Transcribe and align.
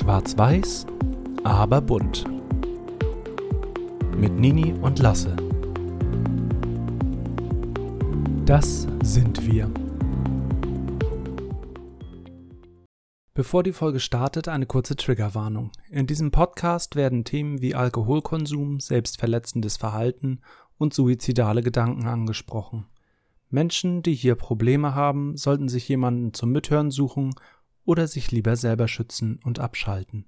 Schwarz-Weiß, 0.00 0.86
aber 1.44 1.82
bunt. 1.82 2.24
Mit 4.16 4.32
Nini 4.32 4.72
und 4.72 4.98
Lasse. 4.98 5.36
Das 8.46 8.88
sind 9.02 9.46
wir. 9.46 9.70
Bevor 13.34 13.62
die 13.62 13.74
Folge 13.74 14.00
startet, 14.00 14.48
eine 14.48 14.64
kurze 14.64 14.96
Triggerwarnung. 14.96 15.70
In 15.90 16.06
diesem 16.06 16.30
Podcast 16.30 16.96
werden 16.96 17.24
Themen 17.24 17.60
wie 17.60 17.74
Alkoholkonsum, 17.74 18.80
selbstverletzendes 18.80 19.76
Verhalten 19.76 20.40
und 20.78 20.94
suizidale 20.94 21.62
Gedanken 21.62 22.06
angesprochen. 22.06 22.86
Menschen, 23.50 24.02
die 24.02 24.14
hier 24.14 24.36
Probleme 24.36 24.94
haben, 24.94 25.36
sollten 25.36 25.68
sich 25.68 25.86
jemanden 25.90 26.32
zum 26.32 26.52
Mithören 26.52 26.90
suchen 26.90 27.34
oder 27.84 28.06
sich 28.06 28.30
lieber 28.30 28.56
selber 28.56 28.88
schützen 28.88 29.40
und 29.44 29.58
abschalten. 29.58 30.26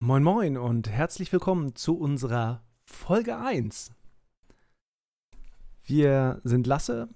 Moin 0.00 0.22
moin 0.22 0.56
und 0.56 0.88
herzlich 0.88 1.32
willkommen 1.32 1.74
zu 1.76 1.96
unserer 1.96 2.64
Folge 2.84 3.36
1. 3.36 3.92
Wir 5.84 6.40
sind 6.44 6.66
Lasse. 6.66 7.08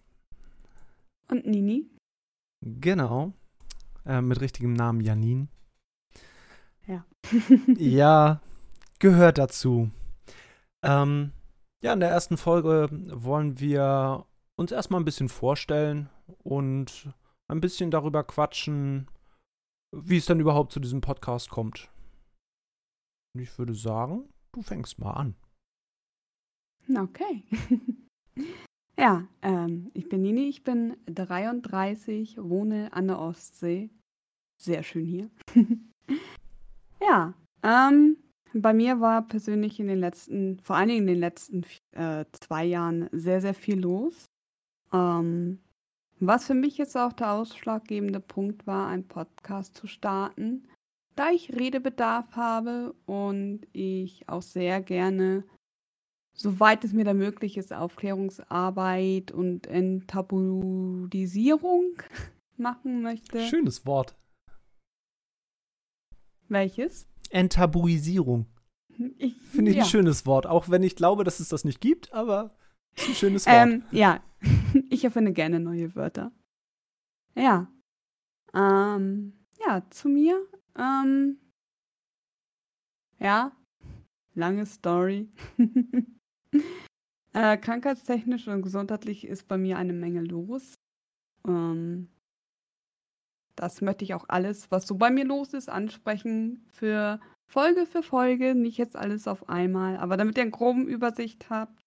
Und 1.28 1.46
Nini. 1.46 1.90
Genau. 2.60 3.32
Äh, 4.04 4.20
mit 4.20 4.40
richtigem 4.40 4.72
Namen 4.72 5.00
Janin. 5.00 5.48
Ja. 6.86 7.04
ja, 7.76 8.40
gehört 8.98 9.38
dazu. 9.38 9.90
Ähm, 10.82 11.32
ja, 11.82 11.92
in 11.92 12.00
der 12.00 12.10
ersten 12.10 12.36
Folge 12.36 12.88
wollen 12.90 13.58
wir 13.58 14.26
uns 14.56 14.72
erstmal 14.72 15.00
ein 15.00 15.04
bisschen 15.04 15.28
vorstellen 15.28 16.08
und 16.38 17.12
ein 17.48 17.60
bisschen 17.60 17.90
darüber 17.90 18.24
quatschen, 18.24 19.08
wie 19.92 20.16
es 20.16 20.26
dann 20.26 20.40
überhaupt 20.40 20.72
zu 20.72 20.80
diesem 20.80 21.00
Podcast 21.00 21.50
kommt. 21.50 21.90
Und 23.34 23.42
ich 23.42 23.58
würde 23.58 23.74
sagen, 23.74 24.28
du 24.52 24.62
fängst 24.62 24.98
mal 24.98 25.12
an. 25.12 25.36
Okay. 26.88 27.44
ja, 28.98 29.26
ähm, 29.42 29.90
ich 29.94 30.08
bin 30.08 30.22
Nini, 30.22 30.48
ich 30.48 30.62
bin 30.64 30.96
33, 31.06 32.38
wohne 32.38 32.92
an 32.92 33.08
der 33.08 33.18
Ostsee. 33.18 33.90
Sehr 34.60 34.82
schön 34.82 35.04
hier. 35.04 35.30
ja, 37.00 37.34
ähm, 37.62 38.16
bei 38.54 38.72
mir 38.72 39.00
war 39.00 39.26
persönlich 39.26 39.80
in 39.80 39.88
den 39.88 39.98
letzten, 39.98 40.60
vor 40.60 40.76
allen 40.76 40.88
Dingen 40.88 41.00
in 41.02 41.14
den 41.14 41.20
letzten 41.20 41.66
äh, 41.92 42.24
zwei 42.32 42.64
Jahren 42.64 43.08
sehr, 43.12 43.40
sehr 43.40 43.54
viel 43.54 43.80
los. 43.80 44.24
Ähm, 44.92 45.58
was 46.18 46.46
für 46.46 46.54
mich 46.54 46.78
jetzt 46.78 46.96
auch 46.96 47.12
der 47.12 47.32
ausschlaggebende 47.32 48.20
Punkt 48.20 48.66
war, 48.66 48.88
einen 48.88 49.06
Podcast 49.06 49.76
zu 49.76 49.86
starten, 49.86 50.66
da 51.14 51.28
ich 51.30 51.54
Redebedarf 51.54 52.32
habe 52.32 52.94
und 53.06 53.66
ich 53.72 54.28
auch 54.28 54.42
sehr 54.42 54.82
gerne, 54.82 55.44
soweit 56.34 56.84
es 56.84 56.92
mir 56.92 57.04
da 57.04 57.14
möglich 57.14 57.56
ist, 57.56 57.72
Aufklärungsarbeit 57.72 59.32
und 59.32 59.66
Enttabuisierung 59.66 62.02
machen 62.56 63.02
möchte. 63.02 63.40
Schönes 63.46 63.86
Wort. 63.86 64.14
Welches? 66.48 67.08
Enttabuisierung. 67.30 68.46
Finde 68.94 69.70
ich 69.70 69.76
ja. 69.76 69.82
ein 69.82 69.88
schönes 69.88 70.26
Wort, 70.26 70.46
auch 70.46 70.70
wenn 70.70 70.82
ich 70.82 70.96
glaube, 70.96 71.24
dass 71.24 71.40
es 71.40 71.50
das 71.50 71.64
nicht 71.64 71.80
gibt, 71.80 72.12
aber 72.14 72.54
es 72.94 73.02
ist 73.02 73.08
ein 73.08 73.14
schönes 73.16 73.46
Wort. 73.46 73.54
Ähm, 73.54 73.82
ja, 73.90 74.22
ich 74.90 75.04
erfinde 75.04 75.32
gerne 75.32 75.60
neue 75.60 75.94
Wörter. 75.94 76.32
Ja. 77.34 77.70
Ähm, 78.54 79.32
ja, 79.58 79.82
zu 79.90 80.08
mir. 80.08 80.46
Ähm, 80.76 81.38
ja, 83.18 83.52
lange 84.34 84.66
Story. 84.66 85.28
äh, 87.32 87.56
krankheitstechnisch 87.56 88.48
und 88.48 88.62
gesundheitlich 88.62 89.26
ist 89.26 89.48
bei 89.48 89.58
mir 89.58 89.78
eine 89.78 89.92
Menge 89.92 90.20
los. 90.20 90.74
Ähm, 91.46 92.08
das 93.54 93.80
möchte 93.80 94.04
ich 94.04 94.12
auch 94.14 94.26
alles, 94.28 94.70
was 94.70 94.86
so 94.86 94.96
bei 94.96 95.10
mir 95.10 95.24
los 95.24 95.54
ist, 95.54 95.70
ansprechen 95.70 96.66
für 96.70 97.20
Folge 97.46 97.86
für 97.86 98.02
Folge. 98.02 98.54
Nicht 98.54 98.76
jetzt 98.76 98.96
alles 98.96 99.26
auf 99.26 99.48
einmal, 99.48 99.96
aber 99.96 100.16
damit 100.18 100.36
ihr 100.36 100.42
eine 100.42 100.50
grobe 100.50 100.82
Übersicht 100.82 101.48
habt, 101.48 101.85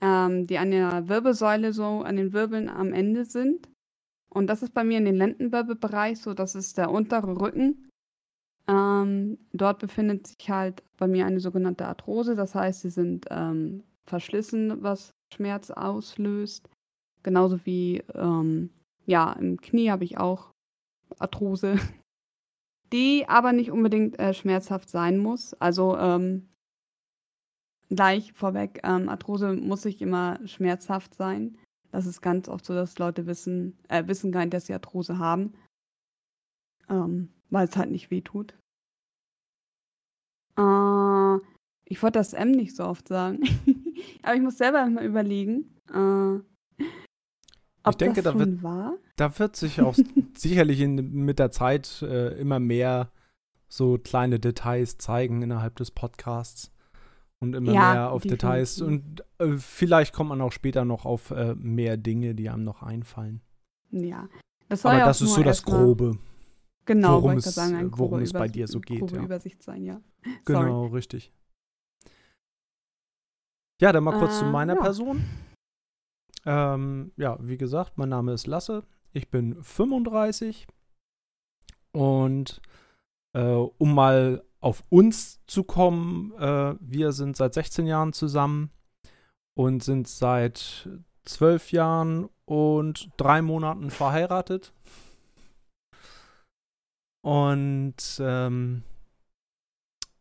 ähm, 0.00 0.46
die 0.46 0.58
an 0.58 0.70
der 0.70 1.08
Wirbelsäule 1.08 1.72
so, 1.72 2.02
an 2.02 2.16
den 2.16 2.32
Wirbeln 2.32 2.68
am 2.68 2.92
Ende 2.92 3.24
sind. 3.24 3.68
Und 4.28 4.46
das 4.46 4.62
ist 4.62 4.72
bei 4.72 4.84
mir 4.84 4.98
in 4.98 5.04
den 5.04 5.16
Lendenwirbelbereich, 5.16 6.18
so 6.20 6.32
das 6.32 6.54
ist 6.54 6.78
der 6.78 6.90
untere 6.90 7.38
Rücken. 7.38 7.90
Ähm, 8.66 9.38
dort 9.52 9.80
befindet 9.80 10.26
sich 10.26 10.48
halt 10.48 10.82
bei 10.96 11.06
mir 11.06 11.26
eine 11.26 11.40
sogenannte 11.40 11.86
Arthrose. 11.86 12.34
Das 12.34 12.54
heißt, 12.54 12.80
sie 12.82 12.90
sind 12.90 13.26
ähm, 13.30 13.82
verschlissen, 14.06 14.82
was 14.82 15.10
Schmerz 15.34 15.70
auslöst. 15.70 16.68
Genauso 17.22 17.64
wie, 17.66 18.02
ähm, 18.14 18.70
ja, 19.04 19.32
im 19.32 19.60
Knie 19.60 19.90
habe 19.90 20.04
ich 20.04 20.18
auch 20.18 20.50
Arthrose. 21.18 21.78
Die 22.92 23.24
aber 23.28 23.52
nicht 23.52 23.70
unbedingt 23.70 24.18
äh, 24.18 24.34
schmerzhaft 24.34 24.90
sein 24.90 25.18
muss. 25.18 25.54
Also 25.54 25.96
ähm, 25.96 26.48
gleich 27.88 28.32
vorweg, 28.32 28.80
ähm, 28.84 29.08
Arthrose 29.08 29.54
muss 29.54 29.84
nicht 29.84 30.00
immer 30.02 30.38
schmerzhaft 30.46 31.14
sein. 31.14 31.58
Das 31.90 32.06
ist 32.06 32.20
ganz 32.22 32.48
oft 32.48 32.64
so, 32.64 32.74
dass 32.74 32.98
Leute 32.98 33.26
wissen, 33.26 33.78
äh, 33.88 34.06
wissen 34.06 34.32
gar 34.32 34.40
nicht, 34.40 34.54
dass 34.54 34.66
sie 34.66 34.74
Arthrose 34.74 35.18
haben, 35.18 35.54
ähm, 36.88 37.28
weil 37.50 37.68
es 37.68 37.76
halt 37.76 37.90
nicht 37.90 38.10
weh 38.10 38.22
tut. 38.22 38.54
Äh, 40.56 41.36
ich 41.84 42.02
wollte 42.02 42.18
das 42.18 42.32
M 42.32 42.50
nicht 42.50 42.74
so 42.76 42.84
oft 42.84 43.08
sagen, 43.08 43.40
aber 44.22 44.34
ich 44.34 44.42
muss 44.42 44.58
selber 44.58 44.86
mal 44.86 45.04
überlegen. 45.04 45.78
Äh, 45.90 46.40
ob 47.84 47.90
ich 47.90 47.96
denke, 47.96 48.22
da 48.22 48.38
wird, 48.38 48.62
war? 48.62 48.96
Da 49.16 49.38
wird 49.38 49.56
sich 49.56 49.80
auch 49.80 49.96
sicherlich 50.36 50.80
in, 50.80 51.12
mit 51.12 51.38
der 51.38 51.50
Zeit 51.50 52.02
äh, 52.02 52.38
immer 52.38 52.60
mehr 52.60 53.10
so 53.68 53.98
kleine 53.98 54.38
Details 54.38 54.98
zeigen 54.98 55.42
innerhalb 55.42 55.76
des 55.76 55.90
Podcasts 55.90 56.72
und 57.40 57.54
immer 57.54 57.72
ja, 57.72 57.92
mehr 57.92 58.10
auf 58.12 58.22
Details. 58.22 58.80
Und 58.80 59.24
äh, 59.38 59.56
vielleicht 59.56 60.12
kommt 60.12 60.28
man 60.28 60.40
auch 60.40 60.52
später 60.52 60.84
noch 60.84 61.04
auf 61.04 61.30
äh, 61.30 61.54
mehr 61.54 61.96
Dinge, 61.96 62.34
die 62.34 62.50
einem 62.50 62.64
noch 62.64 62.82
einfallen. 62.82 63.40
Ja. 63.90 64.28
Das 64.68 64.86
Aber 64.86 64.98
ja 64.98 65.06
das 65.06 65.20
ist 65.20 65.34
so 65.34 65.42
das 65.42 65.64
Grobe. 65.64 66.18
Genau, 66.84 67.22
worum 67.22 67.36
es, 67.36 67.44
sagen, 67.44 67.90
worum 67.96 68.20
es 68.20 68.32
bei 68.32 68.48
dir 68.48 68.66
so 68.66 68.80
geht. 68.80 69.00
Grobe 69.00 69.16
ja. 69.16 69.22
Übersicht 69.22 69.62
sein, 69.62 69.84
ja. 69.84 70.00
Genau, 70.44 70.84
Sorry. 70.84 70.94
richtig. 70.96 71.32
Ja, 73.80 73.92
dann 73.92 74.04
mal 74.04 74.18
kurz 74.18 74.38
zu 74.38 74.44
äh, 74.44 74.50
meiner 74.50 74.74
ja. 74.74 74.80
Person. 74.80 75.24
Ähm, 76.44 77.12
ja, 77.16 77.38
wie 77.40 77.56
gesagt, 77.56 77.98
mein 77.98 78.08
Name 78.08 78.32
ist 78.32 78.46
Lasse. 78.46 78.84
Ich 79.12 79.28
bin 79.28 79.62
35. 79.62 80.66
Und 81.92 82.60
äh, 83.34 83.42
um 83.42 83.94
mal 83.94 84.42
auf 84.60 84.84
uns 84.88 85.40
zu 85.46 85.64
kommen, 85.64 86.32
äh, 86.38 86.74
wir 86.80 87.12
sind 87.12 87.36
seit 87.36 87.54
16 87.54 87.86
Jahren 87.86 88.12
zusammen 88.12 88.70
und 89.54 89.82
sind 89.82 90.08
seit 90.08 90.88
zwölf 91.24 91.72
Jahren 91.72 92.28
und 92.44 93.10
drei 93.16 93.42
Monaten 93.42 93.90
verheiratet. 93.90 94.72
Und 97.22 98.18
ähm, 98.20 98.82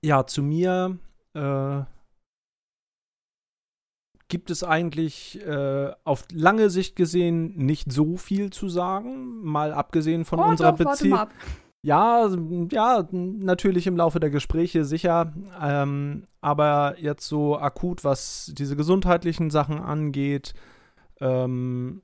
ja, 0.04 0.26
zu 0.28 0.44
mir 0.44 0.98
äh, 1.34 1.84
gibt 4.32 4.50
es 4.50 4.64
eigentlich 4.64 5.46
äh, 5.46 5.92
auf 6.06 6.24
lange 6.32 6.70
Sicht 6.70 6.96
gesehen 6.96 7.54
nicht 7.58 7.92
so 7.92 8.16
viel 8.16 8.50
zu 8.50 8.70
sagen, 8.70 9.44
mal 9.44 9.74
abgesehen 9.74 10.24
von 10.24 10.40
oh, 10.40 10.44
unserer 10.46 10.72
Beziehung. 10.72 11.28
Ja, 11.84 12.30
ja, 12.70 13.08
natürlich 13.12 13.88
im 13.88 13.98
Laufe 13.98 14.22
der 14.22 14.30
Gespräche 14.30 14.86
sicher, 14.86 15.34
ähm, 15.62 16.24
aber 16.40 16.96
jetzt 16.98 17.28
so 17.28 17.58
akut, 17.58 18.06
was 18.06 18.54
diese 18.56 18.78
gesundheitlichen 18.78 19.50
Sachen 19.50 19.80
angeht, 19.80 20.54
ähm, 21.20 22.02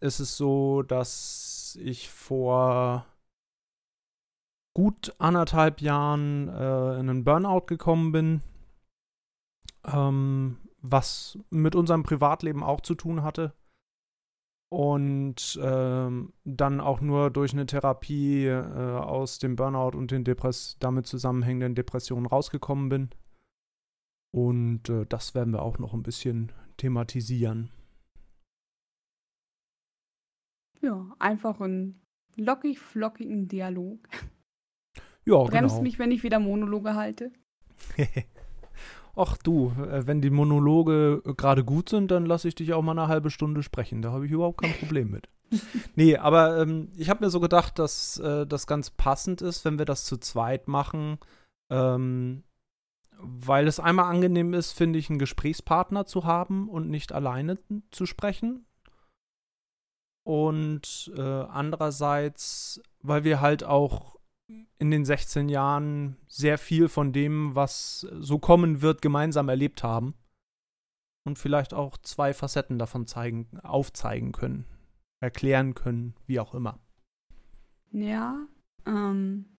ist 0.00 0.18
es 0.20 0.36
so, 0.38 0.82
dass 0.82 1.76
ich 1.82 2.08
vor 2.08 3.04
gut 4.72 5.14
anderthalb 5.18 5.82
Jahren 5.82 6.48
äh, 6.48 7.00
in 7.00 7.10
einen 7.10 7.24
Burnout 7.24 7.66
gekommen 7.66 8.12
bin. 8.12 8.40
Ähm, 9.84 10.56
was 10.90 11.38
mit 11.50 11.74
unserem 11.74 12.02
Privatleben 12.02 12.62
auch 12.62 12.80
zu 12.80 12.94
tun 12.94 13.22
hatte. 13.22 13.54
Und 14.68 15.58
ähm, 15.62 16.32
dann 16.44 16.80
auch 16.80 17.00
nur 17.00 17.30
durch 17.30 17.52
eine 17.52 17.66
Therapie 17.66 18.46
äh, 18.46 18.62
aus 18.98 19.38
dem 19.38 19.54
Burnout 19.54 19.96
und 19.96 20.10
den 20.10 20.24
Depress 20.24 20.76
damit 20.80 21.06
zusammenhängenden 21.06 21.76
Depressionen 21.76 22.26
rausgekommen 22.26 22.88
bin. 22.88 23.10
Und 24.34 24.88
äh, 24.88 25.06
das 25.06 25.34
werden 25.34 25.52
wir 25.52 25.62
auch 25.62 25.78
noch 25.78 25.94
ein 25.94 26.02
bisschen 26.02 26.50
thematisieren. 26.78 27.70
Ja, 30.82 31.14
einfach 31.18 31.60
einen 31.60 32.02
lockig 32.36 32.78
flockigen 32.78 33.48
Dialog. 33.48 34.08
Ja, 35.24 35.42
Bremst 35.44 35.76
genau. 35.76 35.82
mich, 35.82 35.98
wenn 35.98 36.10
ich 36.10 36.22
wieder 36.22 36.38
Monologe 36.38 36.94
halte. 36.94 37.32
Ach 39.16 39.38
du, 39.38 39.72
äh, 39.78 40.06
wenn 40.06 40.20
die 40.20 40.30
Monologe 40.30 41.22
äh, 41.24 41.34
gerade 41.34 41.64
gut 41.64 41.88
sind, 41.88 42.10
dann 42.10 42.26
lasse 42.26 42.48
ich 42.48 42.54
dich 42.54 42.74
auch 42.74 42.82
mal 42.82 42.92
eine 42.92 43.08
halbe 43.08 43.30
Stunde 43.30 43.62
sprechen. 43.62 44.02
Da 44.02 44.12
habe 44.12 44.26
ich 44.26 44.32
überhaupt 44.32 44.60
kein 44.60 44.74
Problem 44.74 45.10
mit. 45.10 45.28
nee, 45.96 46.16
aber 46.16 46.60
ähm, 46.60 46.92
ich 46.96 47.08
habe 47.08 47.24
mir 47.24 47.30
so 47.30 47.40
gedacht, 47.40 47.78
dass 47.78 48.18
äh, 48.18 48.46
das 48.46 48.66
ganz 48.66 48.90
passend 48.90 49.40
ist, 49.40 49.64
wenn 49.64 49.78
wir 49.78 49.86
das 49.86 50.04
zu 50.04 50.18
zweit 50.18 50.68
machen. 50.68 51.18
Ähm, 51.70 52.42
weil 53.18 53.66
es 53.66 53.80
einmal 53.80 54.10
angenehm 54.10 54.52
ist, 54.52 54.72
finde 54.72 54.98
ich, 54.98 55.08
einen 55.08 55.18
Gesprächspartner 55.18 56.04
zu 56.04 56.24
haben 56.24 56.68
und 56.68 56.90
nicht 56.90 57.12
alleine 57.12 57.58
zu 57.90 58.04
sprechen. 58.04 58.66
Und 60.24 61.12
äh, 61.16 61.22
andererseits, 61.22 62.82
weil 63.00 63.24
wir 63.24 63.40
halt 63.40 63.64
auch 63.64 64.15
in 64.78 64.90
den 64.90 65.04
16 65.04 65.48
Jahren 65.48 66.16
sehr 66.28 66.58
viel 66.58 66.88
von 66.88 67.12
dem, 67.12 67.54
was 67.54 68.00
so 68.00 68.38
kommen 68.38 68.82
wird, 68.82 69.02
gemeinsam 69.02 69.48
erlebt 69.48 69.82
haben. 69.82 70.14
Und 71.24 71.38
vielleicht 71.38 71.74
auch 71.74 71.98
zwei 71.98 72.32
Facetten 72.32 72.78
davon 72.78 73.06
zeigen, 73.06 73.48
aufzeigen 73.62 74.30
können, 74.30 74.64
erklären 75.20 75.74
können, 75.74 76.14
wie 76.26 76.38
auch 76.38 76.54
immer. 76.54 76.78
Ja, 77.90 78.46
ähm. 78.86 79.56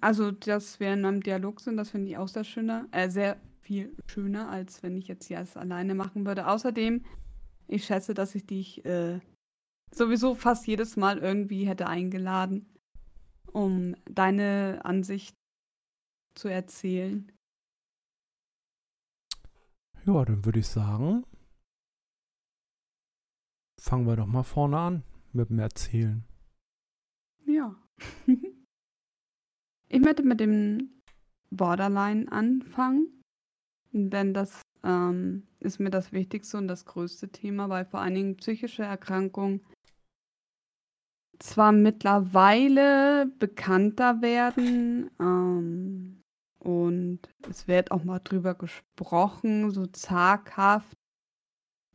Also, 0.00 0.30
dass 0.32 0.80
wir 0.80 0.92
in 0.94 1.04
einem 1.04 1.22
Dialog 1.22 1.60
sind, 1.60 1.76
das 1.76 1.90
finde 1.90 2.08
ich 2.08 2.16
auch 2.16 2.28
sehr 2.28 2.44
schöner, 2.44 2.88
äh, 2.92 3.10
sehr 3.10 3.38
viel 3.60 3.94
schöner, 4.06 4.48
als 4.48 4.82
wenn 4.82 4.96
ich 4.96 5.06
jetzt 5.06 5.26
hier 5.26 5.38
alles 5.38 5.56
alleine 5.56 5.94
machen 5.94 6.24
würde. 6.24 6.48
Außerdem, 6.48 7.04
ich 7.68 7.84
schätze, 7.84 8.14
dass 8.14 8.34
ich 8.34 8.46
dich 8.46 8.84
äh, 8.86 9.20
sowieso 9.90 10.34
fast 10.34 10.66
jedes 10.66 10.96
Mal 10.96 11.18
irgendwie 11.18 11.66
hätte 11.66 11.86
eingeladen, 11.86 12.66
um 13.52 13.94
deine 14.04 14.80
Ansicht 14.84 15.34
zu 16.34 16.48
erzählen. 16.48 17.32
Ja, 20.04 20.24
dann 20.24 20.44
würde 20.44 20.60
ich 20.60 20.68
sagen, 20.68 21.24
fangen 23.80 24.06
wir 24.06 24.16
doch 24.16 24.26
mal 24.26 24.44
vorne 24.44 24.78
an 24.78 25.02
mit 25.32 25.50
dem 25.50 25.58
Erzählen. 25.58 26.24
Ja. 27.46 27.74
ich 29.88 30.00
möchte 30.00 30.22
mit 30.22 30.40
dem 30.40 31.02
Borderline 31.50 32.30
anfangen, 32.30 33.22
denn 33.92 34.34
das 34.34 34.62
ähm, 34.84 35.46
ist 35.58 35.80
mir 35.80 35.90
das 35.90 36.12
wichtigste 36.12 36.58
und 36.58 36.68
das 36.68 36.84
größte 36.84 37.30
Thema, 37.30 37.68
weil 37.68 37.84
vor 37.84 38.00
allen 38.00 38.14
Dingen 38.14 38.36
psychische 38.36 38.84
Erkrankungen 38.84 39.60
zwar 41.38 41.72
mittlerweile 41.72 43.26
bekannter 43.38 44.22
werden 44.22 45.10
ähm, 45.20 46.22
und 46.58 47.20
es 47.48 47.68
wird 47.68 47.90
auch 47.90 48.04
mal 48.04 48.20
drüber 48.20 48.54
gesprochen, 48.54 49.70
so 49.70 49.86
zaghaft 49.86 50.96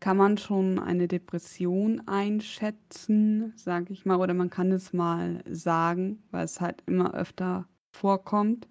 kann 0.02 0.18
man 0.18 0.38
schon 0.38 0.80
eine 0.80 1.08
Depression 1.08 2.08
einschätzen, 2.08 3.54
sage 3.56 3.94
ich 3.94 4.06
mal, 4.06 4.18
oder 4.20 4.34
man 4.34 4.50
kann 4.50 4.72
es 4.72 4.94
mal 4.94 5.44
sagen, 5.48 6.24
weil 6.32 6.44
es 6.46 6.60
halt 6.60 6.84
immer 6.88 7.14
öfter 7.14 7.70
vorkommt. 7.96 8.68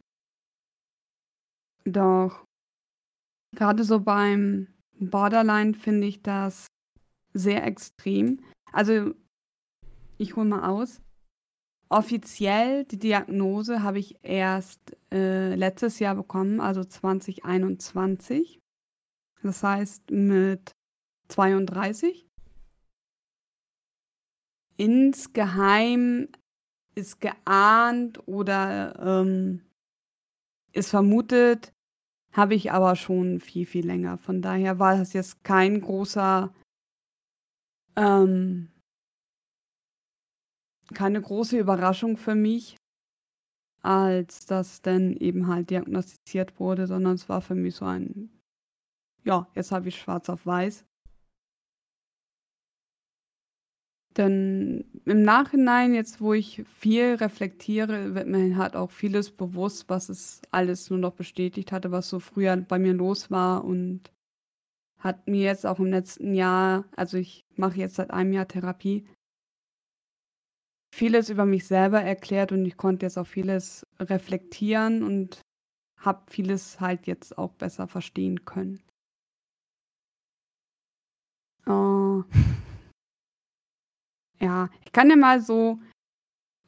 Doch 1.84 2.44
gerade 3.56 3.84
so 3.84 4.00
beim 4.00 4.66
Borderline 4.98 5.74
finde 5.74 6.08
ich 6.08 6.20
das 6.22 6.66
sehr 7.32 7.64
extrem. 7.64 8.40
Also 8.72 9.14
ich 10.20 10.36
hole 10.36 10.46
mal 10.46 10.68
aus. 10.68 11.00
Offiziell 11.88 12.84
die 12.84 12.98
Diagnose 12.98 13.82
habe 13.82 13.98
ich 13.98 14.18
erst 14.22 14.96
äh, 15.12 15.54
letztes 15.54 15.98
Jahr 15.98 16.14
bekommen, 16.14 16.60
also 16.60 16.84
2021. 16.84 18.60
Das 19.42 19.62
heißt 19.62 20.10
mit 20.10 20.72
32. 21.28 22.28
Insgeheim 24.76 26.28
ist 26.94 27.20
geahnt 27.20 28.26
oder 28.28 29.20
ähm, 29.22 29.62
ist 30.72 30.90
vermutet, 30.90 31.72
habe 32.32 32.54
ich 32.54 32.70
aber 32.72 32.94
schon 32.94 33.40
viel, 33.40 33.66
viel 33.66 33.86
länger. 33.86 34.18
Von 34.18 34.42
daher 34.42 34.78
war 34.78 34.96
das 34.96 35.12
jetzt 35.12 35.42
kein 35.42 35.80
großer 35.80 36.54
ähm, 37.96 38.69
keine 40.94 41.20
große 41.20 41.58
Überraschung 41.58 42.16
für 42.16 42.34
mich, 42.34 42.76
als 43.82 44.46
das 44.46 44.82
dann 44.82 45.16
eben 45.16 45.46
halt 45.46 45.70
diagnostiziert 45.70 46.58
wurde, 46.60 46.86
sondern 46.86 47.14
es 47.14 47.28
war 47.28 47.40
für 47.40 47.54
mich 47.54 47.76
so 47.76 47.84
ein, 47.84 48.30
ja, 49.24 49.48
jetzt 49.54 49.72
habe 49.72 49.88
ich 49.88 49.98
schwarz 49.98 50.28
auf 50.28 50.46
weiß. 50.46 50.84
Denn 54.16 54.84
im 55.04 55.22
Nachhinein, 55.22 55.94
jetzt 55.94 56.20
wo 56.20 56.34
ich 56.34 56.64
viel 56.66 57.14
reflektiere, 57.14 58.14
wird 58.14 58.26
mir 58.26 58.56
halt 58.56 58.74
auch 58.74 58.90
vieles 58.90 59.30
bewusst, 59.30 59.88
was 59.88 60.08
es 60.08 60.42
alles 60.50 60.90
nur 60.90 60.98
noch 60.98 61.12
bestätigt 61.14 61.70
hatte, 61.70 61.92
was 61.92 62.08
so 62.08 62.18
früher 62.18 62.56
bei 62.56 62.78
mir 62.78 62.92
los 62.92 63.30
war 63.30 63.64
und 63.64 64.10
hat 64.98 65.28
mir 65.28 65.42
jetzt 65.42 65.64
auch 65.64 65.78
im 65.78 65.86
letzten 65.86 66.34
Jahr, 66.34 66.84
also 66.96 67.16
ich 67.16 67.46
mache 67.56 67.78
jetzt 67.78 67.94
seit 67.94 68.10
einem 68.10 68.32
Jahr 68.32 68.48
Therapie, 68.48 69.06
vieles 70.94 71.30
über 71.30 71.46
mich 71.46 71.66
selber 71.66 72.00
erklärt 72.00 72.52
und 72.52 72.64
ich 72.66 72.76
konnte 72.76 73.06
jetzt 73.06 73.18
auch 73.18 73.26
vieles 73.26 73.86
reflektieren 73.98 75.02
und 75.02 75.40
habe 75.98 76.22
vieles 76.30 76.80
halt 76.80 77.06
jetzt 77.06 77.38
auch 77.38 77.52
besser 77.52 77.86
verstehen 77.86 78.44
können. 78.44 78.82
Uh, 81.66 82.24
ja, 84.40 84.70
ich 84.84 84.92
kann 84.92 85.10
ja 85.10 85.16
mal 85.16 85.40
so 85.40 85.78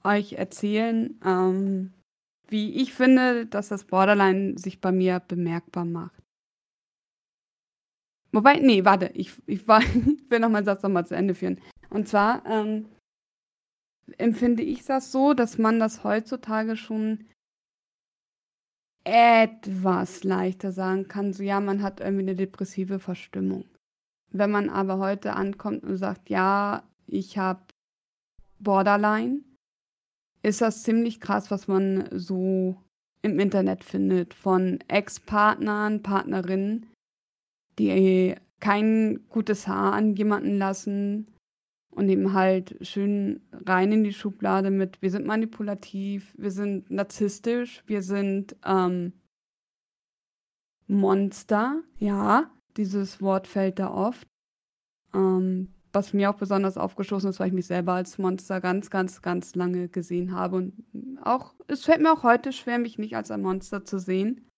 euch 0.04 0.34
erzählen, 0.34 1.18
ähm, 1.24 1.92
wie 2.48 2.74
ich 2.74 2.92
finde, 2.92 3.46
dass 3.46 3.68
das 3.68 3.84
Borderline 3.84 4.58
sich 4.58 4.80
bei 4.80 4.92
mir 4.92 5.20
bemerkbar 5.20 5.84
macht. 5.84 6.22
Wobei, 8.32 8.60
nee, 8.60 8.84
warte, 8.84 9.10
ich, 9.14 9.32
ich, 9.46 9.66
war, 9.68 9.80
ich 9.82 10.30
will 10.30 10.40
noch 10.40 10.50
meinen 10.50 10.64
Satz 10.64 10.82
nochmal 10.82 11.06
zu 11.06 11.14
Ende 11.14 11.34
führen. 11.34 11.60
Und 11.90 12.08
zwar, 12.08 12.44
ähm, 12.46 12.86
empfinde 14.18 14.62
ich 14.62 14.84
das 14.84 15.12
so, 15.12 15.34
dass 15.34 15.58
man 15.58 15.78
das 15.78 16.04
heutzutage 16.04 16.76
schon 16.76 17.26
etwas 19.04 20.22
leichter 20.22 20.72
sagen 20.72 21.08
kann, 21.08 21.32
so 21.32 21.42
ja, 21.42 21.60
man 21.60 21.82
hat 21.82 22.00
irgendwie 22.00 22.22
eine 22.22 22.36
depressive 22.36 22.98
Verstimmung. 22.98 23.64
Wenn 24.30 24.50
man 24.50 24.70
aber 24.70 24.98
heute 24.98 25.34
ankommt 25.34 25.82
und 25.82 25.96
sagt, 25.96 26.30
ja, 26.30 26.84
ich 27.06 27.36
habe 27.36 27.64
Borderline, 28.60 29.40
ist 30.42 30.60
das 30.60 30.82
ziemlich 30.82 31.20
krass, 31.20 31.50
was 31.50 31.68
man 31.68 32.08
so 32.12 32.76
im 33.22 33.38
Internet 33.38 33.84
findet 33.84 34.34
von 34.34 34.78
Ex-Partnern, 34.88 36.02
Partnerinnen, 36.02 36.86
die 37.78 38.34
kein 38.60 39.20
gutes 39.28 39.66
Haar 39.66 39.92
an 39.92 40.14
jemanden 40.14 40.58
lassen, 40.58 41.26
und 41.94 42.08
eben 42.08 42.32
halt 42.32 42.76
schön 42.80 43.42
rein 43.52 43.92
in 43.92 44.04
die 44.04 44.12
Schublade 44.12 44.70
mit, 44.70 45.00
wir 45.02 45.10
sind 45.10 45.26
manipulativ, 45.26 46.34
wir 46.38 46.50
sind 46.50 46.90
narzisstisch, 46.90 47.82
wir 47.86 48.02
sind 48.02 48.56
ähm, 48.64 49.12
Monster, 50.86 51.82
ja, 51.98 52.50
dieses 52.76 53.20
Wort 53.20 53.46
fällt 53.46 53.78
da 53.78 53.90
oft. 53.90 54.26
Ähm, 55.14 55.68
was 55.92 56.14
mir 56.14 56.30
auch 56.30 56.36
besonders 56.36 56.78
aufgestoßen 56.78 57.28
ist, 57.28 57.38
weil 57.38 57.48
ich 57.48 57.52
mich 57.52 57.66
selber 57.66 57.92
als 57.92 58.16
Monster 58.16 58.60
ganz, 58.60 58.88
ganz, 58.88 59.20
ganz 59.20 59.54
lange 59.54 59.88
gesehen 59.88 60.32
habe. 60.32 60.56
Und 60.56 61.18
auch, 61.22 61.54
es 61.66 61.84
fällt 61.84 62.00
mir 62.00 62.12
auch 62.12 62.22
heute 62.22 62.52
schwer, 62.52 62.78
mich 62.78 62.98
nicht 62.98 63.14
als 63.14 63.30
ein 63.30 63.42
Monster 63.42 63.84
zu 63.84 63.98
sehen. 63.98 64.48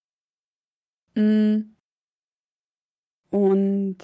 Mm. 1.17 1.75
Und 3.31 3.97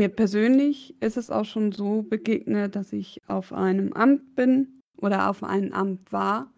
mir 0.00 0.08
persönlich 0.08 0.98
ist 1.02 1.18
es 1.18 1.30
auch 1.30 1.44
schon 1.44 1.72
so 1.72 2.00
begegnet, 2.00 2.74
dass 2.74 2.90
ich 2.94 3.20
auf 3.26 3.52
einem 3.52 3.92
Amt 3.92 4.34
bin 4.34 4.80
oder 4.96 5.28
auf 5.28 5.44
einem 5.44 5.74
Amt 5.74 6.10
war, 6.10 6.54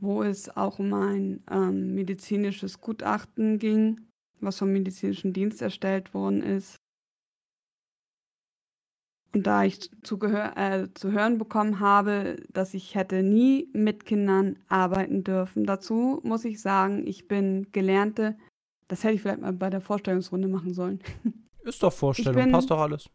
wo 0.00 0.24
es 0.24 0.48
auch 0.56 0.80
um 0.80 0.92
ein 0.92 1.44
ähm, 1.48 1.94
medizinisches 1.94 2.80
Gutachten 2.80 3.60
ging, 3.60 4.08
was 4.40 4.58
vom 4.58 4.72
medizinischen 4.72 5.34
Dienst 5.34 5.62
erstellt 5.62 6.14
worden 6.14 6.42
ist. 6.42 6.74
Und 9.32 9.46
da 9.46 9.62
ich 9.62 9.88
zu, 10.02 10.20
äh, 10.20 10.88
zu 10.94 11.12
hören 11.12 11.38
bekommen 11.38 11.78
habe, 11.78 12.42
dass 12.52 12.74
ich 12.74 12.96
hätte 12.96 13.22
nie 13.22 13.70
mit 13.72 14.04
Kindern 14.04 14.58
arbeiten 14.66 15.22
dürfen. 15.22 15.64
Dazu 15.64 16.20
muss 16.24 16.44
ich 16.44 16.60
sagen, 16.60 17.06
ich 17.06 17.28
bin 17.28 17.70
gelernte, 17.70 18.36
das 18.88 19.04
hätte 19.04 19.14
ich 19.14 19.22
vielleicht 19.22 19.42
mal 19.42 19.52
bei 19.52 19.70
der 19.70 19.80
Vorstellungsrunde 19.80 20.48
machen 20.48 20.74
sollen. 20.74 20.98
Ist 21.66 21.82
doch 21.82 21.92
Vorstellung, 21.92 22.44
bin, 22.44 22.52
passt 22.52 22.70
doch 22.70 22.80
alles. 22.80 23.08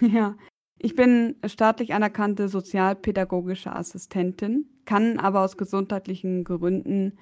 Ja, 0.00 0.36
ich 0.78 0.94
bin 0.94 1.36
staatlich 1.46 1.94
anerkannte 1.94 2.48
sozialpädagogische 2.48 3.72
Assistentin, 3.74 4.66
kann 4.84 5.18
aber 5.18 5.40
aus 5.40 5.56
gesundheitlichen 5.56 6.44
Gründen, 6.44 7.18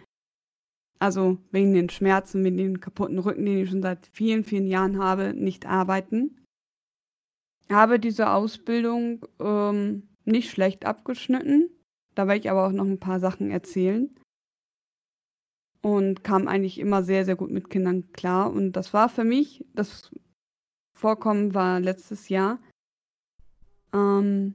also 0.98 1.38
wegen 1.52 1.72
den 1.72 1.88
Schmerzen, 1.88 2.42
wegen 2.42 2.56
den 2.56 2.80
kaputten 2.80 3.20
Rücken, 3.20 3.44
den 3.44 3.58
ich 3.58 3.70
schon 3.70 3.82
seit 3.82 4.08
vielen, 4.12 4.42
vielen 4.42 4.66
Jahren 4.66 4.98
habe, 4.98 5.34
nicht 5.34 5.66
arbeiten 5.66 6.44
habe 7.70 7.98
diese 7.98 8.30
Ausbildung 8.30 9.26
ähm, 9.40 10.08
nicht 10.24 10.50
schlecht 10.50 10.86
abgeschnitten. 10.86 11.70
Da 12.14 12.26
werde 12.26 12.40
ich 12.40 12.50
aber 12.50 12.66
auch 12.66 12.72
noch 12.72 12.84
ein 12.84 13.00
paar 13.00 13.20
Sachen 13.20 13.50
erzählen. 13.50 14.14
Und 15.82 16.24
kam 16.24 16.48
eigentlich 16.48 16.78
immer 16.78 17.02
sehr, 17.02 17.24
sehr 17.24 17.36
gut 17.36 17.50
mit 17.50 17.68
Kindern 17.68 18.10
klar. 18.12 18.50
Und 18.50 18.72
das 18.72 18.94
war 18.94 19.08
für 19.08 19.24
mich, 19.24 19.64
das 19.74 20.10
Vorkommen 20.96 21.54
war 21.54 21.80
letztes 21.80 22.28
Jahr, 22.28 22.58
ähm, 23.92 24.54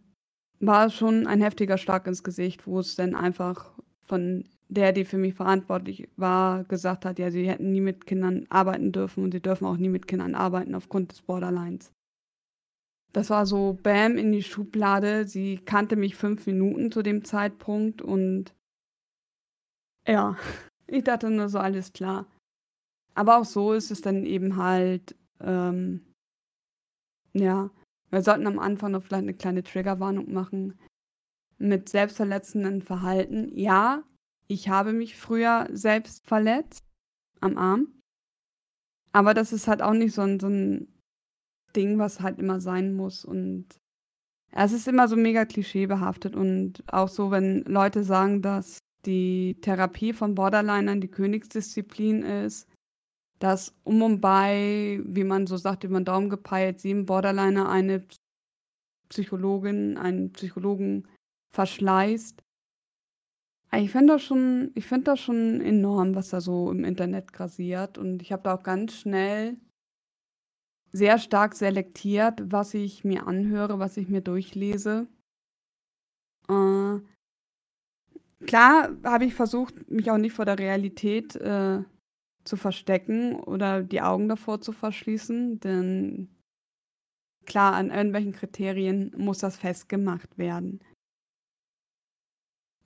war 0.60 0.90
schon 0.90 1.28
ein 1.28 1.42
heftiger 1.42 1.78
Schlag 1.78 2.08
ins 2.08 2.24
Gesicht, 2.24 2.66
wo 2.66 2.80
es 2.80 2.96
dann 2.96 3.16
einfach 3.16 3.72
von 4.02 4.46
der, 4.70 4.94
die 4.94 5.06
für 5.06 5.18
mich 5.18 5.34
verantwortlich 5.34 6.10
war, 6.16 6.64
gesagt 6.66 7.06
hat, 7.06 7.20
ja, 7.20 7.32
sie 7.32 7.48
hätten 7.48 7.72
nie 7.72 7.82
mit 7.82 8.06
Kindern 8.06 8.46
arbeiten 8.50 8.92
dürfen 8.92 9.24
und 9.24 9.32
sie 9.32 9.42
dürfen 9.42 9.66
auch 9.66 9.78
nie 9.78 9.90
mit 9.90 10.08
Kindern 10.08 10.36
arbeiten 10.36 10.76
aufgrund 10.76 11.12
des 11.12 11.22
Borderlines. 11.22 11.92
Das 13.12 13.32
war 13.32 13.46
so 13.46 13.78
Bam 13.82 14.18
in 14.18 14.32
die 14.32 14.44
Schublade. 14.44 15.26
Sie 15.26 15.58
kannte 15.58 15.96
mich 15.96 16.16
fünf 16.16 16.46
Minuten 16.46 16.92
zu 16.92 17.02
dem 17.02 17.26
Zeitpunkt 17.26 18.02
und 18.02 18.54
ja, 20.08 20.38
ich 20.88 21.04
dachte 21.04 21.30
nur 21.30 21.50
so, 21.50 21.58
alles 21.60 21.92
klar. 21.92 22.28
Aber 23.16 23.40
auch 23.40 23.46
so 23.46 23.74
ist 23.74 23.92
es 23.92 24.02
dann 24.02 24.26
eben 24.26 24.58
halt, 24.58 25.16
ähm, 25.42 26.06
ja, 27.34 27.70
wir 28.10 28.22
sollten 28.22 28.48
am 28.48 28.60
Anfang 28.60 28.92
noch 28.92 29.04
vielleicht 29.04 29.24
eine 29.24 29.34
kleine 29.34 29.64
Triggerwarnung 29.64 30.32
machen. 30.32 30.80
Mit 31.58 31.90
selbstverletzenden 31.90 32.82
Verhalten. 32.82 33.50
Ja, 33.54 34.04
ich 34.48 34.70
habe 34.70 34.94
mich 34.94 35.18
früher 35.18 35.68
selbst 35.72 36.26
verletzt 36.26 36.84
am 37.42 37.58
Arm. 37.58 37.88
Aber 39.12 39.34
das 39.34 39.52
ist 39.52 39.68
halt 39.68 39.82
auch 39.82 39.94
nicht 39.94 40.14
so 40.14 40.22
ein, 40.22 40.40
so 40.40 40.48
ein 40.48 40.88
Ding, 41.76 42.00
was 42.00 42.22
halt 42.22 42.40
immer 42.40 42.62
sein 42.62 42.94
muss. 42.94 43.26
Und 43.26 43.66
es 44.52 44.72
ist 44.72 44.88
immer 44.88 45.08
so 45.08 45.16
mega 45.16 45.46
klischeebehaftet. 45.46 46.36
Und 46.36 46.84
auch 46.92 47.10
so, 47.10 47.30
wenn 47.32 47.64
Leute 47.66 48.04
sagen, 48.04 48.42
dass 48.42 48.80
die 49.06 49.58
Therapie 49.62 50.14
von 50.14 50.36
Borderlinern 50.36 51.02
die 51.02 51.08
Königsdisziplin 51.12 52.24
ist, 52.24 52.68
dass 53.40 53.74
um 53.84 54.02
und 54.02 54.22
bei, 54.22 55.00
wie 55.04 55.24
man 55.24 55.48
so 55.48 55.58
sagt, 55.58 55.84
über 55.86 56.00
den 56.00 56.06
Daumen 56.06 56.30
gepeilt, 56.30 56.80
sieben 56.82 57.06
Borderliner 57.06 57.70
eine 57.70 58.06
Psychologin, 59.08 59.98
einen 59.98 60.32
Psychologen 60.34 61.08
verschleißt. 61.54 62.44
Ich 63.72 63.92
finde 63.92 64.14
das 64.14 64.24
schon, 64.24 64.72
ich 64.76 64.86
finde 64.86 65.06
das 65.06 65.20
schon 65.20 65.62
enorm, 65.62 66.16
was 66.16 66.30
da 66.30 66.42
so 66.42 66.72
im 66.72 66.84
Internet 66.84 67.34
grasiert. 67.34 67.98
Und 67.98 68.22
ich 68.22 68.32
habe 68.32 68.44
da 68.44 68.56
auch 68.56 68.64
ganz 68.64 68.94
schnell 68.94 69.58
sehr 70.92 71.20
stark 71.20 71.56
selektiert, 71.56 72.42
was 72.52 72.74
ich 72.74 73.04
mir 73.04 73.28
anhöre, 73.28 73.80
was 73.80 73.96
ich 73.98 74.10
mir 74.10 74.22
durchlese. 74.22 75.08
Äh, 76.50 77.00
klar 78.46 78.98
habe 79.04 79.26
ich 79.26 79.36
versucht, 79.36 79.90
mich 79.90 80.10
auch 80.10 80.18
nicht 80.18 80.34
vor 80.34 80.46
der 80.46 80.58
Realität 80.58 81.36
äh, 81.36 81.84
zu 82.50 82.58
verstecken 82.58 83.36
oder 83.36 83.84
die 83.84 84.02
Augen 84.02 84.28
davor 84.28 84.60
zu 84.60 84.72
verschließen, 84.72 85.60
denn 85.60 86.36
klar, 87.46 87.74
an 87.74 87.92
irgendwelchen 87.92 88.34
Kriterien 88.34 89.14
muss 89.18 89.38
das 89.38 89.56
festgemacht 89.56 90.38
werden. 90.38 90.84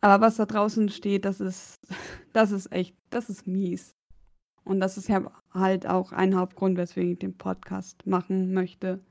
Aber 0.02 0.26
was 0.26 0.36
da 0.36 0.46
draußen 0.46 0.90
steht, 0.90 1.26
das 1.26 1.40
ist, 1.40 1.80
das 2.34 2.52
ist 2.52 2.72
echt, 2.72 2.96
das 3.10 3.30
ist 3.30 3.48
mies. 3.48 3.96
Und 4.66 4.80
das 4.80 4.98
ist 4.98 5.10
ja 5.10 5.32
halt 5.52 5.88
auch 5.88 6.12
ein 6.12 6.36
Hauptgrund, 6.36 6.78
weswegen 6.78 7.14
ich 7.14 7.20
den 7.20 7.38
Podcast 7.38 8.06
machen 8.06 8.54
möchte. 8.54 9.04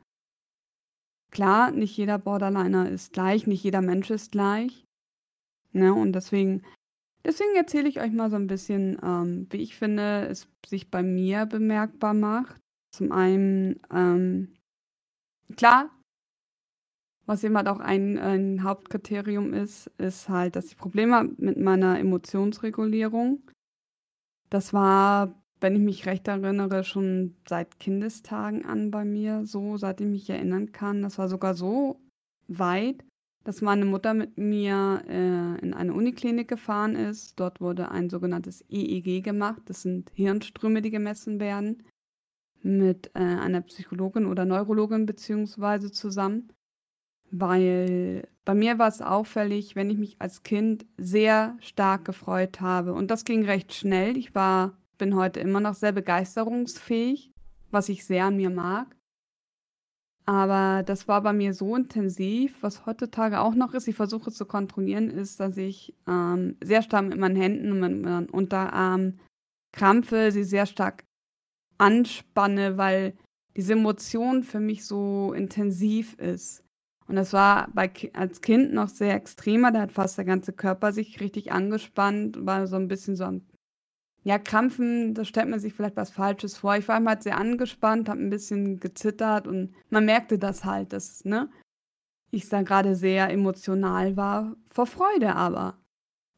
Klar, 1.30 1.71
nicht 1.71 1.97
jeder 1.97 2.18
Borderliner 2.18 2.90
ist 2.90 3.14
gleich, 3.14 3.47
nicht 3.47 3.64
jeder 3.64 3.80
Mensch 3.80 4.11
ist 4.11 4.32
gleich. 4.32 4.85
Ne? 5.73 5.94
Und 5.94 6.12
deswegen, 6.12 6.62
deswegen 7.25 7.55
erzähle 7.57 7.88
ich 7.88 8.00
euch 8.00 8.12
mal 8.12 8.31
so 8.31 8.37
ein 8.37 8.47
bisschen, 8.47 8.99
ähm, 9.02 9.47
wie 9.50 9.59
ich 9.59 9.76
finde, 9.76 10.26
es 10.29 10.49
sich 10.67 10.91
bei 10.91 11.02
mir 11.02 11.47
bemerkbar 11.47 12.14
macht. 12.14 12.61
Zum 12.95 13.12
einen, 13.12 13.81
ähm, 13.93 14.55
klar, 15.57 15.91
was 17.26 17.45
eben 17.45 17.57
halt 17.57 17.69
auch 17.69 17.81
ein, 17.81 18.19
ein 18.19 18.62
Hauptkriterium 18.62 19.55
ist, 19.55 19.87
ist 19.99 20.29
halt, 20.29 20.57
dass 20.57 20.67
ich 20.67 20.76
Probleme 20.76 21.14
habe 21.17 21.35
mit 21.38 21.59
meiner 21.59 21.99
Emotionsregulierung. 21.99 23.43
Das 24.50 24.73
war 24.75 25.43
wenn 25.62 25.76
ich 25.76 25.81
mich 25.81 26.07
recht 26.07 26.29
erinnere, 26.29 26.85
schon 26.85 27.37
seit 27.49 27.79
Kindestagen 27.79 28.67
an 28.67 28.91
bei 28.91 29.05
mir, 29.05 29.47
so 29.47 29.76
seit 29.76 30.00
ich 30.00 30.07
mich 30.07 30.29
erinnern 30.29 30.73
kann. 30.73 31.02
Das 31.02 31.19
war 31.19 31.29
sogar 31.29 31.55
so 31.55 32.00
weit, 32.49 33.05
dass 33.45 33.63
meine 33.63 33.85
Mutter 33.85 34.15
mit 34.15 34.39
mir 34.39 35.03
äh, 35.09 35.61
in 35.61 35.75
eine 35.75 35.93
Uniklinik 35.93 36.49
gefahren 36.49 36.97
ist. 36.97 37.39
Dort 37.39 37.61
wurde 37.61 37.91
ein 37.91 38.11
sogenanntes 38.11 38.63
EEG 38.69 39.23
gemacht. 39.23 39.63
Das 39.67 39.83
sind 39.83 40.11
Hirnströme, 40.15 40.83
die 40.83 40.91
gemessen 40.91 41.41
werden, 41.41 41.83
mit 42.63 43.11
äh, 43.15 43.21
einer 43.21 43.63
Psychologin 43.63 44.27
oder 44.27 44.45
Neurologin 44.45 45.07
beziehungsweise 45.07 45.91
zusammen. 45.91 46.53
Weil 47.31 48.29
bei 48.45 48.55
mir 48.55 48.79
war 48.79 48.89
es 48.89 49.01
auffällig, 49.01 49.75
wenn 49.75 49.91
ich 49.91 49.99
mich 49.99 50.17
als 50.21 50.43
Kind 50.43 50.85
sehr 50.97 51.57
stark 51.61 52.05
gefreut 52.05 52.61
habe. 52.61 52.93
Und 52.93 53.11
das 53.11 53.25
ging 53.25 53.45
recht 53.45 53.73
schnell. 53.73 54.17
Ich 54.17 54.35
war 54.35 54.77
bin 55.03 55.17
heute 55.17 55.41
immer 55.41 55.59
noch 55.59 55.75
sehr 55.75 55.91
begeisterungsfähig, 55.91 57.33
was 57.73 57.89
ich 57.89 58.05
sehr 58.05 58.27
an 58.27 58.37
mir 58.37 58.51
mag. 58.51 58.95
Aber 60.25 60.85
das 60.85 61.09
war 61.09 61.23
bei 61.23 61.33
mir 61.33 61.52
so 61.52 61.75
intensiv, 61.75 62.55
was 62.61 62.87
heutzutage 62.87 63.41
auch 63.41 63.55
noch 63.55 63.75
ist, 63.75 63.88
ich 63.88 63.97
versuche 63.97 64.31
zu 64.31 64.47
kontrollieren, 64.47 65.11
ist, 65.11 65.41
dass 65.41 65.57
ich 65.57 65.95
ähm, 66.07 66.57
sehr 66.62 66.83
stark 66.83 67.07
mit 67.07 67.19
meinen 67.19 67.37
Händen 67.37 67.73
und 67.73 67.81
mit 67.81 68.02
meinen 68.02 68.31
Unterarmen 68.31 69.21
krampfe, 69.73 70.31
sie 70.31 70.45
sehr 70.45 70.67
stark 70.67 71.05
anspanne, 71.79 72.79
weil 72.79 73.14
diese 73.57 73.73
Emotion 73.73 74.45
für 74.45 74.61
mich 74.61 74.85
so 74.87 75.33
intensiv 75.33 76.14
ist. 76.14 76.64
Und 77.09 77.17
das 77.17 77.33
war 77.33 77.69
bei, 77.75 77.91
als 78.14 78.41
Kind 78.41 78.73
noch 78.73 78.88
sehr 78.88 79.14
extremer, 79.14 79.73
da 79.73 79.81
hat 79.81 79.93
fast 79.93 80.17
der 80.19 80.25
ganze 80.25 80.52
Körper 80.52 80.93
sich 80.93 81.21
richtig 81.21 81.50
angespannt, 81.50 82.47
war 82.47 82.69
so 82.69 82.76
ein 82.76 82.88
bisschen 82.88 83.17
so 83.17 83.25
am 83.25 83.43
ja, 84.25 84.38
Krampfen, 84.38 85.14
da 85.14 85.25
stellt 85.25 85.49
man 85.49 85.59
sich 85.59 85.75
vielleicht 85.75 85.97
was 85.97 86.11
Falsches 86.11 86.59
vor. 86.59 86.76
Ich 86.76 86.87
war 86.87 86.99
immer 86.99 87.11
halt 87.11 87.25
sehr 87.25 87.38
angespannt, 87.38 88.09
habe 88.09 88.21
ein 88.21 88.31
bisschen 88.31 88.79
gezittert 88.79 89.49
und 89.49 89.75
man 89.91 90.05
merkte 90.05 90.38
das 90.38 90.64
halt, 90.64 90.93
dass 90.93 91.25
ne, 91.25 91.50
ich 92.31 92.49
da 92.49 92.62
gerade 92.62 92.95
sehr 92.95 93.31
emotional 93.31 94.17
war, 94.17 94.57
vor 94.71 94.87
Freude 94.87 95.35
aber. 95.35 95.79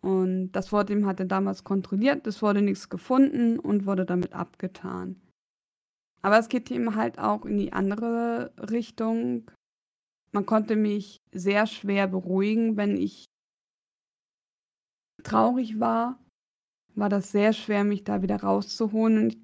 Und 0.01 0.53
das 0.53 0.73
wurde 0.73 0.93
ihm 0.93 1.07
hatte 1.07 1.27
damals 1.27 1.65
kontrolliert, 1.65 2.27
es 2.27 2.43
wurde 2.43 2.63
nichts 2.63 2.89
gefunden 2.89 3.59
und 3.59 3.87
wurde 3.87 4.05
damit 4.05 4.35
abgetan. 4.35 5.21
Aber 6.23 6.39
es 6.39 6.49
geht 6.49 6.71
ihm 6.71 6.95
halt 6.95 7.19
auch 7.19 7.45
in 7.45 7.59
die 7.59 7.73
andere 7.73 8.53
Richtung, 8.71 9.51
man 10.33 10.47
konnte 10.47 10.75
mich 10.75 11.19
sehr 11.33 11.67
schwer 11.67 12.09
beruhigen, 12.09 12.77
wenn 12.77 12.97
ich 12.97 13.27
traurig 15.23 15.79
war, 15.79 16.19
war 16.95 17.09
das 17.09 17.33
sehr 17.33 17.53
schwer, 17.53 17.85
mich 17.85 18.05
da 18.05 18.23
wieder 18.23 18.37
rauszuholen. 18.37 19.19
Und 19.19 19.37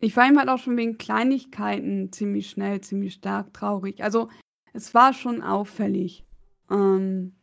ich, 0.00 0.16
war 0.16 0.28
ihm 0.28 0.38
halt 0.38 0.48
auch 0.48 0.58
schon 0.58 0.76
wegen 0.76 0.98
Kleinigkeiten 0.98 2.12
ziemlich 2.12 2.50
schnell, 2.50 2.80
ziemlich 2.80 3.14
stark 3.14 3.54
traurig. 3.54 4.02
Also 4.02 4.28
es 4.72 4.92
war 4.94 5.12
schon 5.12 5.42
auffällig. 5.42 6.26
Ähm, 6.70 7.36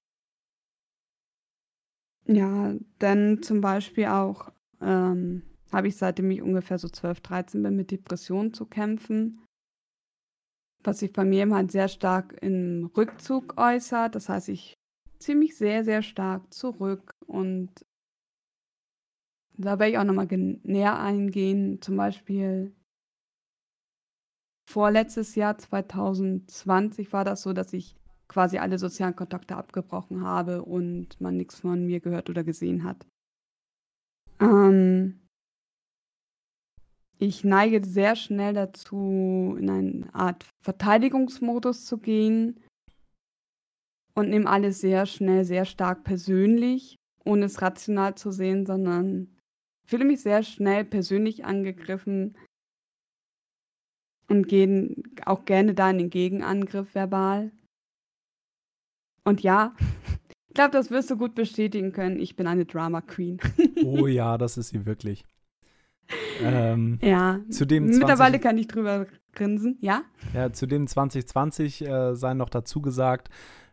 ja, 2.26 2.76
dann 3.00 3.42
zum 3.42 3.62
Beispiel 3.62 4.06
auch 4.06 4.52
ähm, 4.80 5.44
habe 5.72 5.88
ich 5.88 5.98
seitdem 5.98 6.30
ich 6.32 6.42
ungefähr 6.42 6.78
so 6.78 6.90
12, 6.90 7.22
13 7.22 7.64
bin, 7.64 7.76
mit 7.76 7.92
Depressionen 7.92 8.54
zu 8.54 8.66
kämpfen. 8.66 9.42
Was 10.84 11.00
sich 11.00 11.14
bei 11.14 11.24
mir 11.24 11.44
immer 11.44 11.58
halt 11.58 11.72
sehr 11.72 11.88
stark 11.88 12.38
im 12.42 12.90
Rückzug 12.98 13.58
äußert. 13.58 14.16
Das 14.16 14.30
heißt, 14.30 14.50
ich 14.50 14.74
ziehe 15.20 15.38
mich 15.38 15.56
sehr, 15.56 15.84
sehr 15.84 16.02
stark 16.02 16.54
zurück 16.54 17.14
und 17.28 17.70
da 19.62 19.80
werde 19.80 19.92
ich 19.92 19.98
auch 19.98 20.04
nochmal 20.04 20.28
näher 20.64 21.00
eingehen. 21.00 21.82
Zum 21.82 21.98
Beispiel 21.98 22.74
vorletztes 24.70 25.36
Jahr, 25.36 25.58
2020, 25.58 27.12
war 27.14 27.26
das 27.26 27.42
so, 27.42 27.54
dass 27.54 27.74
ich 27.74 27.96
quasi 28.28 28.58
alle 28.58 28.80
sozialen 28.80 29.16
Kontakte 29.16 29.58
abgebrochen 29.58 30.24
habe 30.24 30.64
und 30.64 31.20
man 31.20 31.36
nichts 31.36 31.60
von 31.60 31.86
mir 31.86 32.00
gehört 32.00 32.30
oder 32.30 32.44
gesehen 32.44 32.84
hat. 32.84 33.06
Ähm, 34.40 35.20
ich 37.18 37.44
neige 37.44 37.86
sehr 37.86 38.16
schnell 38.16 38.54
dazu, 38.54 39.56
in 39.60 39.70
eine 39.70 40.16
Art 40.16 40.46
Verteidigungsmodus 40.64 41.86
zu 41.86 41.98
gehen 41.98 42.60
und 44.16 44.30
nehme 44.30 44.50
alles 44.50 44.82
sehr 44.82 45.06
schnell, 45.06 45.44
sehr 45.46 45.66
stark 45.66 46.04
persönlich, 46.04 46.96
ohne 47.26 47.46
es 47.46 47.62
rational 47.62 48.16
zu 48.16 48.32
sehen, 48.32 48.66
sondern 48.66 49.38
fühle 49.92 50.06
mich 50.06 50.22
sehr 50.22 50.42
schnell 50.42 50.86
persönlich 50.86 51.44
angegriffen 51.44 52.38
und 54.30 54.48
gehe 54.48 54.96
auch 55.26 55.44
gerne 55.44 55.74
da 55.74 55.90
in 55.90 55.98
den 55.98 56.10
Gegenangriff 56.10 56.96
verbal. 56.96 57.52
Und 59.26 59.42
ja, 59.44 59.76
ich 60.48 60.54
glaube, 60.54 60.72
das 60.72 60.92
wirst 60.92 61.12
du 61.12 61.18
gut 61.18 61.36
bestätigen 61.36 61.92
können. 61.92 62.22
Ich 62.22 62.38
bin 62.38 62.48
eine 62.48 62.66
Drama 62.66 63.02
Queen. 63.02 63.38
oh 63.84 64.08
ja, 64.08 64.38
das 64.40 64.58
ist 64.58 64.70
sie 64.70 64.86
wirklich. 64.86 65.26
Ähm, 66.42 66.98
ja, 67.02 67.42
zu 67.50 67.66
dem 67.66 67.88
mittlerweile 67.88 68.40
20, 68.40 68.42
kann 68.42 68.58
ich 68.58 68.68
drüber 68.68 69.08
grinsen, 69.34 69.78
ja? 69.82 70.04
Ja, 70.34 70.54
zu 70.54 70.68
dem 70.68 70.88
2020 70.88 71.86
äh, 71.86 72.16
sei 72.16 72.34
noch 72.34 72.50
dazu 72.50 72.82
gesagt, 72.82 73.30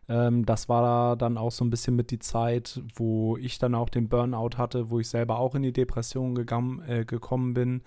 ähm, 0.09 0.45
das 0.45 0.67
war 0.67 1.15
dann 1.15 1.37
auch 1.37 1.51
so 1.51 1.63
ein 1.63 1.69
bisschen 1.69 1.95
mit 1.95 2.11
die 2.11 2.19
Zeit, 2.19 2.81
wo 2.95 3.37
ich 3.37 3.59
dann 3.59 3.75
auch 3.75 3.89
den 3.89 4.09
Burnout 4.09 4.57
hatte, 4.57 4.89
wo 4.89 4.99
ich 4.99 5.07
selber 5.07 5.39
auch 5.39 5.55
in 5.55 5.61
die 5.63 5.71
Depression 5.73 6.35
gegangen, 6.35 6.81
äh, 6.87 7.05
gekommen 7.05 7.53
bin 7.53 7.83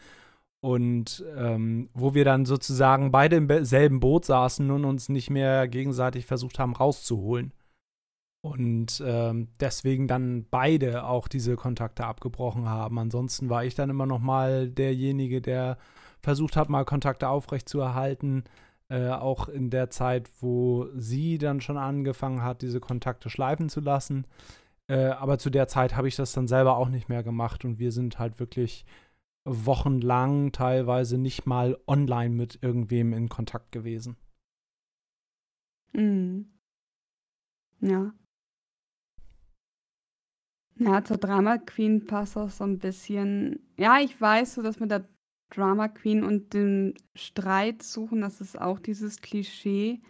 und 0.61 1.25
ähm, 1.37 1.91
wo 1.95 2.15
wir 2.15 2.25
dann 2.25 2.47
sozusagen 2.47 3.11
beide 3.11 3.37
im 3.37 3.65
selben 3.65 3.99
Boot 3.99 4.25
saßen 4.25 4.71
und 4.71 4.85
uns 4.85 5.09
nicht 5.09 5.31
mehr 5.31 5.67
gegenseitig 5.67 6.25
versucht 6.25 6.61
haben 6.61 6.75
rauszuholen. 6.75 7.53
Und 8.45 9.03
ähm, 9.07 9.49
deswegen 9.61 10.09
dann 10.09 10.47
beide 10.51 11.05
auch 11.05 11.29
diese 11.29 11.57
Kontakte 11.57 12.05
abgebrochen 12.05 12.69
haben. 12.69 12.99
Ansonsten 12.99 13.51
war 13.51 13.65
ich 13.65 13.75
dann 13.77 13.91
immer 13.91 14.07
noch 14.07 14.19
mal 14.19 14.69
derjenige, 14.69 15.41
der 15.41 15.79
versucht 16.21 16.57
hat, 16.57 16.69
mal 16.69 16.85
Kontakte 16.85 17.29
aufrechtzuerhalten. 17.29 18.45
Äh, 18.93 19.09
auch 19.09 19.49
in 19.49 19.71
der 19.71 19.89
Zeit, 19.89 20.29
wo 20.43 20.87
sie 20.95 21.39
dann 21.39 21.63
schon 21.63 21.79
angefangen 21.79 22.43
hat, 22.43 22.61
diese 22.61 22.79
Kontakte 22.79 23.31
schleifen 23.31 23.71
zu 23.71 23.81
lassen. 23.81 24.27
Äh, 24.87 25.07
aber 25.07 25.39
zu 25.39 25.49
der 25.49 25.67
Zeit 25.67 25.97
habe 25.97 26.09
ich 26.09 26.17
das 26.17 26.35
dann 26.35 26.47
selber 26.47 26.77
auch 26.77 26.91
nicht 26.91 27.09
mehr 27.09 27.23
gemacht 27.23 27.65
und 27.65 27.79
wir 27.79 27.91
sind 27.91 28.19
halt 28.19 28.39
wirklich 28.39 28.85
wochenlang 29.49 30.53
teilweise 30.53 31.17
nicht 31.17 31.47
mal 31.47 31.79
online 31.87 32.35
mit 32.35 32.63
irgendwem 32.63 33.15
in 33.15 33.31
Kontakt 33.31 33.73
gewesen. 33.73 34.19
Mhm. 35.95 36.53
Ja. 37.81 38.13
Ja, 40.77 41.03
zur 41.03 41.17
Drama 41.17 41.57
Queen 41.57 42.05
passt 42.05 42.37
auch 42.37 42.51
so 42.51 42.65
ein 42.65 42.79
bisschen. 42.79 43.59
Ja, 43.79 44.01
ich 44.01 44.21
weiß 44.21 44.57
so, 44.57 44.63
dass 44.63 44.81
mit 44.81 44.91
der 44.91 45.09
Drama 45.55 45.89
Queen 45.89 46.25
und 46.25 46.55
dem 46.55 46.95
Streit 47.15 47.83
suchen, 47.83 48.23
das 48.23 48.41
ist 48.41 48.59
auch 48.61 48.79
dieses 48.79 49.21
Klischee. 49.21 50.01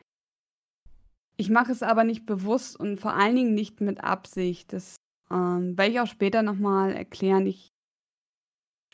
Ich 1.37 1.51
mache 1.51 1.73
es 1.73 1.83
aber 1.83 2.05
nicht 2.05 2.27
bewusst 2.27 2.79
und 2.79 3.01
vor 3.01 3.15
allen 3.15 3.35
Dingen 3.35 3.55
nicht 3.55 3.81
mit 3.81 4.05
Absicht. 4.05 4.73
Das 4.73 4.97
ähm, 5.31 5.77
werde 5.77 5.93
ich 5.93 6.01
auch 6.01 6.07
später 6.07 6.43
nochmal 6.43 6.93
erklären. 6.93 7.47
Ich 7.47 7.71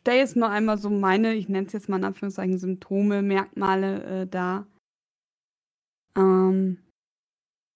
stelle 0.00 0.18
jetzt 0.18 0.36
nur 0.36 0.48
einmal 0.48 0.78
so 0.78 0.88
meine, 0.88 1.34
ich 1.34 1.48
nenne 1.48 1.66
es 1.66 1.72
jetzt 1.74 1.88
mal 1.88 1.98
in 1.98 2.04
Anführungszeichen 2.04 2.58
Symptome, 2.58 3.20
Merkmale 3.22 4.22
äh, 4.22 4.26
dar. 4.26 4.66
Ähm, 6.16 6.78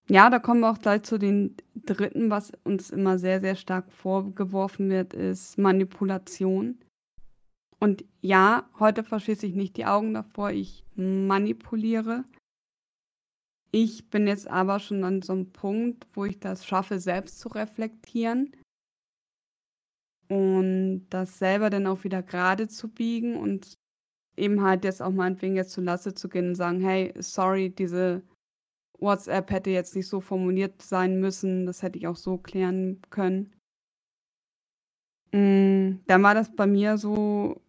ja, 0.09 0.31
da 0.31 0.39
kommen 0.39 0.61
wir 0.61 0.71
auch 0.71 0.79
gleich 0.79 1.03
zu 1.03 1.19
den 1.19 1.57
dritten, 1.75 2.31
was 2.31 2.53
uns 2.65 2.91
immer 2.91 3.19
sehr, 3.19 3.41
sehr 3.41 3.57
stark 3.57 3.93
vorgeworfen 3.93 4.89
wird, 4.89 5.13
ist 5.13 5.59
Manipulation. 5.59 6.79
Und 7.83 8.05
ja, 8.21 8.71
heute 8.79 9.03
verschließe 9.03 9.45
ich 9.45 9.57
nicht 9.57 9.77
die 9.77 9.87
Augen 9.87 10.15
davor, 10.15 10.53
ich 10.53 10.85
manipuliere. 10.95 12.25
Ich 13.73 14.09
bin 14.09 14.29
jetzt 14.29 14.47
aber 14.47 14.79
schon 14.79 15.03
an 15.03 15.21
so 15.21 15.33
einem 15.33 15.51
Punkt, 15.51 16.07
wo 16.13 16.25
ich 16.25 16.39
das 16.39 16.65
schaffe, 16.65 17.01
selbst 17.01 17.41
zu 17.41 17.49
reflektieren 17.49 18.55
und 20.29 21.09
das 21.11 21.41
selber 21.41 21.71
dann 21.71 21.89
auch 21.89 22.05
wieder 22.05 22.23
gerade 22.23 22.69
zu 22.69 22.87
biegen 22.87 23.37
und 23.37 23.75
eben 24.37 24.63
halt 24.63 24.85
jetzt 24.85 25.03
auch 25.03 25.11
meinetwegen 25.11 25.57
jetzt 25.57 25.73
zu 25.73 25.81
Lasse 25.81 26.15
zu 26.15 26.29
gehen 26.29 26.51
und 26.51 26.55
sagen, 26.55 26.81
hey, 26.81 27.13
sorry, 27.19 27.71
diese 27.71 28.23
WhatsApp 29.01 29.51
hätte 29.51 29.71
jetzt 29.71 29.97
nicht 29.97 30.07
so 30.07 30.21
formuliert 30.21 30.83
sein 30.83 31.19
müssen, 31.19 31.67
das 31.67 31.83
hätte 31.83 31.99
ich 31.99 32.07
auch 32.07 32.15
so 32.15 32.39
klären 32.39 33.03
können. 33.11 33.53
Mm, 35.33 36.05
dann 36.07 36.23
war 36.23 36.35
das 36.35 36.55
bei 36.55 36.69
mir 36.69 36.97
so, 36.97 37.61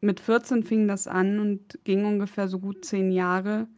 mit 0.00 0.20
14 0.20 0.62
fing 0.62 0.88
das 0.88 1.06
an 1.06 1.38
und 1.38 1.78
ging 1.84 2.04
ungefähr 2.04 2.48
so 2.48 2.58
gut 2.58 2.84
zehn 2.84 3.10
Jahre, 3.12 3.68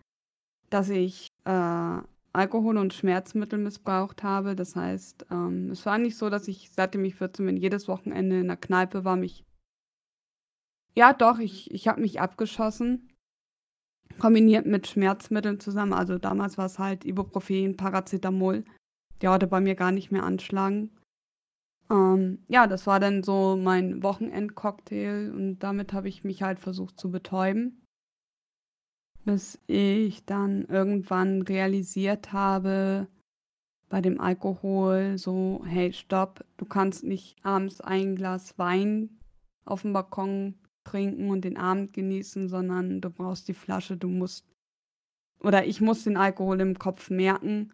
dass 0.71 0.89
ich 0.89 1.29
äh, 1.45 1.99
Alkohol 2.33 2.79
und 2.79 2.95
Schmerzmittel 2.95 3.59
missbraucht 3.59 4.23
habe. 4.23 4.57
Das 4.57 4.77
heißt, 4.77 5.27
ähm, 5.31 5.71
es 5.71 5.85
war 5.85 5.99
nicht 5.99 6.17
so, 6.17 6.31
dass 6.31 6.49
ich, 6.49 6.71
seitdem 6.73 7.05
ich 7.05 7.17
14 7.17 7.45
bin, 7.45 7.57
jedes 7.57 7.89
Wochenende 7.89 8.41
in 8.41 8.49
der 8.49 8.57
Kneipe 8.57 9.05
war, 9.05 9.17
mich. 9.17 9.45
Ja, 10.95 11.13
doch, 11.13 11.39
ich, 11.39 11.71
ich 11.71 11.89
habe 11.89 12.01
mich 12.01 12.21
abgeschossen. 12.21 13.09
Kombiniert 14.19 14.67
mit 14.67 14.87
Schmerzmitteln 14.87 15.59
zusammen. 15.59 15.95
Also 15.95 16.19
damals 16.19 16.59
war 16.59 16.67
es 16.67 16.79
halt 16.79 17.05
Ibuprofen, 17.05 17.77
Paracetamol. 17.77 18.65
Die 19.21 19.29
heute 19.29 19.47
bei 19.47 19.61
mir 19.61 19.75
gar 19.75 19.93
nicht 19.93 20.11
mehr 20.13 20.25
anschlagen. 20.25 20.91
Ähm, 21.93 22.39
ja, 22.49 22.67
das 22.67 22.89
war 22.89 22.99
dann 22.99 23.23
so 23.23 23.57
mein 23.57 24.03
Wochenendcocktail 24.03 25.31
und 25.33 25.61
damit 25.61 25.93
habe 25.93 26.09
ich 26.09 26.25
mich 26.25 26.43
halt 26.43 26.59
versucht 26.59 26.99
zu 26.99 27.13
betäuben 27.13 27.83
bis 29.25 29.59
ich 29.67 30.25
dann 30.25 30.65
irgendwann 30.67 31.43
realisiert 31.43 32.33
habe 32.33 33.09
bei 33.89 34.01
dem 34.01 34.21
Alkohol 34.21 35.19
so, 35.19 35.63
hey, 35.67 35.93
stopp, 35.93 36.45
du 36.57 36.65
kannst 36.65 37.05
nicht 37.05 37.37
abends 37.45 37.81
ein 37.81 38.17
Glas 38.17 38.59
Wein 38.59 39.19
auf 39.65 39.83
dem 39.83 39.93
Balkon 39.93 40.55
trinken 40.85 41.31
und 41.31 41.45
den 41.45 41.57
Abend 41.57 41.93
genießen, 41.93 42.49
sondern 42.49 43.01
du 43.01 43.11
brauchst 43.11 43.47
die 43.49 43.55
Flasche, 43.55 43.97
du 43.97 44.09
musst 44.09 44.47
oder 45.41 45.67
ich 45.67 45.81
muss 45.81 46.05
den 46.05 46.17
Alkohol 46.17 46.61
im 46.61 46.79
Kopf 46.79 47.11
merken. 47.11 47.73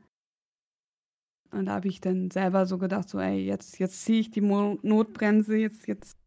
Und 1.51 1.67
da 1.67 1.75
habe 1.75 1.89
ich 1.89 2.01
dann 2.01 2.31
selber 2.31 2.67
so 2.67 2.79
gedacht, 2.79 3.09
so, 3.09 3.19
ey, 3.19 3.45
jetzt, 3.45 3.79
jetzt 3.79 4.05
ziehe 4.05 4.21
ich 4.21 4.31
die 4.31 4.41
Mo 4.41 4.79
Notbremse, 4.83 5.57
jetzt, 5.57 5.87
jetzt, 5.87 6.19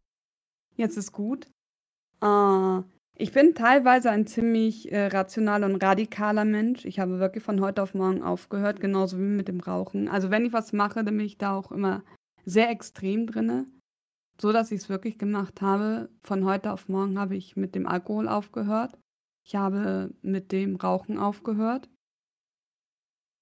jetzt 0.76 0.96
ist 0.96 1.12
gut. 1.12 1.48
Äh, 2.22 2.80
ich 3.16 3.32
bin 3.32 3.54
teilweise 3.54 4.10
ein 4.10 4.26
ziemlich 4.26 4.90
äh, 4.90 5.06
rationaler 5.06 5.66
und 5.66 5.82
radikaler 5.82 6.44
Mensch. 6.44 6.84
Ich 6.84 6.98
habe 6.98 7.20
wirklich 7.20 7.44
von 7.44 7.60
heute 7.60 7.82
auf 7.82 7.94
morgen 7.94 8.22
aufgehört, 8.22 8.80
genauso 8.80 9.18
wie 9.18 9.22
mit 9.22 9.48
dem 9.48 9.60
Rauchen. 9.60 10.08
Also 10.08 10.30
wenn 10.30 10.44
ich 10.44 10.52
was 10.52 10.72
mache, 10.72 11.04
dann 11.04 11.16
bin 11.16 11.26
ich 11.26 11.38
da 11.38 11.56
auch 11.56 11.70
immer 11.70 12.02
sehr 12.44 12.70
extrem 12.70 13.26
drinne, 13.26 13.66
so 14.40 14.50
dass 14.50 14.72
ich 14.72 14.80
es 14.80 14.88
wirklich 14.88 15.18
gemacht 15.18 15.60
habe. 15.60 16.08
Von 16.22 16.44
heute 16.44 16.72
auf 16.72 16.88
morgen 16.88 17.18
habe 17.18 17.36
ich 17.36 17.54
mit 17.54 17.74
dem 17.74 17.86
Alkohol 17.86 18.28
aufgehört. 18.28 18.98
Ich 19.46 19.54
habe 19.54 20.12
mit 20.22 20.50
dem 20.50 20.76
Rauchen 20.76 21.18
aufgehört. 21.18 21.88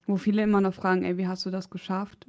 Wo 0.05 0.17
viele 0.17 0.43
immer 0.43 0.61
noch 0.61 0.73
fragen, 0.73 1.03
ey, 1.03 1.17
wie 1.17 1.27
hast 1.27 1.45
du 1.45 1.51
das 1.51 1.69
geschafft? 1.69 2.27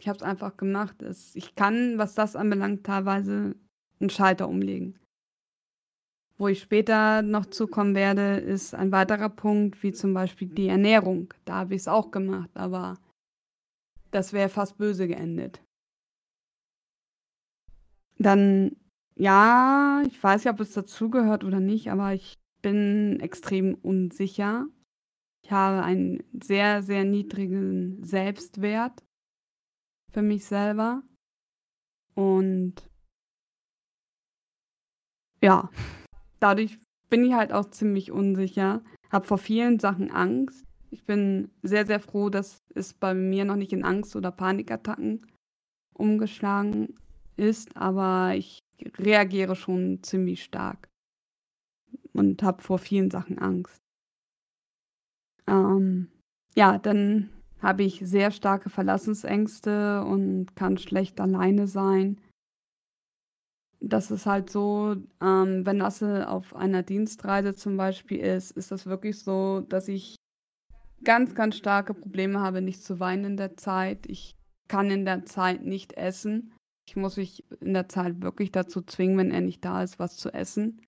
ich 0.00 0.08
habe 0.08 0.16
es 0.16 0.22
einfach 0.22 0.56
gemacht. 0.56 0.96
Ich 1.34 1.54
kann, 1.54 1.98
was 1.98 2.14
das 2.14 2.34
anbelangt, 2.34 2.84
teilweise 2.84 3.54
einen 4.00 4.10
Schalter 4.10 4.48
umlegen. 4.48 4.98
Wo 6.38 6.48
ich 6.48 6.60
später 6.60 7.20
noch 7.20 7.44
zukommen 7.46 7.94
werde, 7.94 8.38
ist 8.38 8.74
ein 8.74 8.92
weiterer 8.92 9.28
Punkt, 9.28 9.82
wie 9.82 9.92
zum 9.92 10.14
Beispiel 10.14 10.48
die 10.48 10.68
Ernährung. 10.68 11.34
Da 11.44 11.56
habe 11.56 11.74
ich 11.74 11.82
es 11.82 11.88
auch 11.88 12.10
gemacht, 12.10 12.48
aber 12.54 12.98
das 14.10 14.32
wäre 14.32 14.48
fast 14.48 14.78
böse 14.78 15.06
geendet. 15.06 15.60
Dann, 18.18 18.76
ja, 19.16 20.02
ich 20.06 20.22
weiß 20.22 20.44
ja, 20.44 20.52
ob 20.52 20.60
es 20.60 20.72
dazugehört 20.72 21.44
oder 21.44 21.60
nicht, 21.60 21.90
aber 21.90 22.14
ich 22.14 22.38
bin 22.62 23.20
extrem 23.20 23.74
unsicher. 23.74 24.66
Ich 25.50 25.54
habe 25.54 25.82
einen 25.82 26.22
sehr, 26.40 26.80
sehr 26.80 27.04
niedrigen 27.04 28.04
Selbstwert 28.04 29.04
für 30.12 30.22
mich 30.22 30.44
selber. 30.44 31.02
Und 32.14 32.88
ja, 35.42 35.68
dadurch 36.38 36.78
bin 37.08 37.24
ich 37.24 37.32
halt 37.32 37.52
auch 37.52 37.68
ziemlich 37.68 38.12
unsicher, 38.12 38.84
habe 39.10 39.26
vor 39.26 39.38
vielen 39.38 39.80
Sachen 39.80 40.12
Angst. 40.12 40.64
Ich 40.92 41.04
bin 41.04 41.50
sehr, 41.64 41.84
sehr 41.84 41.98
froh, 41.98 42.30
dass 42.30 42.62
es 42.76 42.94
bei 42.94 43.12
mir 43.12 43.44
noch 43.44 43.56
nicht 43.56 43.72
in 43.72 43.82
Angst- 43.82 44.14
oder 44.14 44.30
Panikattacken 44.30 45.26
umgeschlagen 45.94 46.94
ist, 47.36 47.76
aber 47.76 48.36
ich 48.36 48.60
reagiere 48.98 49.56
schon 49.56 50.00
ziemlich 50.04 50.44
stark 50.44 50.86
und 52.12 52.40
habe 52.44 52.62
vor 52.62 52.78
vielen 52.78 53.10
Sachen 53.10 53.40
Angst. 53.40 53.79
Ähm, 55.50 56.08
ja, 56.54 56.78
dann 56.78 57.28
habe 57.60 57.82
ich 57.82 58.00
sehr 58.02 58.30
starke 58.30 58.70
Verlassensängste 58.70 60.02
und 60.04 60.54
kann 60.56 60.78
schlecht 60.78 61.20
alleine 61.20 61.66
sein. 61.66 62.20
Das 63.80 64.10
ist 64.10 64.26
halt 64.26 64.50
so, 64.50 64.96
ähm, 65.22 65.66
wenn 65.66 65.78
Lasse 65.78 66.28
auf 66.28 66.54
einer 66.54 66.82
Dienstreise 66.82 67.54
zum 67.54 67.76
Beispiel 67.76 68.18
ist, 68.18 68.52
ist 68.52 68.70
das 68.70 68.86
wirklich 68.86 69.18
so, 69.18 69.60
dass 69.60 69.88
ich 69.88 70.16
ganz, 71.02 71.34
ganz 71.34 71.56
starke 71.56 71.94
Probleme 71.94 72.40
habe, 72.40 72.60
nicht 72.60 72.84
zu 72.84 73.00
weinen 73.00 73.24
in 73.24 73.36
der 73.36 73.56
Zeit. 73.56 74.06
Ich 74.06 74.36
kann 74.68 74.90
in 74.90 75.04
der 75.04 75.24
Zeit 75.24 75.64
nicht 75.64 75.94
essen. 75.94 76.52
Ich 76.86 76.96
muss 76.96 77.16
mich 77.16 77.44
in 77.60 77.72
der 77.72 77.88
Zeit 77.88 78.22
wirklich 78.22 78.52
dazu 78.52 78.82
zwingen, 78.82 79.16
wenn 79.16 79.30
er 79.30 79.40
nicht 79.40 79.64
da 79.64 79.82
ist, 79.82 79.98
was 79.98 80.16
zu 80.16 80.32
essen. 80.32 80.80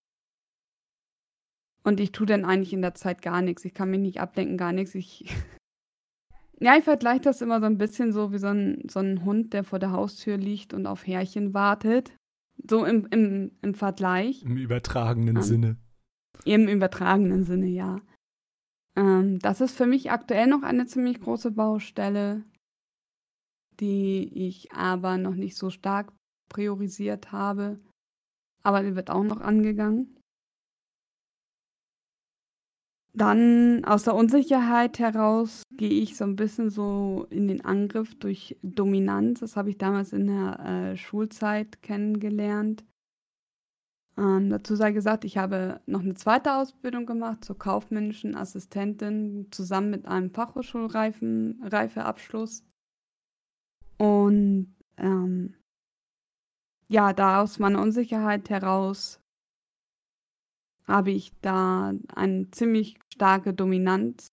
Und 1.84 2.00
ich 2.00 2.12
tue 2.12 2.26
dann 2.26 2.44
eigentlich 2.44 2.72
in 2.72 2.82
der 2.82 2.94
Zeit 2.94 3.22
gar 3.22 3.42
nichts. 3.42 3.64
Ich 3.64 3.74
kann 3.74 3.90
mich 3.90 4.00
nicht 4.00 4.20
ablenken, 4.20 4.56
gar 4.56 4.72
nichts. 4.72 4.94
Ich 4.94 5.26
ja, 6.60 6.76
ich 6.76 6.84
vergleiche 6.84 7.22
das 7.22 7.40
immer 7.40 7.60
so 7.60 7.66
ein 7.66 7.78
bisschen 7.78 8.12
so 8.12 8.32
wie 8.32 8.38
so 8.38 8.48
ein, 8.48 8.82
so 8.88 9.00
ein 9.00 9.24
Hund, 9.24 9.52
der 9.52 9.64
vor 9.64 9.78
der 9.78 9.92
Haustür 9.92 10.36
liegt 10.36 10.74
und 10.74 10.86
auf 10.86 11.06
Härchen 11.06 11.54
wartet. 11.54 12.14
So 12.68 12.84
im, 12.84 13.06
im, 13.06 13.50
im 13.62 13.74
Vergleich. 13.74 14.42
Im 14.42 14.56
übertragenen 14.56 15.36
ähm, 15.36 15.42
Sinne. 15.42 15.76
Im 16.44 16.68
übertragenen 16.68 17.44
Sinne, 17.44 17.66
ja. 17.66 18.00
Ähm, 18.94 19.38
das 19.40 19.60
ist 19.60 19.76
für 19.76 19.86
mich 19.86 20.10
aktuell 20.10 20.46
noch 20.46 20.62
eine 20.62 20.86
ziemlich 20.86 21.20
große 21.20 21.50
Baustelle, 21.50 22.44
die 23.80 24.46
ich 24.46 24.72
aber 24.72 25.18
noch 25.18 25.34
nicht 25.34 25.56
so 25.56 25.70
stark 25.70 26.12
priorisiert 26.48 27.32
habe. 27.32 27.80
Aber 28.62 28.82
die 28.82 28.94
wird 28.94 29.10
auch 29.10 29.24
noch 29.24 29.40
angegangen. 29.40 30.16
Dann 33.14 33.84
aus 33.84 34.04
der 34.04 34.14
Unsicherheit 34.14 34.98
heraus 34.98 35.64
gehe 35.70 35.90
ich 35.90 36.16
so 36.16 36.24
ein 36.24 36.36
bisschen 36.36 36.70
so 36.70 37.26
in 37.28 37.46
den 37.46 37.62
Angriff 37.62 38.18
durch 38.18 38.56
Dominanz. 38.62 39.40
Das 39.40 39.54
habe 39.56 39.68
ich 39.68 39.76
damals 39.76 40.14
in 40.14 40.28
der 40.28 40.60
äh, 40.60 40.96
Schulzeit 40.96 41.82
kennengelernt. 41.82 42.86
Ähm, 44.16 44.48
dazu 44.50 44.76
sei 44.76 44.92
gesagt, 44.92 45.24
ich 45.24 45.36
habe 45.36 45.80
noch 45.86 46.00
eine 46.00 46.14
zweite 46.14 46.54
Ausbildung 46.54 47.04
gemacht 47.04 47.44
zur 47.44 47.58
kaufmännischen 47.58 48.34
Assistentin 48.34 49.48
zusammen 49.50 49.90
mit 49.90 50.06
einem 50.06 50.30
Fachhochschulreifeabschluss. 50.30 52.64
Und 53.98 54.74
ähm, 54.96 55.54
ja, 56.88 57.12
da 57.12 57.42
aus 57.42 57.58
meiner 57.58 57.80
Unsicherheit 57.80 58.48
heraus 58.50 59.21
habe 60.86 61.10
ich 61.10 61.32
da 61.40 61.92
eine 62.14 62.50
ziemlich 62.50 62.98
starke 63.12 63.54
Dominanz 63.54 64.32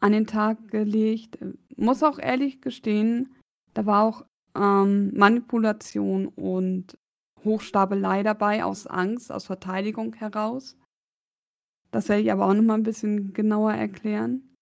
an 0.00 0.12
den 0.12 0.26
Tag 0.26 0.68
gelegt. 0.68 1.38
Muss 1.76 2.02
auch 2.02 2.18
ehrlich 2.18 2.60
gestehen, 2.60 3.34
da 3.74 3.86
war 3.86 4.02
auch 4.04 4.24
ähm, 4.56 5.12
Manipulation 5.14 6.28
und 6.28 6.98
Hochstapelei 7.44 8.22
dabei 8.22 8.64
aus 8.64 8.86
Angst, 8.86 9.32
aus 9.32 9.46
Verteidigung 9.46 10.14
heraus. 10.14 10.76
Das 11.90 12.08
werde 12.08 12.22
ich 12.22 12.32
aber 12.32 12.46
auch 12.46 12.54
noch 12.54 12.62
mal 12.62 12.74
ein 12.74 12.82
bisschen 12.82 13.32
genauer 13.32 13.72
erklären. 13.72 14.54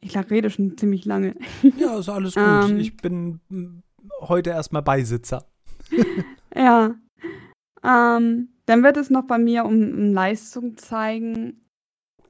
Ich 0.00 0.16
rede 0.16 0.50
schon 0.50 0.78
ziemlich 0.78 1.04
lange. 1.04 1.36
Ja, 1.76 1.98
ist 1.98 2.08
alles 2.08 2.34
gut. 2.34 2.42
ähm, 2.42 2.78
ich 2.78 2.96
bin 2.96 3.40
hm, 3.48 3.82
heute 4.20 4.50
erstmal 4.50 4.82
Beisitzer. 4.82 5.46
ja. 6.54 6.94
Ähm, 7.82 8.48
dann 8.70 8.84
wird 8.84 8.96
es 8.96 9.10
noch 9.10 9.24
bei 9.24 9.36
mir 9.36 9.64
um, 9.64 9.74
um 9.74 10.12
Leistung 10.12 10.76
zeigen 10.76 11.66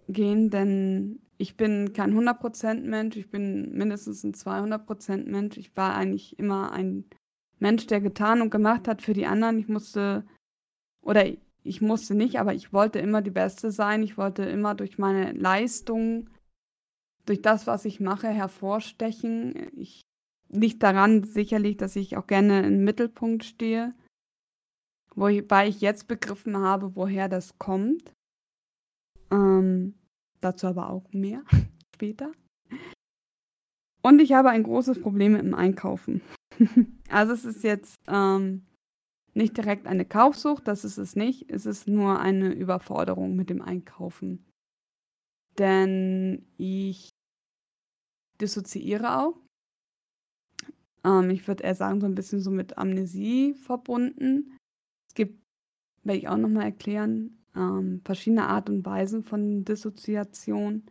gehen, 0.09 0.48
denn 0.48 1.20
ich 1.37 1.57
bin 1.57 1.92
kein 1.92 2.14
100% 2.14 2.81
Mensch, 2.81 3.16
ich 3.16 3.31
bin 3.31 3.72
mindestens 3.72 4.24
ein 4.24 4.33
200% 4.33 5.29
Mensch. 5.29 5.59
Ich 5.59 5.76
war 5.76 5.94
eigentlich 5.94 6.38
immer 6.38 6.72
ein 6.72 7.05
Mensch, 7.59 7.87
der 7.87 8.00
getan 8.00 8.40
und 8.40 8.50
gemacht 8.50 8.88
hat 8.88 9.03
für 9.03 9.12
die 9.12 9.26
anderen. 9.26 9.59
Ich 9.59 9.68
musste, 9.68 10.24
oder 11.03 11.26
ich 11.62 11.83
musste 11.83 12.14
nicht, 12.14 12.40
aber 12.40 12.55
ich 12.55 12.72
wollte 12.72 13.00
immer 13.00 13.20
die 13.20 13.31
Beste 13.31 13.70
sein. 13.70 14.03
Ich 14.03 14.16
wollte 14.16 14.42
immer 14.44 14.74
durch 14.74 14.96
meine 14.96 15.33
Leistung, 15.33 16.31
durch 17.26 17.42
das, 17.42 17.66
was 17.66 17.85
ich 17.85 18.00
mache, 18.00 18.29
hervorstechen. 18.29 19.70
Ich 19.76 20.00
liegt 20.48 20.83
daran 20.83 21.22
sicherlich, 21.22 21.76
dass 21.76 21.96
ich 21.96 22.16
auch 22.16 22.26
gerne 22.26 22.66
im 22.66 22.83
Mittelpunkt 22.83 23.44
stehe. 23.44 23.94
Wobei 25.14 25.68
ich 25.68 25.81
jetzt 25.81 26.09
begriffen 26.09 26.57
habe, 26.57 26.94
woher 26.94 27.29
das 27.29 27.59
kommt. 27.59 28.12
Ähm, 29.31 29.94
dazu 30.40 30.66
aber 30.66 30.90
auch 30.90 31.12
mehr 31.12 31.42
später. 31.94 32.33
Und 34.03 34.20
ich 34.20 34.33
habe 34.33 34.51
ein 34.51 34.62
großes 34.62 35.01
Problem 35.01 35.33
mit 35.33 35.42
dem 35.42 35.55
Einkaufen. 35.55 36.23
also 37.09 37.33
es 37.33 37.44
ist 37.44 37.62
jetzt 37.64 37.96
ähm, 38.09 38.64
nicht 39.35 39.57
direkt 39.57 39.87
eine 39.87 40.05
Kaufsucht, 40.05 40.66
das 40.66 40.85
ist 40.85 40.99
es 40.99 41.16
nicht. 41.16 41.51
Es 41.51 41.66
ist 41.66 41.87
nur 41.87 42.18
eine 42.18 42.53
Überforderung 42.53 43.37
mit 43.37 43.51
dem 43.51 43.62
Einkaufen. 43.62 44.44
Denn 45.59 46.46
ich 46.57 47.11
dissoziiere 48.40 49.18
auch. 49.18 49.37
Ähm, 51.05 51.31
ich 51.31 51.46
würde 51.46 51.64
eher 51.64 51.75
sagen, 51.75 52.01
so 52.01 52.07
ein 52.07 52.14
bisschen 52.14 52.40
so 52.40 52.51
mit 52.51 52.79
Amnesie 52.79 53.55
verbunden. 53.55 54.57
Werde 56.02 56.18
ich 56.18 56.28
auch 56.28 56.36
nochmal 56.36 56.64
erklären, 56.64 57.38
ähm, 57.54 58.00
verschiedene 58.04 58.46
Art 58.46 58.70
und 58.70 58.84
Weisen 58.84 59.22
von 59.22 59.64
Dissoziation. 59.64 60.84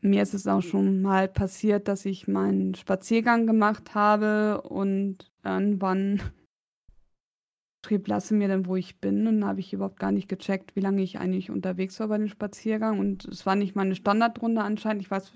Mir 0.00 0.22
ist 0.22 0.34
es 0.34 0.46
auch 0.46 0.62
schon 0.62 1.02
mal 1.02 1.28
passiert, 1.28 1.88
dass 1.88 2.04
ich 2.04 2.28
meinen 2.28 2.74
Spaziergang 2.74 3.46
gemacht 3.46 3.94
habe 3.94 4.62
und 4.62 5.32
irgendwann 5.42 6.22
schrieb 7.84 8.06
Lasse 8.06 8.34
mir 8.34 8.46
dann, 8.46 8.66
wo 8.66 8.76
ich 8.76 9.00
bin. 9.00 9.26
Und 9.26 9.40
dann 9.40 9.48
habe 9.48 9.60
ich 9.60 9.72
überhaupt 9.72 9.98
gar 9.98 10.12
nicht 10.12 10.28
gecheckt, 10.28 10.76
wie 10.76 10.80
lange 10.80 11.02
ich 11.02 11.18
eigentlich 11.18 11.50
unterwegs 11.50 11.98
war 11.98 12.08
bei 12.08 12.18
dem 12.18 12.28
Spaziergang. 12.28 13.00
Und 13.00 13.24
es 13.24 13.44
war 13.44 13.56
nicht 13.56 13.74
meine 13.74 13.96
Standardrunde 13.96 14.62
anscheinend. 14.62 15.02
Ich 15.02 15.10
weiß 15.10 15.34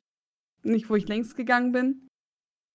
nicht, 0.62 0.88
wo 0.88 0.95
ich 0.95 1.09
längst 1.09 1.37
gegangen 1.37 1.73
bin. 1.73 2.07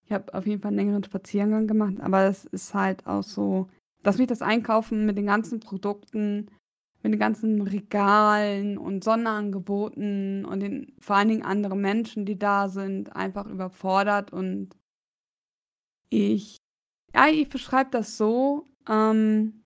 Ich 0.06 0.12
habe 0.12 0.34
auf 0.34 0.46
jeden 0.46 0.62
Fall 0.62 0.70
einen 0.70 0.78
längeren 0.78 1.04
Spaziergang 1.04 1.68
gemacht, 1.68 2.00
aber 2.00 2.24
das 2.24 2.46
ist 2.46 2.74
halt 2.74 3.06
auch 3.08 3.24
so 3.24 3.68
dass 4.04 4.18
mich 4.18 4.28
das 4.28 4.42
Einkaufen 4.42 5.06
mit 5.06 5.18
den 5.18 5.26
ganzen 5.26 5.60
Produkten, 5.60 6.50
mit 7.04 7.14
den 7.14 7.20
ganzen 7.20 7.62
Regalen 7.62 8.78
und 8.78 9.04
Sonderangeboten 9.04 10.46
und 10.46 10.60
den 10.60 10.94
vor 11.00 11.16
allen 11.16 11.30
Dingen 11.30 11.44
anderen 11.44 11.82
Menschen, 11.82 12.26
die 12.26 12.38
da 12.38 12.70
sind, 12.70 13.16
einfach 13.16 13.46
überfordert 13.46 14.34
und 14.34 14.76
ich, 16.10 16.58
ja, 17.14 17.28
ich 17.28 17.50
beschreibe 17.50 17.90
das 17.92 18.18
so, 18.18 18.66
ähm, 18.88 19.64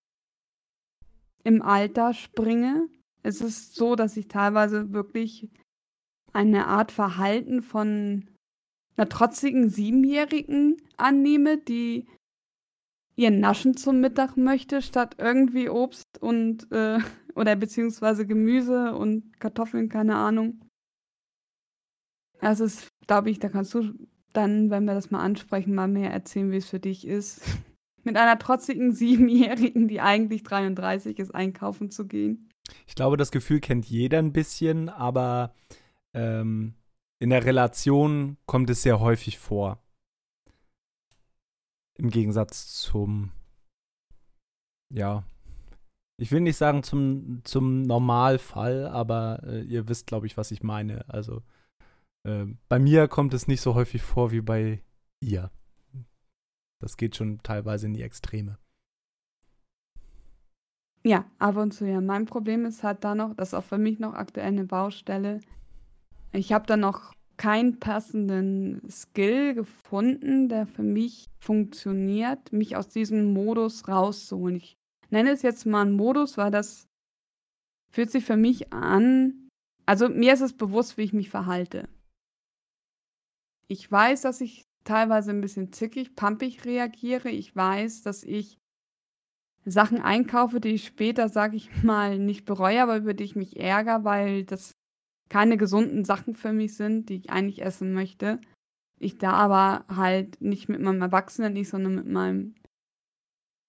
im 1.43 1.61
Alter 1.61 2.13
springe. 2.13 2.87
Es 3.23 3.41
ist 3.41 3.75
so, 3.75 3.95
dass 3.95 4.17
ich 4.17 4.27
teilweise 4.27 4.93
wirklich 4.93 5.49
eine 6.33 6.67
Art 6.67 6.91
Verhalten 6.91 7.61
von 7.61 8.29
einer 8.95 9.09
trotzigen 9.09 9.69
Siebenjährigen 9.69 10.81
annehme, 10.97 11.57
die 11.57 12.07
ihren 13.15 13.39
Naschen 13.39 13.75
zum 13.75 13.99
Mittag 13.99 14.37
möchte, 14.37 14.81
statt 14.81 15.15
irgendwie 15.17 15.69
Obst 15.69 16.17
und 16.21 16.71
äh, 16.71 16.99
oder 17.35 17.55
beziehungsweise 17.55 18.25
Gemüse 18.25 18.95
und 18.95 19.39
Kartoffeln, 19.39 19.89
keine 19.89 20.15
Ahnung. 20.15 20.61
Das 22.39 22.59
ist, 22.59 22.87
glaube 23.07 23.29
ich, 23.29 23.39
da 23.39 23.49
kannst 23.49 23.73
du 23.73 23.93
dann, 24.33 24.69
wenn 24.69 24.85
wir 24.85 24.93
das 24.93 25.11
mal 25.11 25.21
ansprechen, 25.21 25.75
mal 25.75 25.87
mehr 25.87 26.11
erzählen, 26.11 26.51
wie 26.51 26.57
es 26.57 26.69
für 26.69 26.79
dich 26.79 27.05
ist. 27.05 27.41
mit 28.03 28.17
einer 28.17 28.39
trotzigen 28.39 28.93
Siebenjährigen, 28.93 29.87
die 29.87 30.01
eigentlich 30.01 30.43
33 30.43 31.19
ist, 31.19 31.33
einkaufen 31.33 31.89
zu 31.91 32.07
gehen. 32.07 32.49
Ich 32.87 32.95
glaube, 32.95 33.17
das 33.17 33.31
Gefühl 33.31 33.59
kennt 33.59 33.85
jeder 33.85 34.19
ein 34.19 34.33
bisschen, 34.33 34.89
aber 34.89 35.53
ähm, 36.13 36.75
in 37.19 37.29
der 37.29 37.45
Relation 37.45 38.37
kommt 38.45 38.69
es 38.69 38.81
sehr 38.81 38.99
häufig 38.99 39.37
vor. 39.37 39.83
Im 42.01 42.09
Gegensatz 42.09 42.81
zum, 42.81 43.31
ja, 44.91 45.23
ich 46.19 46.31
will 46.31 46.41
nicht 46.41 46.57
sagen 46.57 46.81
zum, 46.81 47.41
zum 47.43 47.83
Normalfall, 47.83 48.87
aber 48.87 49.43
äh, 49.43 49.61
ihr 49.61 49.87
wisst, 49.87 50.07
glaube 50.07 50.25
ich, 50.25 50.35
was 50.35 50.49
ich 50.49 50.63
meine. 50.63 51.07
Also 51.09 51.43
äh, 52.23 52.47
bei 52.69 52.79
mir 52.79 53.07
kommt 53.07 53.35
es 53.35 53.47
nicht 53.47 53.61
so 53.61 53.75
häufig 53.75 54.01
vor 54.01 54.31
wie 54.31 54.41
bei 54.41 54.83
ihr. 55.19 55.51
Das 56.79 56.97
geht 56.97 57.15
schon 57.15 57.43
teilweise 57.43 57.85
in 57.85 57.93
die 57.93 58.01
Extreme. 58.01 58.57
Ja, 61.03 61.25
ab 61.37 61.55
und 61.55 61.71
zu 61.71 61.87
ja. 61.87 62.01
Mein 62.01 62.25
Problem 62.25 62.65
ist 62.65 62.81
halt 62.81 63.03
da 63.03 63.13
noch, 63.13 63.35
das 63.35 63.49
ist 63.49 63.53
auch 63.53 63.63
für 63.63 63.77
mich 63.77 63.99
noch 63.99 64.15
aktuell 64.15 64.47
eine 64.47 64.65
Baustelle. 64.65 65.39
Ich 66.31 66.51
habe 66.51 66.65
da 66.65 66.77
noch 66.77 67.13
keinen 67.37 67.79
passenden 67.79 68.81
Skill 68.89 69.55
gefunden, 69.55 70.49
der 70.49 70.67
für 70.67 70.83
mich 70.83 71.29
funktioniert, 71.39 72.51
mich 72.53 72.75
aus 72.75 72.89
diesem 72.89 73.33
Modus 73.33 73.87
rauszuholen. 73.87 74.57
Ich 74.57 74.77
nenne 75.09 75.31
es 75.31 75.41
jetzt 75.41 75.65
mal 75.65 75.81
einen 75.81 75.95
Modus, 75.95 76.37
weil 76.37 76.51
das 76.51 76.87
fühlt 77.91 78.11
sich 78.11 78.25
für 78.25 78.37
mich 78.37 78.71
an. 78.73 79.49
Also 79.85 80.09
mir 80.09 80.33
ist 80.33 80.41
es 80.41 80.53
bewusst, 80.53 80.97
wie 80.97 81.03
ich 81.03 81.13
mich 81.13 81.29
verhalte. 81.29 81.89
Ich 83.67 83.91
weiß, 83.91 84.21
dass 84.21 84.41
ich 84.41 84.63
teilweise 84.83 85.31
ein 85.31 85.41
bisschen 85.41 85.71
zickig, 85.71 86.15
pampig 86.15 86.65
reagiere. 86.65 87.29
Ich 87.29 87.55
weiß, 87.55 88.03
dass 88.03 88.23
ich 88.23 88.57
Sachen 89.65 90.01
einkaufe, 90.01 90.59
die 90.59 90.69
ich 90.69 90.85
später, 90.85 91.29
sage 91.29 91.55
ich 91.55 91.83
mal, 91.83 92.17
nicht 92.17 92.45
bereue, 92.45 92.81
aber 92.81 92.97
über 92.97 93.13
die 93.13 93.23
ich 93.23 93.35
mich 93.35 93.59
ärgere, 93.59 94.03
weil 94.03 94.43
das 94.43 94.73
keine 95.31 95.55
gesunden 95.55 96.03
Sachen 96.03 96.35
für 96.35 96.51
mich 96.51 96.75
sind, 96.75 97.07
die 97.07 97.15
ich 97.15 97.29
eigentlich 97.29 97.61
essen 97.61 97.93
möchte. 97.93 98.41
Ich 98.99 99.17
da 99.17 99.31
aber 99.31 99.85
halt 99.87 100.41
nicht 100.41 100.67
mit 100.67 100.81
meinem 100.81 101.01
erwachsenen 101.01 101.55
Ich, 101.55 101.69
sondern 101.69 101.95
mit 101.95 102.05
meinem 102.05 102.53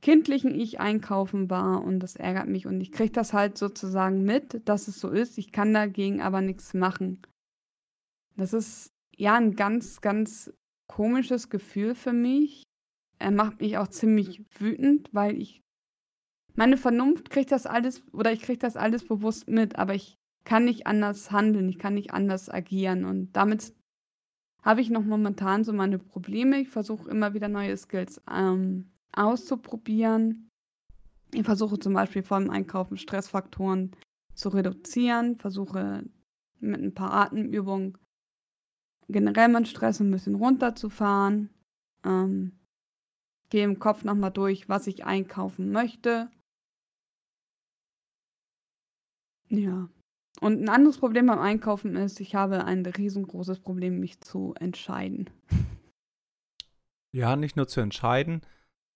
kindlichen 0.03 0.59
Ich 0.59 0.81
einkaufen 0.81 1.51
war 1.51 1.85
und 1.85 2.01
das 2.01 2.17
ärgert 2.17 2.49
mich 2.49 2.67
und 2.67 2.81
ich 2.81 2.91
kriege 2.91 3.13
das 3.13 3.33
halt 3.33 3.57
sozusagen 3.57 4.25
mit, 4.25 4.69
dass 4.69 4.89
es 4.89 4.99
so 4.99 5.09
ist. 5.09 5.39
Ich 5.39 5.53
kann 5.53 5.73
dagegen 5.73 6.21
aber 6.21 6.41
nichts 6.41 6.75
machen. 6.75 7.23
Das 8.37 8.53
ist 8.53 8.91
ja 9.17 9.37
ein 9.37 9.55
ganz, 9.55 10.01
ganz 10.01 10.53
komisches 10.89 11.49
Gefühl 11.49 11.95
für 11.95 12.13
mich. 12.13 12.65
Er 13.21 13.31
macht 13.31 13.61
mich 13.61 13.79
auch 13.79 13.87
ziemlich 13.87 14.45
wütend, 14.59 15.11
weil 15.13 15.41
ich 15.41 15.61
meine 16.57 16.77
Vernunft 16.77 17.31
kriegt 17.31 17.53
das 17.53 17.67
alles 17.67 18.03
oder 18.13 18.33
ich 18.33 18.43
kriege 18.43 18.59
das 18.59 18.77
alles 18.77 19.07
bewusst 19.07 19.47
mit, 19.47 19.77
aber 19.77 19.95
ich 19.95 20.19
kann 20.45 20.65
nicht 20.65 20.87
anders 20.87 21.31
handeln, 21.31 21.69
ich 21.69 21.79
kann 21.79 21.95
nicht 21.95 22.13
anders 22.13 22.49
agieren 22.49 23.05
und 23.05 23.33
damit 23.33 23.75
habe 24.63 24.81
ich 24.81 24.91
noch 24.91 25.03
momentan 25.05 25.65
so 25.65 25.73
meine 25.73 25.99
Probleme. 25.99 26.61
Ich 26.61 26.69
versuche 26.69 27.11
immer 27.11 27.35
wieder 27.35 27.49
neue 27.49 27.77
Skills 27.77 28.23
ähm, 28.31 28.93
auszuprobieren. 29.13 30.49
Ich 31.35 31.45
versuche 31.45 31.79
zum 31.79 31.95
Beispiel 31.95 32.23
vor 32.23 32.39
dem 32.39 32.51
Einkaufen 32.51 32.97
Stressfaktoren 32.97 33.91
zu 34.35 34.51
reduzieren, 34.51 35.37
versuche 35.39 36.05
mit 36.61 36.81
ein 36.81 36.95
paar 36.95 37.13
Atemübungen 37.13 37.99
generell 39.09 39.49
meinen 39.49 39.67
Stress 39.67 40.01
ein 40.01 40.11
bisschen 40.11 40.37
runterzufahren. 40.37 41.51
Ähm, 42.05 42.59
gehe 43.51 43.65
im 43.65 43.79
Kopf 43.79 44.05
nochmal 44.05 44.31
durch, 44.31 44.69
was 44.69 44.87
ich 44.87 45.05
einkaufen 45.05 45.71
möchte. 45.71 46.31
Ja. 49.49 49.89
Und 50.41 50.63
ein 50.63 50.69
anderes 50.69 50.99
Problem 50.99 51.27
beim 51.27 51.39
Einkaufen 51.39 51.97
ist, 51.97 52.21
ich 52.21 52.35
habe 52.35 52.65
ein 52.65 52.85
riesengroßes 52.85 53.61
Problem, 53.61 54.01
mich 54.01 54.21
zu 54.21 54.55
entscheiden. 54.59 55.31
Ja, 57.15 57.37
nicht 57.37 57.57
nur 57.57 57.69
zu 57.69 57.83
entscheiden, 57.83 58.41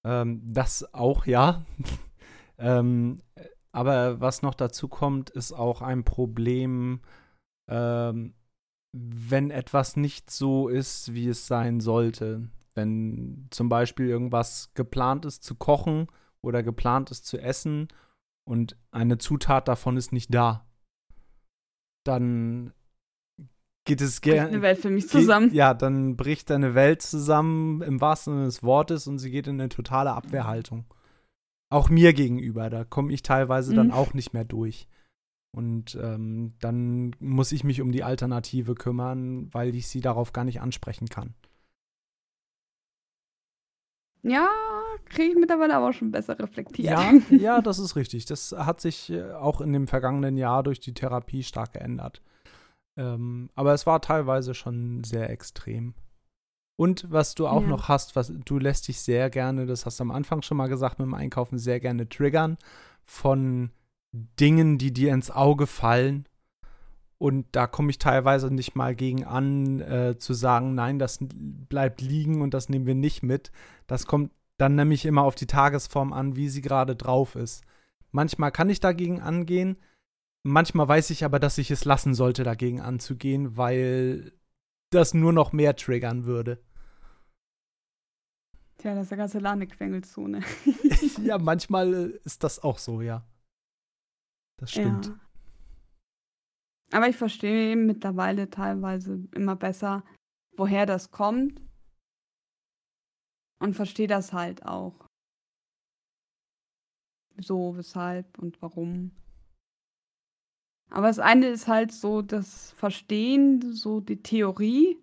ähm, 0.02 0.40
das 0.42 0.94
auch 0.94 1.26
ja. 1.26 1.66
ähm, 2.58 3.20
aber 3.72 4.22
was 4.22 4.40
noch 4.40 4.54
dazu 4.54 4.88
kommt, 4.88 5.28
ist 5.28 5.52
auch 5.52 5.82
ein 5.82 6.02
Problem, 6.02 7.02
ähm, 7.68 8.32
wenn 8.94 9.50
etwas 9.50 9.96
nicht 9.96 10.30
so 10.30 10.68
ist, 10.68 11.12
wie 11.12 11.28
es 11.28 11.46
sein 11.46 11.80
sollte. 11.80 12.48
Wenn 12.74 13.48
zum 13.50 13.68
Beispiel 13.68 14.06
irgendwas 14.06 14.72
geplant 14.72 15.26
ist 15.26 15.44
zu 15.44 15.54
kochen 15.54 16.06
oder 16.40 16.62
geplant 16.62 17.10
ist 17.10 17.26
zu 17.26 17.38
essen 17.38 17.88
und 18.48 18.78
eine 18.92 19.18
Zutat 19.18 19.68
davon 19.68 19.98
ist 19.98 20.12
nicht 20.12 20.32
da, 20.32 20.65
dann 22.06 22.72
geht 23.84 24.00
es 24.00 24.20
gerne. 24.20 24.48
eine 24.48 24.62
Welt 24.62 24.78
für 24.78 24.90
mich 24.90 25.08
zusammen. 25.08 25.52
ja, 25.54 25.72
dann 25.72 26.16
bricht 26.16 26.50
deine 26.50 26.74
Welt 26.74 27.02
zusammen 27.02 27.82
im 27.82 28.00
wahrsten 28.00 28.34
Sinne 28.34 28.44
des 28.46 28.62
Wortes 28.62 29.06
und 29.06 29.18
sie 29.18 29.30
geht 29.30 29.46
in 29.46 29.60
eine 29.60 29.68
totale 29.68 30.12
Abwehrhaltung. 30.12 30.84
Auch 31.70 31.88
mir 31.88 32.12
gegenüber, 32.12 32.70
da 32.70 32.84
komme 32.84 33.12
ich 33.12 33.22
teilweise 33.22 33.72
mhm. 33.72 33.76
dann 33.76 33.90
auch 33.92 34.14
nicht 34.14 34.32
mehr 34.32 34.44
durch. 34.44 34.88
Und 35.52 35.94
ähm, 36.00 36.54
dann 36.60 37.16
muss 37.18 37.50
ich 37.50 37.64
mich 37.64 37.80
um 37.80 37.90
die 37.90 38.04
Alternative 38.04 38.74
kümmern, 38.74 39.48
weil 39.54 39.74
ich 39.74 39.88
sie 39.88 40.00
darauf 40.00 40.32
gar 40.32 40.44
nicht 40.44 40.60
ansprechen 40.60 41.08
kann. 41.08 41.34
Ja, 44.22 44.50
kriege 45.04 45.30
ich 45.30 45.36
mittlerweile 45.36 45.74
aber 45.74 45.90
auch 45.90 45.92
schon 45.92 46.10
besser 46.10 46.38
reflektiert. 46.38 46.88
Ja, 46.88 47.12
ja, 47.30 47.60
das 47.60 47.78
ist 47.78 47.96
richtig. 47.96 48.24
Das 48.26 48.52
hat 48.56 48.80
sich 48.80 49.10
äh, 49.10 49.32
auch 49.32 49.60
in 49.60 49.72
dem 49.72 49.86
vergangenen 49.86 50.36
Jahr 50.36 50.62
durch 50.62 50.80
die 50.80 50.94
Therapie 50.94 51.42
stark 51.42 51.74
geändert. 51.74 52.22
Ähm, 52.96 53.50
aber 53.54 53.74
es 53.74 53.86
war 53.86 54.00
teilweise 54.00 54.54
schon 54.54 55.04
sehr 55.04 55.30
extrem. 55.30 55.94
Und 56.76 57.10
was 57.10 57.34
du 57.34 57.46
auch 57.46 57.62
ja. 57.62 57.68
noch 57.68 57.88
hast, 57.88 58.16
was 58.16 58.32
du 58.44 58.58
lässt 58.58 58.88
dich 58.88 59.00
sehr 59.00 59.30
gerne, 59.30 59.66
das 59.66 59.86
hast 59.86 59.98
du 59.98 60.04
am 60.04 60.10
Anfang 60.10 60.42
schon 60.42 60.58
mal 60.58 60.68
gesagt, 60.68 60.98
mit 60.98 61.06
dem 61.06 61.14
Einkaufen 61.14 61.58
sehr 61.58 61.80
gerne 61.80 62.08
triggern 62.08 62.58
von 63.04 63.70
Dingen, 64.12 64.78
die 64.78 64.92
dir 64.92 65.12
ins 65.12 65.30
Auge 65.30 65.66
fallen. 65.66 66.26
Und 67.18 67.46
da 67.52 67.66
komme 67.66 67.90
ich 67.90 67.98
teilweise 67.98 68.52
nicht 68.52 68.76
mal 68.76 68.94
gegen 68.94 69.24
an, 69.24 69.80
äh, 69.80 70.18
zu 70.18 70.34
sagen, 70.34 70.74
nein, 70.74 70.98
das 70.98 71.18
bleibt 71.20 72.02
liegen 72.02 72.42
und 72.42 72.52
das 72.52 72.68
nehmen 72.68 72.86
wir 72.86 72.94
nicht 72.94 73.22
mit. 73.22 73.52
Das 73.86 74.06
kommt 74.06 74.30
dann 74.58 74.74
nämlich 74.74 75.04
immer 75.04 75.22
auf 75.22 75.34
die 75.34 75.46
Tagesform 75.46 76.12
an, 76.12 76.36
wie 76.36 76.48
sie 76.48 76.62
gerade 76.62 76.96
drauf 76.96 77.34
ist. 77.34 77.64
Manchmal 78.10 78.52
kann 78.52 78.70
ich 78.70 78.80
dagegen 78.80 79.20
angehen, 79.20 79.76
manchmal 80.42 80.88
weiß 80.88 81.10
ich 81.10 81.24
aber, 81.24 81.38
dass 81.38 81.58
ich 81.58 81.70
es 81.70 81.84
lassen 81.84 82.14
sollte, 82.14 82.44
dagegen 82.44 82.80
anzugehen, 82.80 83.56
weil 83.56 84.32
das 84.90 85.14
nur 85.14 85.32
noch 85.32 85.52
mehr 85.52 85.76
triggern 85.76 86.24
würde. 86.24 86.62
Tja, 88.78 88.94
das 88.94 89.04
ist 89.04 89.10
ja 89.10 89.16
ganze 89.16 89.38
Ladequengelzone. 89.38 90.42
ja, 91.22 91.38
manchmal 91.38 91.94
äh, 91.94 92.20
ist 92.24 92.44
das 92.44 92.62
auch 92.62 92.78
so, 92.78 93.00
ja. 93.00 93.24
Das 94.58 94.70
stimmt. 94.70 95.06
Ja. 95.06 95.20
Aber 96.92 97.08
ich 97.08 97.16
verstehe 97.16 97.74
mittlerweile 97.74 98.48
teilweise 98.48 99.24
immer 99.34 99.56
besser, 99.56 100.04
woher 100.56 100.86
das 100.86 101.10
kommt. 101.10 101.60
Und 103.58 103.74
verstehe 103.74 104.06
das 104.06 104.32
halt 104.32 104.64
auch. 104.66 105.06
So, 107.38 107.76
weshalb 107.76 108.38
und 108.38 108.60
warum. 108.62 109.12
Aber 110.90 111.08
das 111.08 111.18
eine 111.18 111.48
ist 111.48 111.68
halt 111.68 111.92
so 111.92 112.22
das 112.22 112.72
Verstehen, 112.72 113.74
so 113.74 114.00
die 114.00 114.22
Theorie. 114.22 114.98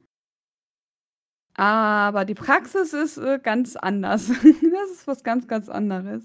Aber 1.56 2.26
die 2.26 2.34
Praxis 2.34 2.94
ist 2.94 3.18
äh, 3.18 3.40
ganz 3.42 3.76
anders. 3.76 4.28
das 4.28 4.92
ist 4.92 5.08
was 5.08 5.24
ganz, 5.24 5.48
ganz 5.48 5.70
anderes. 5.70 6.24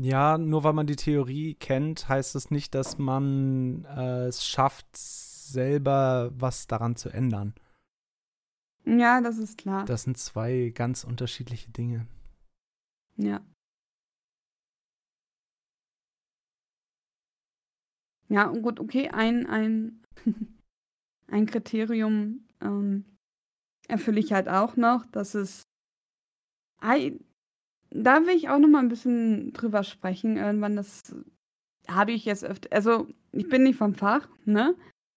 Ja, 0.00 0.38
nur 0.38 0.64
weil 0.64 0.72
man 0.72 0.86
die 0.86 0.96
Theorie 0.96 1.54
kennt, 1.54 2.08
heißt 2.08 2.34
es 2.34 2.50
nicht, 2.50 2.74
dass 2.74 2.96
man 2.98 3.84
äh, 3.84 4.26
es 4.26 4.46
schafft, 4.46 4.86
selber 4.96 6.30
was 6.34 6.66
daran 6.66 6.96
zu 6.96 7.10
ändern. 7.10 7.54
Ja, 8.84 9.20
das 9.20 9.38
ist 9.38 9.58
klar. 9.58 9.84
Das 9.84 10.02
sind 10.02 10.18
zwei 10.18 10.72
ganz 10.74 11.04
unterschiedliche 11.04 11.70
Dinge. 11.70 12.06
Ja. 13.16 13.40
Ja, 18.28 18.46
gut, 18.46 18.80
okay, 18.80 19.08
ein, 19.10 19.46
ein, 19.46 20.02
ein 21.28 21.46
Kriterium 21.46 22.48
ähm, 22.60 23.04
erfülle 23.88 24.20
ich 24.20 24.32
halt 24.32 24.48
auch 24.48 24.76
noch, 24.76 25.04
dass 25.06 25.34
es 25.34 25.62
da 27.90 28.26
will 28.26 28.36
ich 28.36 28.48
auch 28.48 28.58
noch 28.58 28.68
mal 28.68 28.80
ein 28.80 28.88
bisschen 28.88 29.52
drüber 29.52 29.84
sprechen. 29.84 30.36
Irgendwann, 30.36 30.76
das 30.76 31.02
habe 31.88 32.12
ich 32.12 32.24
jetzt 32.24 32.44
öfter, 32.44 32.68
also 32.72 33.06
ich 33.32 33.48
bin 33.48 33.62
nicht 33.62 33.76
vom 33.76 33.94
Fach, 33.94 34.28
ne? 34.44 34.74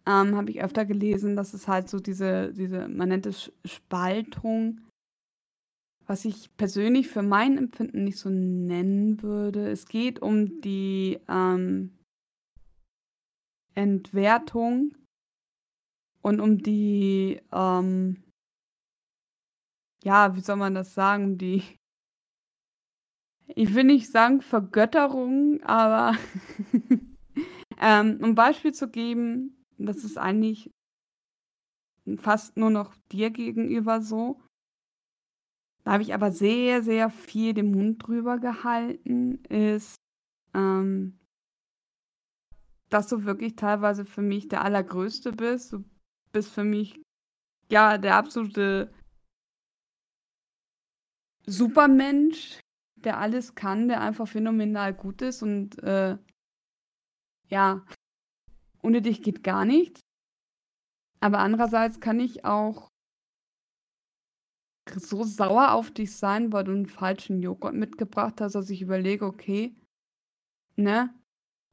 Ähm, 0.07 0.35
habe 0.35 0.51
ich 0.51 0.61
öfter 0.61 0.85
gelesen, 0.85 1.35
dass 1.35 1.53
es 1.53 1.67
halt 1.67 1.89
so 1.89 1.99
diese, 1.99 2.53
diese, 2.53 2.87
man 2.87 3.09
nennt 3.09 3.25
es 3.25 3.51
Spaltung 3.65 4.81
was 6.07 6.25
ich 6.25 6.55
persönlich 6.55 7.07
für 7.07 7.23
mein 7.23 7.57
Empfinden 7.57 8.03
nicht 8.03 8.19
so 8.19 8.29
nennen 8.29 9.21
würde. 9.21 9.69
Es 9.69 9.87
geht 9.87 10.21
um 10.21 10.61
die 10.61 11.19
ähm, 11.27 11.97
Entwertung 13.73 14.95
und 16.21 16.39
um 16.39 16.59
die, 16.59 17.41
ähm, 17.51 18.23
ja, 20.03 20.35
wie 20.35 20.41
soll 20.41 20.57
man 20.57 20.75
das 20.75 20.93
sagen, 20.93 21.37
die, 21.37 21.63
ich 23.47 23.73
will 23.73 23.83
nicht 23.83 24.11
sagen 24.11 24.41
Vergötterung, 24.41 25.61
aber 25.63 26.15
ähm, 27.81 28.19
um 28.21 28.35
Beispiel 28.35 28.73
zu 28.73 28.89
geben, 28.89 29.54
das 29.77 30.03
ist 30.03 30.17
eigentlich 30.17 30.71
fast 32.17 32.57
nur 32.57 32.69
noch 32.69 32.95
dir 33.11 33.31
gegenüber 33.31 34.01
so. 34.01 34.39
Da 35.83 35.93
habe 35.93 36.03
ich 36.03 36.13
aber 36.13 36.31
sehr, 36.31 36.81
sehr 36.81 37.09
viel 37.09 37.53
den 37.53 37.71
Mund 37.71 38.05
drüber 38.05 38.39
gehalten, 38.39 39.43
ist, 39.45 39.95
ähm, 40.53 41.19
dass 42.89 43.07
du 43.07 43.23
wirklich 43.23 43.55
teilweise 43.55 44.05
für 44.05 44.21
mich 44.21 44.47
der 44.47 44.63
Allergrößte 44.63 45.31
bist. 45.31 45.73
Du 45.73 45.83
bist 46.31 46.51
für 46.51 46.63
mich, 46.63 46.99
ja, 47.71 47.97
der 47.97 48.15
absolute 48.15 48.91
Supermensch, 51.45 52.59
der 52.95 53.19
alles 53.19 53.53
kann, 53.53 53.87
der 53.87 54.01
einfach 54.01 54.27
phänomenal 54.27 54.93
gut 54.93 55.21
ist 55.21 55.43
und 55.43 55.77
äh, 55.83 56.17
ja, 57.47 57.85
ohne 58.85 59.01
dich 59.01 59.21
geht 59.21 59.43
gar 59.43 59.65
nichts. 59.65 60.01
Aber 61.19 61.39
andererseits 61.39 61.99
kann 61.99 62.19
ich 62.19 62.45
auch 62.45 62.89
so 64.93 65.23
sauer 65.23 65.71
auf 65.71 65.91
dich 65.91 66.15
sein, 66.15 66.53
weil 66.53 66.63
du 66.63 66.71
einen 66.71 66.85
falschen 66.85 67.41
Joghurt 67.41 67.73
mitgebracht 67.73 68.39
hast, 68.39 68.53
dass 68.53 68.69
ich 68.69 68.83
überlege, 68.83 69.25
okay, 69.25 69.75
ne, 70.75 71.13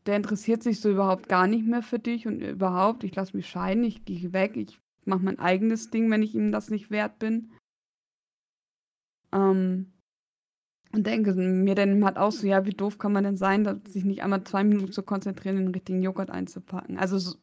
der 0.06 0.16
interessiert 0.16 0.62
sich 0.62 0.80
so 0.80 0.90
überhaupt 0.90 1.28
gar 1.28 1.46
nicht 1.46 1.66
mehr 1.66 1.82
für 1.82 1.98
dich 1.98 2.26
und 2.26 2.40
überhaupt, 2.40 3.04
ich 3.04 3.14
lasse 3.14 3.36
mich 3.36 3.48
scheiden, 3.48 3.84
ich 3.84 4.04
gehe 4.04 4.32
weg, 4.32 4.56
ich 4.56 4.80
mache 5.04 5.22
mein 5.22 5.38
eigenes 5.38 5.90
Ding, 5.90 6.10
wenn 6.10 6.22
ich 6.22 6.34
ihm 6.34 6.50
das 6.50 6.70
nicht 6.70 6.90
wert 6.90 7.18
bin. 7.18 7.52
Ähm, 9.32 9.91
und 10.92 11.06
denke 11.06 11.32
mir 11.34 11.74
dann 11.74 12.04
halt 12.04 12.18
auch 12.18 12.32
so, 12.32 12.46
ja, 12.46 12.66
wie 12.66 12.74
doof 12.74 12.98
kann 12.98 13.12
man 13.12 13.24
denn 13.24 13.36
sein, 13.36 13.80
sich 13.88 14.04
nicht 14.04 14.22
einmal 14.22 14.44
zwei 14.44 14.62
Minuten 14.62 14.92
zu 14.92 15.02
konzentrieren, 15.02 15.56
den 15.56 15.68
richtigen 15.68 16.02
Joghurt 16.02 16.30
einzupacken. 16.30 16.98
Also 16.98 17.18
so, 17.18 17.36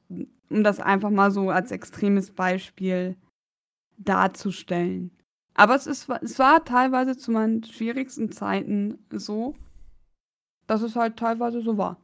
um 0.50 0.64
das 0.64 0.80
einfach 0.80 1.10
mal 1.10 1.32
so 1.32 1.50
als 1.50 1.72
extremes 1.72 2.32
Beispiel 2.32 3.16
darzustellen. 3.98 5.12
Aber 5.56 5.76
es, 5.76 5.88
ist, 5.88 6.08
es 6.22 6.40
war 6.40 6.64
teilweise 6.64 7.18
zu 7.18 7.32
meinen 7.32 7.64
schwierigsten 7.64 8.32
Zeiten 8.32 9.00
so, 9.12 9.56
dass 10.68 10.82
es 10.82 10.96
halt 10.96 11.18
teilweise 11.18 11.62
so 11.62 11.78
war. 11.78 11.98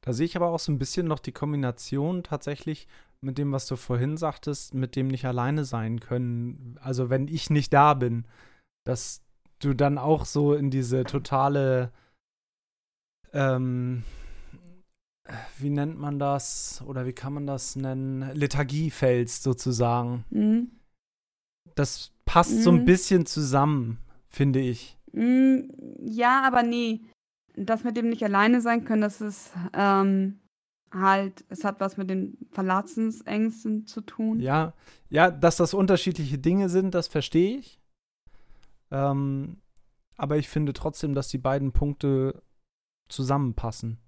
Da 0.00 0.12
sehe 0.12 0.26
ich 0.26 0.36
aber 0.36 0.48
auch 0.48 0.58
so 0.58 0.72
ein 0.72 0.78
bisschen 0.78 1.06
noch 1.06 1.18
die 1.18 1.32
Kombination 1.32 2.22
tatsächlich 2.22 2.88
mit 3.20 3.38
dem, 3.38 3.52
was 3.52 3.66
du 3.66 3.76
vorhin 3.76 4.16
sagtest, 4.16 4.72
mit 4.72 4.96
dem 4.96 5.08
nicht 5.08 5.26
alleine 5.26 5.64
sein 5.64 6.00
können. 6.00 6.78
Also 6.80 7.10
wenn 7.10 7.28
ich 7.28 7.50
nicht 7.50 7.72
da 7.72 7.94
bin, 7.94 8.26
dass 8.84 9.25
du 9.58 9.74
dann 9.74 9.98
auch 9.98 10.24
so 10.24 10.54
in 10.54 10.70
diese 10.70 11.04
totale, 11.04 11.92
ähm, 13.32 14.02
wie 15.58 15.70
nennt 15.70 15.98
man 15.98 16.18
das 16.18 16.82
oder 16.86 17.06
wie 17.06 17.12
kann 17.12 17.32
man 17.32 17.46
das 17.46 17.76
nennen, 17.76 18.30
Lethargie 18.34 18.90
fällst 18.90 19.42
sozusagen. 19.42 20.24
Mhm. 20.30 20.70
Das 21.74 22.12
passt 22.24 22.52
mhm. 22.52 22.62
so 22.62 22.70
ein 22.70 22.80
mhm. 22.80 22.84
bisschen 22.84 23.26
zusammen, 23.26 23.98
finde 24.28 24.60
ich. 24.60 24.96
Mhm, 25.12 25.70
ja, 26.00 26.42
aber 26.42 26.62
nee 26.62 27.00
das 27.56 27.84
mit 27.84 27.96
dem 27.96 28.08
nicht 28.08 28.22
alleine 28.22 28.60
sein 28.60 28.84
können, 28.84 29.02
das 29.02 29.20
ist 29.20 29.52
ähm, 29.72 30.38
halt, 30.92 31.44
es 31.48 31.64
hat 31.64 31.80
was 31.80 31.96
mit 31.96 32.10
den 32.10 32.36
Verlassensängsten 32.52 33.86
zu 33.86 34.02
tun. 34.02 34.40
Ja, 34.40 34.74
ja, 35.08 35.30
dass 35.30 35.56
das 35.56 35.74
unterschiedliche 35.74 36.38
Dinge 36.38 36.68
sind, 36.68 36.94
das 36.94 37.08
verstehe 37.08 37.58
ich. 37.58 37.80
Ähm, 38.90 39.60
aber 40.16 40.36
ich 40.36 40.48
finde 40.48 40.72
trotzdem, 40.72 41.14
dass 41.14 41.28
die 41.28 41.38
beiden 41.38 41.72
Punkte 41.72 42.42
zusammenpassen. 43.08 43.98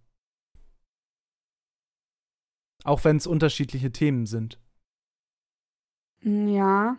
Auch 2.84 3.04
wenn 3.04 3.16
es 3.16 3.26
unterschiedliche 3.26 3.92
Themen 3.92 4.26
sind. 4.26 4.60
Ja. 6.22 6.96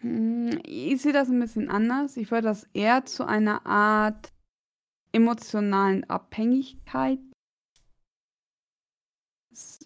Hm, 0.00 0.60
ich 0.64 1.00
sehe 1.00 1.12
das 1.12 1.28
ein 1.28 1.40
bisschen 1.40 1.70
anders. 1.70 2.16
Ich 2.16 2.30
würde 2.30 2.48
das 2.48 2.68
eher 2.74 3.04
zu 3.04 3.26
einer 3.26 3.64
Art 3.66 4.32
emotionalen 5.12 6.04
Abhängigkeit 6.04 7.20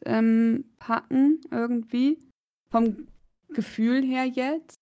ähm, 0.04 0.64
packen, 0.78 1.40
irgendwie. 1.50 2.18
Vom 2.70 3.06
Gefühl 3.48 4.02
her 4.02 4.26
jetzt. 4.26 4.79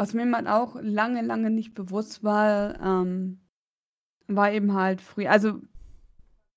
Was 0.00 0.14
mir 0.14 0.24
mal 0.24 0.48
auch 0.48 0.76
lange, 0.80 1.20
lange 1.20 1.50
nicht 1.50 1.74
bewusst 1.74 2.24
war, 2.24 2.80
ähm, 2.80 3.38
war 4.28 4.50
eben 4.50 4.72
halt 4.72 5.02
früh. 5.02 5.26
Also, 5.26 5.60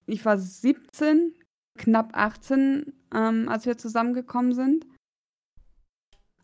ich 0.06 0.23
war 0.23 0.38
17, 0.38 1.34
knapp 1.75 2.12
18, 2.13 2.93
ähm, 3.13 3.49
als 3.49 3.65
wir 3.65 3.77
zusammengekommen 3.77 4.53
sind. 4.53 4.88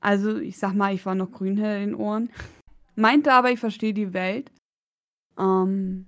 Also, 0.01 0.39
ich 0.39 0.59
sag 0.59 0.73
mal, 0.73 0.93
ich 0.93 1.05
war 1.05 1.15
noch 1.15 1.31
grün 1.31 1.55
hinter 1.55 1.79
den 1.79 1.95
Ohren. 1.95 2.31
Meinte 2.95 3.31
aber, 3.31 3.49
ich 3.49 3.61
verstehe 3.61 3.93
die 3.93 4.11
Welt. 4.11 4.51
Ähm, 5.37 6.07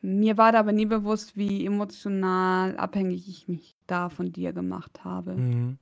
mir 0.00 0.36
war 0.36 0.50
da 0.50 0.58
aber 0.58 0.72
nie 0.72 0.86
bewusst, 0.86 1.36
wie 1.36 1.64
emotional 1.64 2.76
abhängig 2.76 3.28
ich 3.28 3.46
mich 3.46 3.76
da 3.86 4.08
von 4.08 4.32
dir 4.32 4.52
gemacht 4.52 5.04
habe. 5.04 5.36
Mhm. 5.36 5.78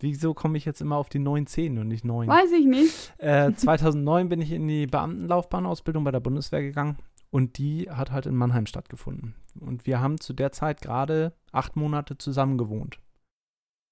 Wieso 0.04 0.34
komme 0.34 0.58
ich 0.58 0.66
jetzt 0.66 0.82
immer 0.82 0.97
auf 0.97 1.08
die 1.08 1.20
19 1.20 1.78
und 1.78 1.88
nicht 1.88 2.04
9? 2.04 2.28
Weiß 2.28 2.51
ich 2.51 2.66
nicht. 2.66 3.14
Äh, 3.20 3.54
2009 3.56 4.28
bin 4.28 4.41
ich 4.41 4.51
in 4.51 4.68
die 4.68 4.86
Beamtenlaufbahnausbildung 4.86 6.04
bei 6.04 6.12
der 6.12 6.20
Bundeswehr 6.20 6.62
gegangen 6.62 6.97
und 7.30 7.58
die 7.58 7.89
hat 7.89 8.12
halt 8.12 8.26
in 8.26 8.36
Mannheim 8.36 8.66
stattgefunden. 8.66 9.34
Und 9.62 9.86
wir 9.86 10.01
haben 10.01 10.20
zu 10.20 10.34
der 10.34 10.51
Zeit 10.51 10.82
gerade 10.82 11.32
acht 11.54 11.78
Monate 11.78 12.18
zusammen 12.18 12.58
gewohnt 12.58 12.99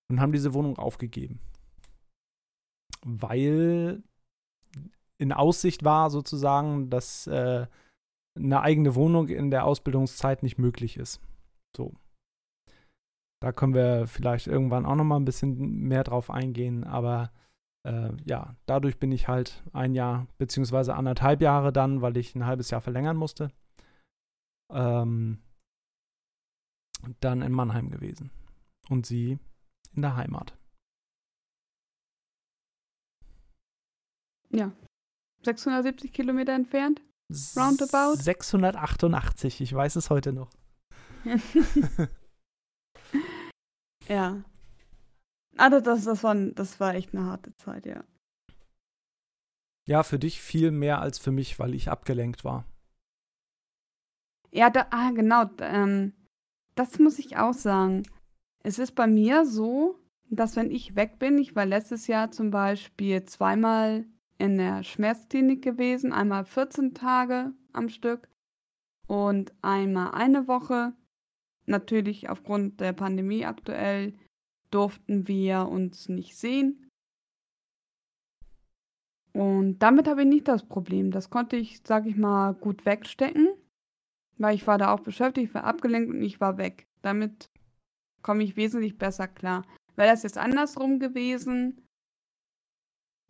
und 0.10 0.20
haben 0.20 0.34
diese 0.34 0.54
Wohnung 0.54 0.78
aufgegeben. 0.78 1.40
Weil 3.06 4.04
in 5.18 5.32
Aussicht 5.32 5.86
war, 5.86 6.10
sozusagen, 6.10 6.90
dass 6.90 7.26
äh, 7.28 7.68
eine 8.36 8.62
eigene 8.62 8.96
Wohnung 8.96 9.30
in 9.30 9.50
der 9.50 9.64
Ausbildungszeit 9.64 10.44
nicht 10.44 10.58
möglich 10.58 10.98
ist. 10.98 11.22
So. 11.78 11.94
Da 13.42 13.52
können 13.52 13.74
wir 13.74 14.06
vielleicht 14.06 14.46
irgendwann 14.46 14.86
auch 14.86 14.96
noch 14.96 15.04
mal 15.04 15.18
ein 15.18 15.26
bisschen 15.26 15.88
mehr 15.88 16.04
drauf 16.04 16.30
eingehen, 16.30 16.84
aber 16.84 17.32
äh, 17.84 18.12
ja, 18.26 18.56
dadurch 18.68 19.00
bin 19.00 19.12
ich 19.12 19.28
halt 19.28 19.64
ein 19.74 19.96
Jahr 19.96 20.28
beziehungsweise 20.38 20.94
anderthalb 20.94 21.42
Jahre 21.42 21.74
dann, 21.74 22.02
weil 22.02 22.18
ich 22.18 22.36
ein 22.36 22.46
halbes 22.46 22.70
Jahr 22.70 22.82
verlängern 22.82 23.18
musste, 23.18 23.52
ähm, 24.72 25.42
dann 27.20 27.42
in 27.42 27.52
Mannheim 27.52 27.90
gewesen 27.90 28.30
und 28.90 29.08
sie 29.08 29.40
in 29.96 30.04
der 30.04 30.16
Heimat. 30.16 30.56
Ja. 34.52 34.72
670 35.44 36.14
Kilometer 36.14 36.54
entfernt? 36.54 37.02
Roundabout? 37.56 38.22
688, 38.22 39.62
ich 39.62 39.74
weiß 39.74 39.96
es 39.96 40.12
heute 40.12 40.32
noch. 40.32 40.52
ja. 44.08 44.44
Also 45.58 45.80
das, 45.80 46.06
das, 46.06 46.24
war, 46.24 46.36
das 46.36 46.80
war 46.80 46.96
echt 46.96 47.14
eine 47.14 47.26
harte 47.26 47.56
Zeit, 47.56 47.86
ja. 47.86 48.04
Ja, 49.88 50.04
für 50.04 50.20
dich 50.20 50.42
viel 50.42 50.72
mehr 50.72 51.02
als 51.02 51.18
für 51.20 51.32
mich, 51.32 51.60
weil 51.60 51.74
ich 51.74 51.90
abgelenkt 51.90 52.44
war. 52.44 52.66
Ja, 54.52 54.70
da, 54.70 54.88
ah, 54.92 55.12
genau. 55.12 55.46
Ähm, 55.60 56.14
das 56.76 57.00
muss 57.00 57.20
ich 57.20 57.38
auch 57.38 57.54
sagen. 57.54 58.04
Es 58.64 58.80
ist 58.80 58.96
bei 58.96 59.08
mir 59.08 59.46
so, 59.46 59.98
dass 60.30 60.56
wenn 60.56 60.72
ich 60.72 60.96
weg 60.96 61.20
bin, 61.20 61.38
ich 61.38 61.56
war 61.56 61.66
letztes 61.66 62.08
Jahr 62.08 62.32
zum 62.32 62.52
Beispiel 62.52 63.24
zweimal 63.26 64.06
in 64.38 64.58
der 64.58 64.84
Schmerzklinik 64.84 65.62
gewesen, 65.62 66.14
einmal 66.14 66.46
14 66.46 66.94
Tage 66.94 67.52
am 67.74 67.90
Stück 67.90 68.28
und 69.08 69.54
einmal 69.62 70.12
eine 70.12 70.48
Woche. 70.48 70.94
Natürlich 71.66 72.30
aufgrund 72.30 72.80
der 72.80 72.94
Pandemie 72.94 73.46
aktuell 73.46 74.14
durften 74.72 75.28
wir 75.28 75.68
uns 75.68 76.10
nicht 76.10 76.38
sehen. 76.38 76.90
Und 79.34 79.80
damit 79.80 80.08
habe 80.08 80.22
ich 80.22 80.28
nicht 80.28 80.48
das 80.48 80.68
Problem. 80.68 81.12
Das 81.12 81.30
konnte 81.30 81.56
ich, 81.56 81.82
sag 81.86 82.06
ich 82.06 82.18
mal, 82.18 82.54
gut 82.54 82.86
wegstecken, 82.86 83.50
weil 84.38 84.56
ich 84.56 84.68
war 84.68 84.78
da 84.78 84.94
auch 84.94 85.00
beschäftigt, 85.00 85.54
war 85.54 85.64
abgelenkt 85.64 86.10
und 86.10 86.22
ich 86.22 86.42
war 86.42 86.58
weg. 86.58 86.86
Damit 87.02 87.50
komme 88.22 88.44
ich 88.44 88.58
wesentlich 88.58 88.98
besser 88.98 89.28
klar. 89.28 89.66
Wäre 89.96 90.10
das 90.10 90.24
jetzt 90.24 90.38
andersrum 90.38 91.00
gewesen, 91.00 91.82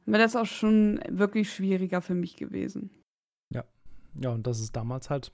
wäre 0.05 0.23
das 0.23 0.35
auch 0.35 0.45
schon 0.45 0.99
wirklich 1.09 1.53
schwieriger 1.53 2.01
für 2.01 2.15
mich 2.15 2.35
gewesen. 2.35 2.91
Ja, 3.53 3.65
ja, 4.19 4.31
und 4.31 4.47
das 4.47 4.59
ist 4.59 4.75
damals 4.75 5.09
halt 5.09 5.31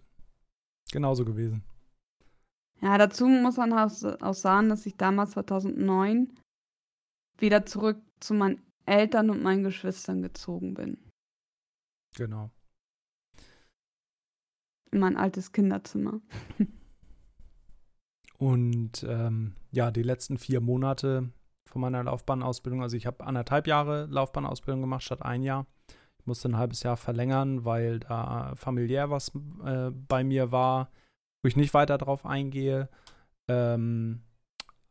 genauso 0.91 1.25
gewesen. 1.25 1.63
Ja, 2.81 2.97
dazu 2.97 3.27
muss 3.27 3.57
man 3.57 3.73
auch 3.73 4.33
sagen, 4.33 4.69
dass 4.69 4.85
ich 4.85 4.97
damals 4.97 5.31
2009 5.31 6.31
wieder 7.39 7.65
zurück 7.65 7.97
zu 8.19 8.33
meinen 8.33 8.61
Eltern 8.85 9.29
und 9.29 9.43
meinen 9.43 9.63
Geschwistern 9.63 10.21
gezogen 10.21 10.73
bin. 10.73 10.97
Genau. 12.15 12.51
In 14.91 14.99
mein 14.99 15.17
altes 15.17 15.51
Kinderzimmer. 15.51 16.21
und 18.37 19.03
ähm, 19.07 19.55
ja, 19.71 19.91
die 19.91 20.03
letzten 20.03 20.37
vier 20.37 20.61
Monate 20.61 21.29
von 21.67 21.81
meiner 21.81 22.03
Laufbahnausbildung, 22.03 22.81
also 22.81 22.95
ich 22.95 23.05
habe 23.05 23.25
anderthalb 23.25 23.67
Jahre 23.67 24.05
Laufbahnausbildung 24.05 24.81
gemacht 24.81 25.03
statt 25.03 25.21
ein 25.21 25.43
Jahr. 25.43 25.67
Ich 26.19 26.25
musste 26.25 26.49
ein 26.49 26.57
halbes 26.57 26.83
Jahr 26.83 26.97
verlängern, 26.97 27.65
weil 27.65 27.99
da 27.99 28.55
familiär 28.55 29.09
was 29.09 29.31
äh, 29.65 29.91
bei 29.91 30.23
mir 30.23 30.51
war, 30.51 30.89
wo 31.41 31.47
ich 31.47 31.55
nicht 31.55 31.73
weiter 31.73 31.97
drauf 31.97 32.25
eingehe. 32.25 32.89
Ähm, 33.47 34.21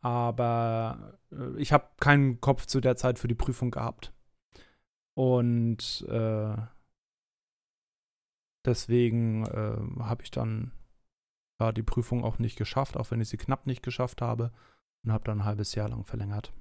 aber 0.00 1.18
äh, 1.32 1.60
ich 1.60 1.72
habe 1.72 1.88
keinen 2.00 2.40
Kopf 2.40 2.66
zu 2.66 2.80
der 2.80 2.96
Zeit 2.96 3.18
für 3.18 3.28
die 3.28 3.34
Prüfung 3.34 3.70
gehabt. 3.70 4.12
Und 5.14 6.06
äh, 6.08 6.56
deswegen 8.64 9.46
äh, 9.46 10.02
habe 10.02 10.22
ich 10.22 10.30
dann 10.30 10.72
ja, 11.60 11.72
die 11.72 11.82
Prüfung 11.82 12.24
auch 12.24 12.38
nicht 12.38 12.56
geschafft, 12.56 12.96
auch 12.96 13.10
wenn 13.10 13.20
ich 13.20 13.28
sie 13.28 13.38
knapp 13.38 13.66
nicht 13.66 13.82
geschafft 13.82 14.22
habe. 14.22 14.52
Und 15.04 15.12
habe 15.12 15.24
dann 15.24 15.40
ein 15.40 15.44
halbes 15.44 15.74
Jahr 15.74 15.88
lang 15.88 16.04
verlängert. 16.04 16.52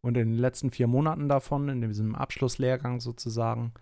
Und 0.00 0.16
in 0.16 0.30
den 0.30 0.38
letzten 0.38 0.70
vier 0.70 0.86
Monaten 0.86 1.28
davon, 1.28 1.68
in 1.68 1.80
diesem 1.82 2.14
Abschlusslehrgang 2.14 3.00
sozusagen, 3.00 3.74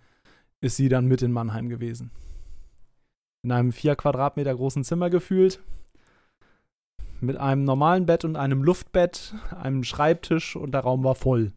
ist 0.60 0.76
sie 0.76 0.88
dann 0.88 1.06
mit 1.06 1.22
in 1.22 1.32
Mannheim 1.32 1.68
gewesen. 1.68 2.10
In 3.42 3.52
einem 3.52 3.72
vier 3.72 3.96
Quadratmeter 3.96 4.54
großen 4.54 4.84
Zimmer 4.84 5.10
gefühlt, 5.10 5.60
mit 7.20 7.36
einem 7.36 7.64
normalen 7.64 8.06
Bett 8.06 8.24
und 8.24 8.36
einem 8.36 8.62
Luftbett, 8.62 9.34
einem 9.50 9.84
Schreibtisch 9.84 10.56
und 10.56 10.72
der 10.72 10.82
Raum 10.82 11.04
war 11.04 11.14
voll. 11.14 11.52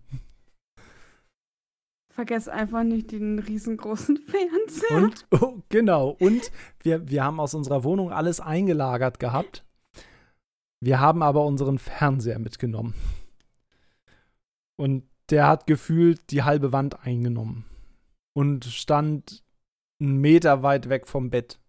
Vergesst 2.10 2.50
einfach 2.50 2.84
nicht 2.84 3.12
den 3.12 3.40
riesengroßen 3.40 4.18
Fernseher. 4.28 4.98
Und, 4.98 5.26
oh, 5.32 5.62
genau. 5.70 6.10
Und 6.20 6.52
wir, 6.84 7.08
wir 7.10 7.24
haben 7.24 7.40
aus 7.40 7.54
unserer 7.54 7.84
Wohnung 7.84 8.12
alles 8.12 8.40
eingelagert 8.40 9.20
gehabt. 9.20 9.64
Wir 10.82 11.00
haben 11.00 11.24
aber 11.24 11.46
unseren 11.46 11.78
Fernseher 11.78 12.40
mitgenommen. 12.40 12.96
Und 14.78 15.04
der 15.30 15.48
hat 15.48 15.68
gefühlt 15.68 16.32
die 16.32 16.44
halbe 16.44 16.72
Wand 16.74 17.06
eingenommen. 17.06 17.66
Und 18.34 18.66
stand 18.66 19.44
einen 20.02 20.18
Meter 20.18 20.64
weit 20.64 20.90
weg 20.90 21.08
vom 21.08 21.30
Bett. 21.30 21.61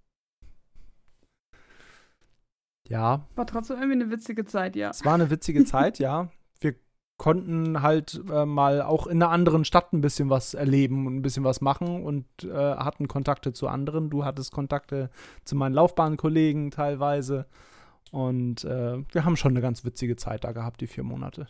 Ja. 2.93 3.27
War 3.37 3.47
trotzdem 3.47 3.79
irgendwie 3.79 4.03
eine 4.03 4.11
witzige 4.11 4.45
Zeit, 4.45 4.77
ja. 4.77 4.91
Es 4.91 5.03
war 5.03 5.15
eine 5.15 5.31
witzige 5.31 5.65
Zeit, 5.65 5.99
ja. 5.99 6.29
Wir 6.61 6.75
konnten 7.17 7.81
halt 7.81 8.21
äh, 8.31 8.45
mal 8.45 8.83
auch 8.83 9.07
in 9.07 9.23
einer 9.23 9.33
anderen 9.33 9.65
Stadt 9.65 9.95
ein 9.95 10.03
bisschen 10.03 10.29
was 10.29 10.53
erleben 10.53 11.07
und 11.07 11.17
ein 11.17 11.23
bisschen 11.23 11.43
was 11.43 11.63
machen 11.63 12.05
und 12.05 12.27
äh, 12.45 12.53
hatten 12.53 13.09
Kontakte 13.09 13.55
zu 13.55 13.67
anderen. 13.67 14.11
Du 14.11 14.27
hattest 14.27 14.53
Kontakte 14.53 15.09
zu 15.47 15.57
meinen 15.57 15.73
Laufbahnkollegen 15.73 16.71
teilweise. 16.71 17.47
Und 18.11 18.65
äh, 18.65 19.03
wir 19.11 19.25
haben 19.25 19.37
schon 19.37 19.53
eine 19.53 19.63
ganz 19.63 19.87
witzige 19.87 20.17
Zeit 20.17 20.45
da 20.45 20.53
gehabt, 20.53 20.83
die 20.83 20.87
vier 20.87 21.03
Monate. 21.03 21.47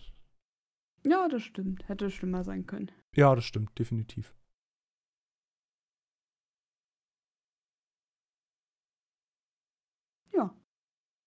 Ja, 1.05 1.26
das 1.26 1.43
stimmt. 1.43 1.88
Hätte 1.88 2.09
schlimmer 2.09 2.45
sein 2.45 2.66
können. 2.66 2.93
Ja, 3.16 3.34
das 3.34 3.45
stimmt, 3.45 3.76
definitiv. 3.80 4.32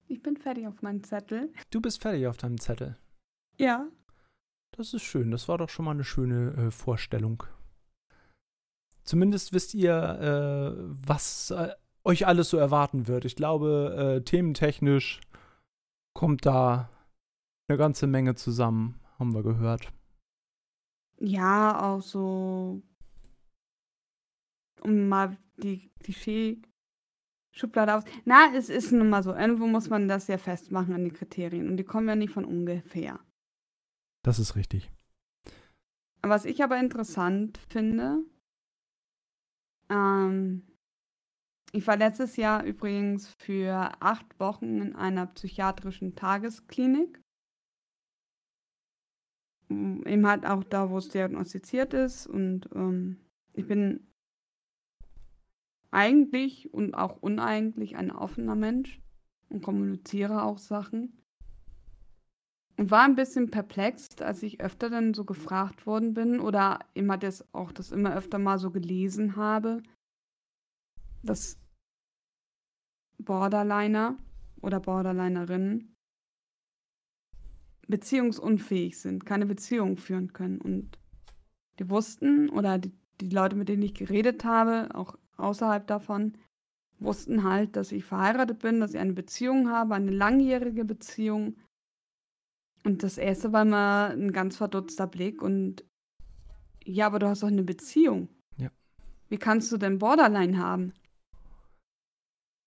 Ich 0.07 0.21
bin 0.21 0.37
fertig 0.37 0.67
auf 0.67 0.81
meinem 0.81 1.03
Zettel. 1.03 1.51
Du 1.71 1.81
bist 1.81 2.01
fertig 2.01 2.27
auf 2.27 2.37
deinem 2.37 2.59
Zettel. 2.59 2.97
Ja. 3.57 3.87
Das 4.71 4.93
ist 4.93 5.03
schön. 5.03 5.31
Das 5.31 5.47
war 5.47 5.57
doch 5.57 5.69
schon 5.69 5.85
mal 5.85 5.91
eine 5.91 6.03
schöne 6.03 6.53
äh, 6.53 6.71
Vorstellung. 6.71 7.43
Zumindest 9.03 9.53
wisst 9.53 9.73
ihr, 9.73 9.93
äh, 9.93 10.83
was 11.07 11.51
äh, 11.51 11.73
euch 12.03 12.27
alles 12.27 12.49
so 12.49 12.57
erwarten 12.57 13.07
wird. 13.07 13.25
Ich 13.25 13.35
glaube, 13.35 14.17
äh, 14.17 14.23
thementechnisch 14.23 15.21
kommt 16.13 16.45
da 16.45 16.89
eine 17.67 17.77
ganze 17.77 18.07
Menge 18.07 18.35
zusammen, 18.35 18.99
haben 19.17 19.33
wir 19.33 19.43
gehört. 19.43 19.91
Ja, 21.19 21.81
auch 21.81 22.01
so, 22.01 22.81
um 24.81 25.07
mal 25.07 25.37
die 25.57 25.89
Klischee 25.99 26.61
Schublade 27.55 27.95
aus. 27.95 28.03
Na, 28.25 28.53
es 28.53 28.69
ist 28.69 28.91
nun 28.91 29.09
mal 29.09 29.23
so. 29.23 29.33
Irgendwo 29.33 29.65
muss 29.65 29.89
man 29.89 30.07
das 30.07 30.27
ja 30.27 30.37
festmachen 30.37 30.93
an 30.93 31.05
die 31.05 31.11
Kriterien. 31.11 31.69
Und 31.69 31.77
die 31.77 31.85
kommen 31.85 32.07
ja 32.07 32.15
nicht 32.15 32.33
von 32.33 32.43
ungefähr. 32.43 33.19
Das 34.23 34.39
ist 34.39 34.55
richtig. 34.55 34.91
Was 36.21 36.43
ich 36.43 36.63
aber 36.63 36.79
interessant 36.79 37.57
finde, 37.69 38.23
ähm, 39.89 40.67
ich 41.71 41.85
war 41.87 41.95
letztes 41.95 42.35
Jahr 42.35 42.63
übrigens 42.63 43.33
für 43.37 43.91
acht 44.01 44.39
Wochen 44.39 44.81
in 44.81 44.95
einer 44.95 45.27
psychiatrischen 45.27 46.15
Tagesklinik. 46.15 47.21
Eben 49.69 50.27
halt 50.27 50.45
auch 50.45 50.63
da, 50.63 50.89
wo 50.89 50.97
es 50.97 51.09
diagnostiziert 51.09 51.93
ist. 51.93 52.27
Und 52.27 52.69
ähm, 52.73 53.19
ich 53.53 53.67
bin 53.67 54.07
eigentlich 55.95 56.73
und 56.73 56.93
auch 56.93 57.21
uneigentlich 57.21 57.95
ein 57.95 58.11
offener 58.11 58.55
Mensch 58.55 59.01
und 59.49 59.63
kommuniziere 59.63 60.43
auch 60.43 60.57
Sachen. 60.57 61.21
Und 62.77 62.91
war 62.91 63.05
ein 63.05 63.15
bisschen 63.15 63.49
perplex, 63.49 64.09
als 64.19 64.43
ich 64.43 64.59
öfter 64.59 64.89
dann 64.89 65.13
so 65.13 65.23
gefragt 65.23 65.85
worden 65.85 66.13
bin 66.13 66.41
oder 66.41 66.79
immer 66.93 67.17
das 67.17 67.45
auch 67.53 67.71
das 67.71 67.93
immer 67.93 68.13
öfter 68.13 68.37
mal 68.37 68.59
so 68.59 68.71
gelesen 68.71 69.37
habe, 69.37 69.81
dass 71.23 71.57
Borderliner 73.17 74.17
oder 74.61 74.81
Borderlinerinnen 74.81 75.95
beziehungsunfähig 77.87 78.99
sind, 78.99 79.25
keine 79.25 79.45
Beziehung 79.45 79.95
führen 79.95 80.33
können. 80.33 80.59
Und 80.59 80.99
die 81.79 81.89
wussten 81.89 82.49
oder 82.49 82.79
die, 82.79 82.91
die 83.21 83.29
Leute, 83.29 83.55
mit 83.55 83.69
denen 83.69 83.83
ich 83.83 83.93
geredet 83.93 84.43
habe, 84.43 84.89
auch 84.93 85.17
außerhalb 85.37 85.85
davon, 85.87 86.37
wussten 86.99 87.43
halt, 87.43 87.75
dass 87.75 87.91
ich 87.91 88.05
verheiratet 88.05 88.59
bin, 88.59 88.79
dass 88.79 88.93
ich 88.93 88.99
eine 88.99 89.13
Beziehung 89.13 89.69
habe, 89.69 89.95
eine 89.95 90.11
langjährige 90.11 90.85
Beziehung. 90.85 91.57
Und 92.83 93.03
das 93.03 93.17
erste 93.17 93.51
war 93.51 93.65
mal 93.65 94.11
ein 94.11 94.31
ganz 94.31 94.57
verdutzter 94.57 95.07
Blick 95.07 95.41
und 95.41 95.83
ja, 96.83 97.07
aber 97.07 97.19
du 97.19 97.27
hast 97.27 97.41
doch 97.41 97.47
eine 97.47 97.63
Beziehung. 97.63 98.29
Ja. 98.57 98.69
Wie 99.27 99.37
kannst 99.37 99.71
du 99.71 99.77
denn 99.77 99.97
Borderline 99.97 100.57
haben? 100.57 100.93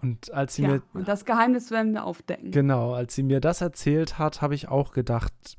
Und 0.02 0.32
als 0.32 0.54
sie 0.54 0.62
ja, 0.62 0.68
mir. 0.68 0.82
Und 0.92 1.08
das 1.08 1.24
Geheimnis 1.24 1.70
werden 1.70 1.92
wir 1.92 2.04
aufdecken. 2.04 2.50
Genau, 2.50 2.92
als 2.94 3.14
sie 3.14 3.22
mir 3.22 3.40
das 3.40 3.60
erzählt 3.60 4.18
hat, 4.18 4.42
habe 4.42 4.54
ich 4.54 4.68
auch 4.68 4.92
gedacht, 4.92 5.58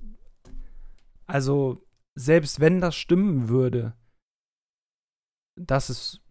also 1.25 1.85
selbst 2.15 2.59
wenn 2.59 2.81
das 2.81 2.95
stimmen 2.95 3.49
würde, 3.49 3.93
dass 5.55 5.89
es 5.89 6.21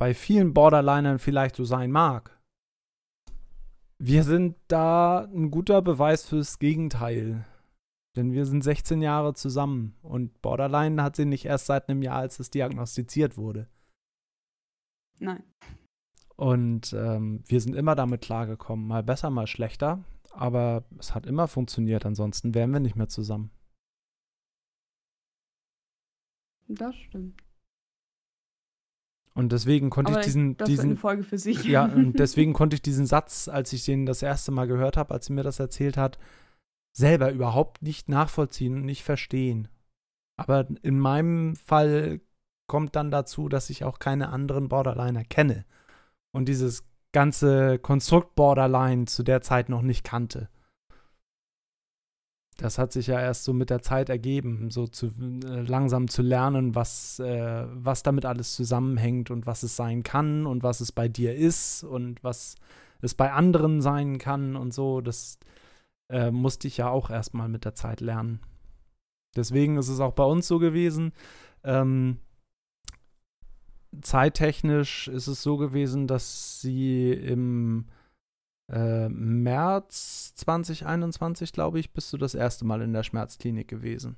bei 0.00 0.14
vielen 0.14 0.54
Borderlinern 0.54 1.18
vielleicht 1.18 1.56
so 1.56 1.64
sein 1.64 1.90
mag. 1.90 2.40
Wir 3.98 4.24
sind 4.24 4.56
da 4.66 5.24
ein 5.26 5.50
guter 5.50 5.82
Beweis 5.82 6.24
fürs 6.24 6.58
Gegenteil. 6.58 7.44
Denn 8.16 8.32
wir 8.32 8.46
sind 8.46 8.64
16 8.64 9.02
Jahre 9.02 9.34
zusammen 9.34 9.94
und 10.00 10.40
Borderline 10.40 11.02
hat 11.02 11.16
sie 11.16 11.26
nicht 11.26 11.44
erst 11.44 11.66
seit 11.66 11.90
einem 11.90 12.00
Jahr, 12.00 12.16
als 12.16 12.40
es 12.40 12.48
diagnostiziert 12.48 13.36
wurde. 13.36 13.68
Nein. 15.18 15.44
Und 16.34 16.94
ähm, 16.94 17.44
wir 17.46 17.60
sind 17.60 17.76
immer 17.76 17.94
damit 17.94 18.22
klargekommen, 18.22 18.86
mal 18.86 19.02
besser, 19.02 19.28
mal 19.28 19.46
schlechter. 19.46 20.02
Aber 20.30 20.82
es 20.98 21.14
hat 21.14 21.26
immer 21.26 21.46
funktioniert, 21.46 22.06
ansonsten 22.06 22.54
wären 22.54 22.72
wir 22.72 22.80
nicht 22.80 22.96
mehr 22.96 23.08
zusammen. 23.08 23.50
Das 26.68 26.96
stimmt. 26.96 27.49
Und 29.34 29.52
deswegen 29.52 29.90
konnte 29.90 30.12
Aber 30.12 30.20
ich 30.20 30.26
diesen. 30.26 30.56
Das 30.56 30.68
diesen 30.68 30.90
eine 30.90 30.96
Folge 30.96 31.22
für 31.22 31.38
sich. 31.38 31.64
ja, 31.64 31.84
und 31.94 32.18
deswegen 32.18 32.52
konnte 32.52 32.74
ich 32.74 32.82
diesen 32.82 33.06
Satz, 33.06 33.48
als 33.48 33.72
ich 33.72 33.84
den 33.84 34.06
das 34.06 34.22
erste 34.22 34.50
Mal 34.50 34.66
gehört 34.66 34.96
habe, 34.96 35.14
als 35.14 35.26
sie 35.26 35.32
mir 35.32 35.42
das 35.42 35.60
erzählt 35.60 35.96
hat, 35.96 36.18
selber 36.92 37.30
überhaupt 37.30 37.82
nicht 37.82 38.08
nachvollziehen 38.08 38.74
und 38.74 38.84
nicht 38.84 39.04
verstehen. 39.04 39.68
Aber 40.36 40.66
in 40.82 40.98
meinem 40.98 41.54
Fall 41.54 42.20
kommt 42.66 42.96
dann 42.96 43.10
dazu, 43.10 43.48
dass 43.48 43.70
ich 43.70 43.84
auch 43.84 43.98
keine 43.98 44.30
anderen 44.30 44.68
Borderliner 44.68 45.24
kenne 45.24 45.64
und 46.32 46.48
dieses 46.48 46.84
ganze 47.12 47.78
Konstrukt 47.78 48.34
Borderline 48.36 49.06
zu 49.06 49.22
der 49.22 49.42
Zeit 49.42 49.68
noch 49.68 49.82
nicht 49.82 50.04
kannte. 50.04 50.48
Das 52.60 52.76
hat 52.76 52.92
sich 52.92 53.06
ja 53.06 53.18
erst 53.18 53.44
so 53.44 53.54
mit 53.54 53.70
der 53.70 53.80
Zeit 53.80 54.10
ergeben, 54.10 54.70
so 54.70 54.86
zu, 54.86 55.06
äh, 55.46 55.62
langsam 55.62 56.08
zu 56.08 56.20
lernen, 56.20 56.74
was, 56.74 57.18
äh, 57.18 57.64
was 57.72 58.02
damit 58.02 58.26
alles 58.26 58.54
zusammenhängt 58.54 59.30
und 59.30 59.46
was 59.46 59.62
es 59.62 59.76
sein 59.76 60.02
kann 60.02 60.44
und 60.44 60.62
was 60.62 60.80
es 60.80 60.92
bei 60.92 61.08
dir 61.08 61.34
ist 61.34 61.84
und 61.84 62.22
was 62.22 62.56
es 63.00 63.14
bei 63.14 63.32
anderen 63.32 63.80
sein 63.80 64.18
kann 64.18 64.56
und 64.56 64.74
so. 64.74 65.00
Das 65.00 65.38
äh, 66.10 66.30
musste 66.30 66.68
ich 66.68 66.76
ja 66.76 66.90
auch 66.90 67.08
erstmal 67.08 67.48
mit 67.48 67.64
der 67.64 67.74
Zeit 67.74 68.02
lernen. 68.02 68.40
Deswegen 69.34 69.78
ist 69.78 69.88
es 69.88 70.00
auch 70.00 70.12
bei 70.12 70.24
uns 70.24 70.46
so 70.46 70.58
gewesen. 70.58 71.12
Ähm, 71.64 72.18
zeittechnisch 74.02 75.08
ist 75.08 75.28
es 75.28 75.42
so 75.42 75.56
gewesen, 75.56 76.06
dass 76.06 76.60
sie 76.60 77.10
im 77.10 77.86
äh, 78.70 79.08
März 79.08 80.34
2021, 80.36 81.52
glaube 81.52 81.80
ich, 81.80 81.92
bist 81.92 82.12
du 82.12 82.16
das 82.16 82.34
erste 82.34 82.64
Mal 82.64 82.82
in 82.82 82.92
der 82.92 83.02
Schmerzklinik 83.02 83.68
gewesen. 83.68 84.16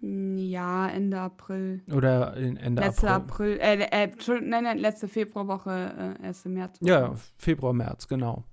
Ja, 0.00 0.88
Ende 0.88 1.18
April. 1.18 1.82
Oder 1.90 2.36
Ende 2.36 2.82
letzte 2.82 3.10
April. 3.10 3.58
April, 3.60 3.90
äh, 3.90 4.04
äh, 4.04 4.40
nein, 4.42 4.64
nein, 4.64 4.78
letzte 4.78 5.08
Februarwoche, 5.08 6.16
äh, 6.22 6.26
1. 6.26 6.44
März. 6.46 6.78
Ja, 6.82 7.14
Februar, 7.38 7.72
März, 7.72 8.06
genau. 8.06 8.44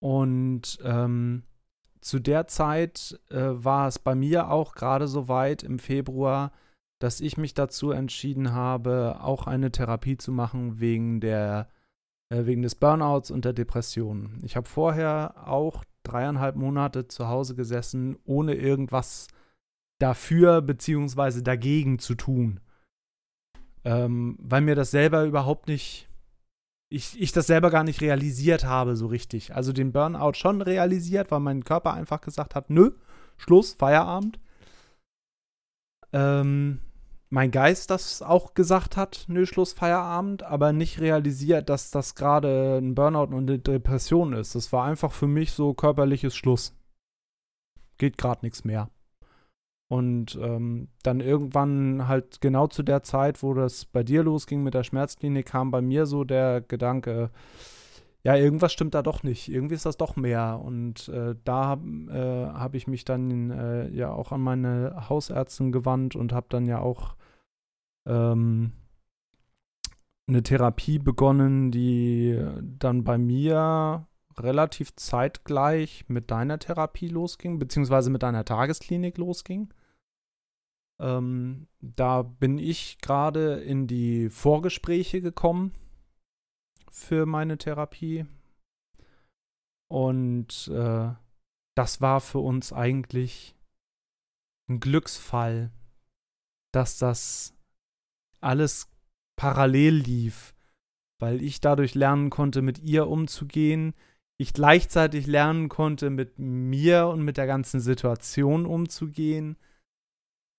Und 0.00 0.78
ähm, 0.84 1.44
zu 2.00 2.18
der 2.18 2.46
Zeit 2.48 3.18
äh, 3.30 3.36
war 3.38 3.88
es 3.88 3.98
bei 3.98 4.14
mir 4.14 4.50
auch 4.50 4.74
gerade 4.74 5.08
so 5.08 5.28
weit 5.28 5.62
im 5.62 5.78
Februar, 5.78 6.52
dass 6.98 7.20
ich 7.20 7.38
mich 7.38 7.54
dazu 7.54 7.90
entschieden 7.90 8.52
habe, 8.52 9.18
auch 9.20 9.46
eine 9.46 9.72
Therapie 9.72 10.18
zu 10.18 10.32
machen 10.32 10.80
wegen 10.80 11.20
der 11.20 11.68
äh, 12.32 12.46
wegen 12.46 12.62
des 12.62 12.74
Burnouts 12.74 13.30
und 13.30 13.44
der 13.44 13.52
Depression. 13.52 14.40
Ich 14.42 14.56
habe 14.56 14.68
vorher 14.68 15.46
auch 15.46 15.84
dreieinhalb 16.02 16.56
Monate 16.56 17.06
zu 17.06 17.28
Hause 17.28 17.54
gesessen, 17.54 18.16
ohne 18.24 18.54
irgendwas 18.54 19.28
dafür 20.00 20.62
bzw. 20.62 21.42
dagegen 21.42 21.98
zu 21.98 22.14
tun. 22.14 22.60
Ähm, 23.84 24.38
weil 24.40 24.62
mir 24.62 24.74
das 24.74 24.90
selber 24.90 25.24
überhaupt 25.24 25.68
nicht, 25.68 26.08
ich, 26.88 27.20
ich 27.20 27.32
das 27.32 27.46
selber 27.46 27.70
gar 27.70 27.84
nicht 27.84 28.00
realisiert 28.00 28.64
habe 28.64 28.96
so 28.96 29.06
richtig. 29.06 29.54
Also 29.54 29.72
den 29.72 29.92
Burnout 29.92 30.34
schon 30.34 30.62
realisiert, 30.62 31.30
weil 31.30 31.40
mein 31.40 31.64
Körper 31.64 31.92
einfach 31.92 32.20
gesagt 32.20 32.54
hat, 32.54 32.70
nö, 32.70 32.92
Schluss, 33.36 33.74
Feierabend. 33.74 34.40
Ähm, 36.12 36.80
mein 37.32 37.50
Geist 37.50 37.88
das 37.88 38.20
auch 38.20 38.52
gesagt 38.52 38.98
hat, 38.98 39.24
nö, 39.26 39.46
Schluss, 39.46 39.72
Feierabend, 39.72 40.42
aber 40.42 40.74
nicht 40.74 41.00
realisiert, 41.00 41.70
dass 41.70 41.90
das 41.90 42.14
gerade 42.14 42.76
ein 42.76 42.94
Burnout 42.94 43.34
und 43.34 43.48
eine 43.48 43.58
Depression 43.58 44.34
ist. 44.34 44.54
Das 44.54 44.70
war 44.70 44.84
einfach 44.84 45.12
für 45.12 45.26
mich 45.26 45.52
so 45.52 45.72
körperliches 45.72 46.36
Schluss. 46.36 46.76
Geht 47.96 48.18
gerade 48.18 48.44
nichts 48.44 48.64
mehr. 48.64 48.90
Und 49.88 50.38
ähm, 50.42 50.88
dann 51.02 51.20
irgendwann 51.20 52.06
halt 52.06 52.42
genau 52.42 52.66
zu 52.66 52.82
der 52.82 53.02
Zeit, 53.02 53.42
wo 53.42 53.54
das 53.54 53.86
bei 53.86 54.02
dir 54.02 54.22
losging 54.22 54.62
mit 54.62 54.74
der 54.74 54.84
Schmerzklinik, 54.84 55.46
kam 55.46 55.70
bei 55.70 55.80
mir 55.80 56.04
so 56.04 56.24
der 56.24 56.60
Gedanke, 56.60 57.30
ja, 58.24 58.36
irgendwas 58.36 58.74
stimmt 58.74 58.92
da 58.94 59.00
doch 59.00 59.22
nicht. 59.22 59.48
Irgendwie 59.48 59.74
ist 59.74 59.86
das 59.86 59.96
doch 59.96 60.16
mehr. 60.16 60.60
Und 60.62 61.08
äh, 61.08 61.34
da 61.44 61.74
äh, 62.10 62.46
habe 62.52 62.76
ich 62.76 62.86
mich 62.86 63.06
dann 63.06 63.50
äh, 63.50 63.88
ja 63.88 64.12
auch 64.12 64.32
an 64.32 64.42
meine 64.42 65.08
Hausärztin 65.08 65.72
gewandt 65.72 66.14
und 66.14 66.34
habe 66.34 66.46
dann 66.50 66.66
ja 66.66 66.78
auch 66.78 67.16
ähm, 68.06 68.72
eine 70.28 70.42
Therapie 70.42 70.98
begonnen, 70.98 71.70
die 71.70 72.40
dann 72.62 73.04
bei 73.04 73.18
mir 73.18 74.06
relativ 74.38 74.94
zeitgleich 74.96 76.04
mit 76.08 76.30
deiner 76.30 76.58
Therapie 76.58 77.08
losging, 77.08 77.58
beziehungsweise 77.58 78.10
mit 78.10 78.22
deiner 78.22 78.44
Tagesklinik 78.44 79.18
losging. 79.18 79.72
Ähm, 81.00 81.66
da 81.80 82.22
bin 82.22 82.58
ich 82.58 82.98
gerade 82.98 83.54
in 83.60 83.86
die 83.86 84.30
Vorgespräche 84.30 85.20
gekommen 85.20 85.72
für 86.90 87.26
meine 87.26 87.58
Therapie. 87.58 88.26
Und 89.90 90.68
äh, 90.68 91.12
das 91.74 92.00
war 92.00 92.20
für 92.20 92.38
uns 92.38 92.72
eigentlich 92.72 93.54
ein 94.68 94.80
Glücksfall, 94.80 95.70
dass 96.72 96.98
das 96.98 97.54
alles 98.42 98.88
parallel 99.36 99.94
lief, 99.94 100.54
weil 101.20 101.42
ich 101.42 101.60
dadurch 101.60 101.94
lernen 101.94 102.30
konnte, 102.30 102.62
mit 102.62 102.78
ihr 102.78 103.08
umzugehen, 103.08 103.94
ich 104.38 104.52
gleichzeitig 104.52 105.26
lernen 105.26 105.68
konnte, 105.68 106.10
mit 106.10 106.38
mir 106.38 107.06
und 107.06 107.22
mit 107.22 107.36
der 107.36 107.46
ganzen 107.46 107.80
Situation 107.80 108.66
umzugehen. 108.66 109.56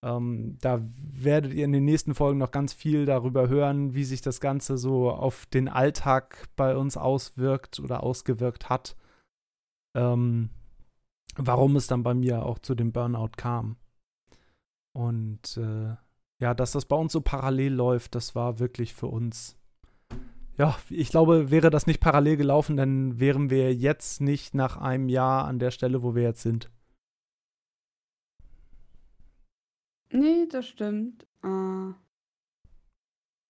Ähm, 0.03 0.57
da 0.61 0.81
werdet 0.97 1.53
ihr 1.53 1.65
in 1.65 1.71
den 1.71 1.85
nächsten 1.85 2.15
Folgen 2.15 2.39
noch 2.39 2.51
ganz 2.51 2.73
viel 2.73 3.05
darüber 3.05 3.47
hören, 3.47 3.93
wie 3.93 4.03
sich 4.03 4.21
das 4.21 4.39
Ganze 4.39 4.77
so 4.77 5.11
auf 5.11 5.45
den 5.45 5.69
Alltag 5.69 6.49
bei 6.55 6.75
uns 6.75 6.97
auswirkt 6.97 7.79
oder 7.79 8.03
ausgewirkt 8.03 8.69
hat. 8.69 8.95
Ähm, 9.95 10.49
warum 11.35 11.75
es 11.75 11.87
dann 11.87 12.03
bei 12.03 12.13
mir 12.13 12.45
auch 12.45 12.59
zu 12.59 12.75
dem 12.75 12.91
Burnout 12.91 13.31
kam. 13.37 13.77
Und 14.93 15.57
äh, 15.57 15.95
ja, 16.43 16.53
dass 16.53 16.73
das 16.73 16.85
bei 16.85 16.97
uns 16.97 17.13
so 17.13 17.21
parallel 17.21 17.73
läuft, 17.73 18.15
das 18.15 18.35
war 18.35 18.59
wirklich 18.59 18.93
für 18.93 19.07
uns. 19.07 19.57
Ja, 20.57 20.77
ich 20.89 21.09
glaube, 21.09 21.51
wäre 21.51 21.69
das 21.69 21.87
nicht 21.87 22.01
parallel 22.01 22.35
gelaufen, 22.35 22.75
dann 22.75 23.17
wären 23.17 23.49
wir 23.49 23.73
jetzt 23.73 24.19
nicht 24.19 24.53
nach 24.53 24.75
einem 24.75 25.07
Jahr 25.07 25.45
an 25.45 25.57
der 25.57 25.71
Stelle, 25.71 26.03
wo 26.03 26.15
wir 26.15 26.23
jetzt 26.23 26.41
sind. 26.41 26.69
Nee, 30.11 30.45
das 30.51 30.67
stimmt. 30.67 31.25
Äh, 31.43 31.93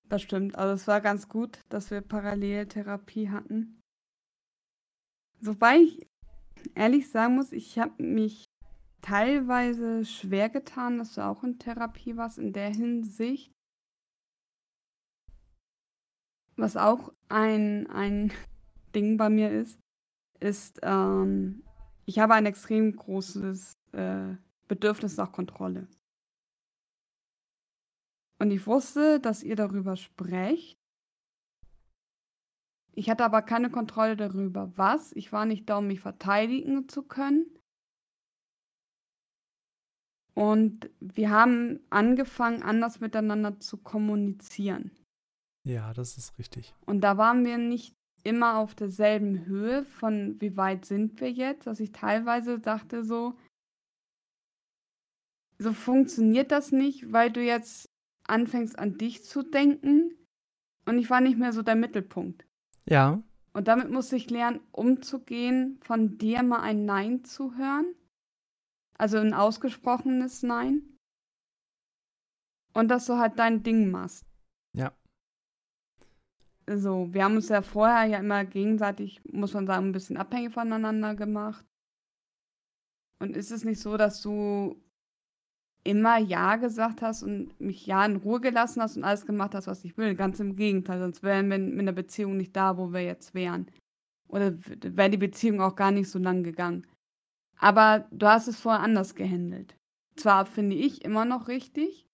das 0.08 0.22
stimmt. 0.22 0.56
Also 0.56 0.76
es 0.76 0.88
war 0.88 1.02
ganz 1.02 1.28
gut, 1.28 1.62
dass 1.70 1.90
wir 1.90 2.02
Paralleltherapie 2.02 3.32
hatten. 3.32 3.82
Wobei 5.42 5.78
ich 5.78 6.08
ehrlich 6.76 7.10
sagen 7.10 7.36
muss, 7.38 7.52
ich 7.52 7.80
habe 7.80 8.04
mich 8.04 8.46
teilweise 9.04 10.06
schwer 10.06 10.50
getan, 10.50 10.98
dass 10.98 11.14
du 11.14 11.22
auch 11.22 11.44
in 11.44 11.60
Therapie 11.60 12.18
warst 12.18 12.40
in 12.40 12.54
der 12.54 12.70
Hinsicht. 12.70 13.52
Was 16.56 16.78
auch 16.78 17.14
ein, 17.30 17.88
ein 17.88 18.34
Ding 18.96 19.18
bei 19.18 19.30
mir 19.30 19.52
ist, 19.52 19.78
ist, 20.40 20.80
ähm, 20.84 21.64
ich 22.06 22.20
habe 22.20 22.34
ein 22.34 22.46
extrem 22.46 22.96
großes 22.96 23.74
äh, 23.92 24.36
Bedürfnis 24.68 25.18
nach 25.18 25.32
Kontrolle. 25.32 25.88
Und 28.40 28.52
ich 28.52 28.66
wusste, 28.68 29.20
dass 29.20 29.44
ihr 29.44 29.56
darüber 29.56 29.96
sprecht. 29.96 30.78
Ich 32.96 33.10
hatte 33.10 33.26
aber 33.26 33.42
keine 33.42 33.70
Kontrolle 33.70 34.16
darüber, 34.16 34.72
was. 34.78 35.14
Ich 35.14 35.32
war 35.32 35.46
nicht 35.46 35.70
da, 35.70 35.78
um 35.78 35.88
mich 35.88 36.00
verteidigen 36.00 36.88
zu 36.88 37.04
können. 37.04 37.46
Und 40.36 40.90
wir 41.00 41.30
haben 41.30 41.80
angefangen, 41.90 42.64
anders 42.64 43.00
miteinander 43.00 43.60
zu 43.60 43.78
kommunizieren. 43.78 44.92
Ja, 45.64 45.94
das 45.94 46.18
ist 46.18 46.38
richtig. 46.40 46.74
Und 46.86 47.02
da 47.02 47.18
waren 47.18 47.46
wir 47.46 47.58
nicht 47.58 47.96
immer 48.24 48.58
auf 48.58 48.74
derselben 48.74 49.46
Höhe 49.46 49.84
von 49.86 50.40
wie 50.40 50.58
weit 50.58 50.86
sind 50.86 51.20
wir 51.20 51.32
jetzt, 51.32 51.68
dass 51.68 51.80
ich 51.80 51.92
teilweise 51.92 52.60
dachte 52.60 53.04
so, 53.04 53.38
so 55.60 55.74
funktioniert 55.74 56.52
das 56.52 56.72
nicht, 56.72 57.12
weil 57.12 57.32
du 57.32 57.42
jetzt 57.42 57.90
anfängst 58.28 58.80
an 58.80 58.98
dich 58.98 59.24
zu 59.24 59.44
denken 59.44 60.16
und 60.86 60.98
ich 60.98 61.10
war 61.10 61.22
nicht 61.22 61.38
mehr 61.38 61.54
so 61.54 61.62
der 61.62 61.76
Mittelpunkt. 61.76 62.46
Ja. 62.86 63.22
Und 63.54 63.68
damit 63.68 63.90
musste 63.92 64.16
ich 64.16 64.30
lernen, 64.30 64.62
umzugehen, 64.72 65.80
von 65.84 66.18
dir 66.18 66.44
mal 66.44 66.62
ein 66.62 66.86
Nein 66.86 67.24
zu 67.24 67.56
hören. 67.56 67.86
Also 68.98 69.18
ein 69.18 69.34
ausgesprochenes 69.34 70.44
Nein. 70.44 70.98
Und 72.74 72.90
dass 72.90 73.06
du 73.06 73.18
halt 73.18 73.38
dein 73.38 73.64
Ding 73.64 73.92
machst. 73.92 74.26
Ja. 74.76 74.94
So, 76.68 77.14
wir 77.14 77.24
haben 77.24 77.36
uns 77.36 77.50
ja 77.50 77.62
vorher 77.62 78.06
ja 78.06 78.20
immer 78.20 78.46
gegenseitig, 78.46 79.22
muss 79.26 79.54
man 79.54 79.68
sagen, 79.68 79.88
ein 79.88 79.92
bisschen 79.92 80.18
abhängig 80.18 80.54
voneinander 80.54 81.16
gemacht. 81.16 81.66
Und 83.20 83.38
ist 83.38 83.52
es 83.52 83.64
nicht 83.64 83.80
so, 83.80 83.98
dass 83.98 84.22
du 84.22 84.82
immer 85.84 86.18
Ja 86.18 86.56
gesagt 86.56 87.02
hast 87.02 87.24
und 87.24 87.60
mich 87.60 87.86
Ja 87.86 88.06
in 88.06 88.18
Ruhe 88.18 88.40
gelassen 88.40 88.82
hast 88.82 88.98
und 88.98 89.04
alles 89.04 89.26
gemacht 89.26 89.54
hast, 89.54 89.68
was 89.68 89.84
ich 89.84 89.98
will? 89.98 90.16
Ganz 90.16 90.40
im 90.40 90.56
Gegenteil, 90.56 91.00
sonst 91.00 91.24
wären 91.24 91.50
wir 91.50 91.60
mit 91.60 91.80
einer 91.80 91.92
Beziehung 91.92 92.38
nicht 92.38 92.56
da, 92.56 92.78
wo 92.78 92.92
wir 92.94 93.02
jetzt 93.02 93.34
wären. 93.34 93.68
Oder 94.30 94.54
wäre 94.58 95.10
die 95.10 95.18
Beziehung 95.18 95.62
auch 95.62 95.76
gar 95.76 95.92
nicht 95.92 96.10
so 96.10 96.20
lang 96.20 96.44
gegangen. 96.44 96.88
Aber 97.60 98.08
du 98.12 98.28
hast 98.28 98.48
es 98.48 98.60
vorher 98.60 98.82
anders 98.82 99.16
gehandelt. 99.16 99.76
Zwar 100.16 100.46
finde 100.46 100.76
ich 100.76 101.04
immer 101.04 101.26
noch 101.26 101.48
richtig, 101.48 102.08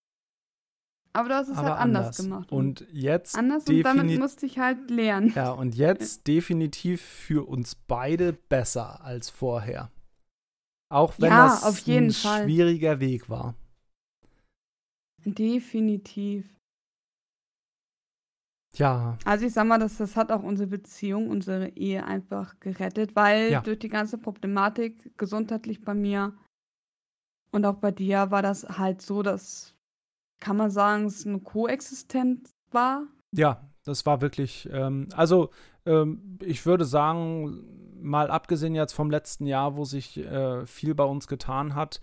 aber 1.12 1.30
du 1.30 1.36
hast 1.36 1.50
es 1.50 1.58
Aber 1.58 1.70
halt 1.72 1.82
anders, 1.82 2.06
anders. 2.06 2.18
gemacht. 2.18 2.52
Und 2.52 2.88
jetzt 2.92 3.36
anders 3.38 3.68
und 3.68 3.82
damit 3.84 4.20
musste 4.20 4.46
ich 4.46 4.60
halt 4.60 4.90
lernen. 4.90 5.34
Ja, 5.36 5.52
und 5.52 5.76
jetzt 5.76 6.22
definitiv 6.28 7.02
für 7.02 7.48
uns 7.48 7.76
beide 7.76 8.34
besser 8.34 9.04
als 9.04 9.30
vorher. 9.30 9.92
Auch 10.92 11.14
wenn 11.20 11.30
Ja, 11.32 11.46
das 11.46 11.64
auf 11.64 11.80
jeden 11.80 12.08
ein 12.08 12.14
Fall. 12.14 12.44
schwieriger 12.46 13.00
Weg 13.00 13.30
war. 13.30 13.56
Definitiv. 15.26 16.46
Ja, 18.76 19.18
Also 19.26 19.46
ich 19.46 19.54
sag 19.54 19.66
mal, 19.66 19.80
das, 19.80 19.98
das 19.98 20.16
hat 20.16 20.32
auch 20.32 20.44
unsere 20.44 20.68
Beziehung, 20.68 21.30
unsere 21.30 21.70
Ehe 21.70 22.06
einfach 22.06 22.60
gerettet, 22.60 23.16
weil 23.16 23.52
Ja. 23.52 23.62
durch 23.62 23.80
die 23.80 23.90
ganze 23.90 24.18
Problematik 24.18 25.18
gesundheitlich 25.18 25.82
bei 25.82 25.94
mir 25.94 26.34
und 27.52 27.66
auch 27.66 27.76
bei 27.78 27.92
dir 27.92 28.30
war 28.32 28.42
das 28.42 28.64
halt 28.78 29.02
so, 29.02 29.24
dass, 29.24 29.76
kann 30.40 30.56
man 30.58 30.70
sagen, 30.70 31.06
es 31.06 31.26
eine 31.26 31.40
Koexistenz 31.40 32.52
war. 32.72 33.08
ja, 33.36 33.64
das 33.86 34.06
war 34.06 34.22
wirklich, 34.22 34.70
ähm, 34.72 35.08
also 35.14 35.50
ähm, 35.86 36.38
ich 36.44 36.66
würde 36.66 36.86
sagen, 36.86 37.64
mal 38.02 38.30
abgesehen 38.30 38.76
jetzt 38.76 38.94
vom 38.94 39.10
letzten 39.10 39.46
Jahr, 39.48 39.76
wo 39.76 39.84
sich 39.84 40.18
äh, 40.18 40.66
viel 40.68 40.94
bei 40.94 41.04
uns 41.06 41.28
getan 41.28 41.74
hat, 41.74 42.00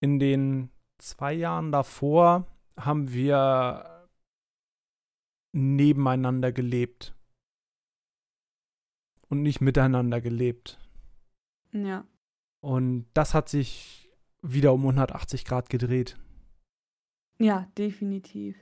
in 0.00 0.18
den 0.18 0.70
zwei 0.98 1.32
Jahren 1.32 1.72
davor 1.72 2.46
haben 2.78 3.12
wir 3.12 3.89
nebeneinander 5.52 6.52
gelebt 6.52 7.14
und 9.28 9.42
nicht 9.42 9.60
miteinander 9.60 10.20
gelebt. 10.20 10.78
Ja. 11.72 12.06
Und 12.60 13.06
das 13.14 13.34
hat 13.34 13.48
sich 13.48 14.10
wieder 14.42 14.72
um 14.72 14.80
180 14.80 15.44
Grad 15.44 15.70
gedreht. 15.70 16.18
Ja, 17.38 17.70
definitiv. 17.78 18.56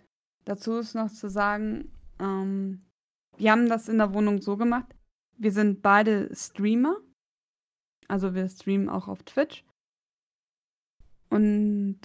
Dazu 0.45 0.79
ist 0.79 0.95
noch 0.95 1.11
zu 1.11 1.29
sagen, 1.29 1.93
ähm, 2.19 2.87
wir 3.37 3.53
haben 3.53 3.69
das 3.69 3.89
in 3.89 3.99
der 3.99 4.15
Wohnung 4.15 4.41
so 4.41 4.57
gemacht. 4.57 4.95
Wir 5.37 5.53
sind 5.53 5.83
beide 5.83 6.35
Streamer. 6.35 6.97
Also 8.09 8.35
wir 8.35 8.49
streamen 8.49 8.89
auch 8.89 9.09
auf 9.09 9.23
Twitch. 9.23 9.65
Und 11.29 12.01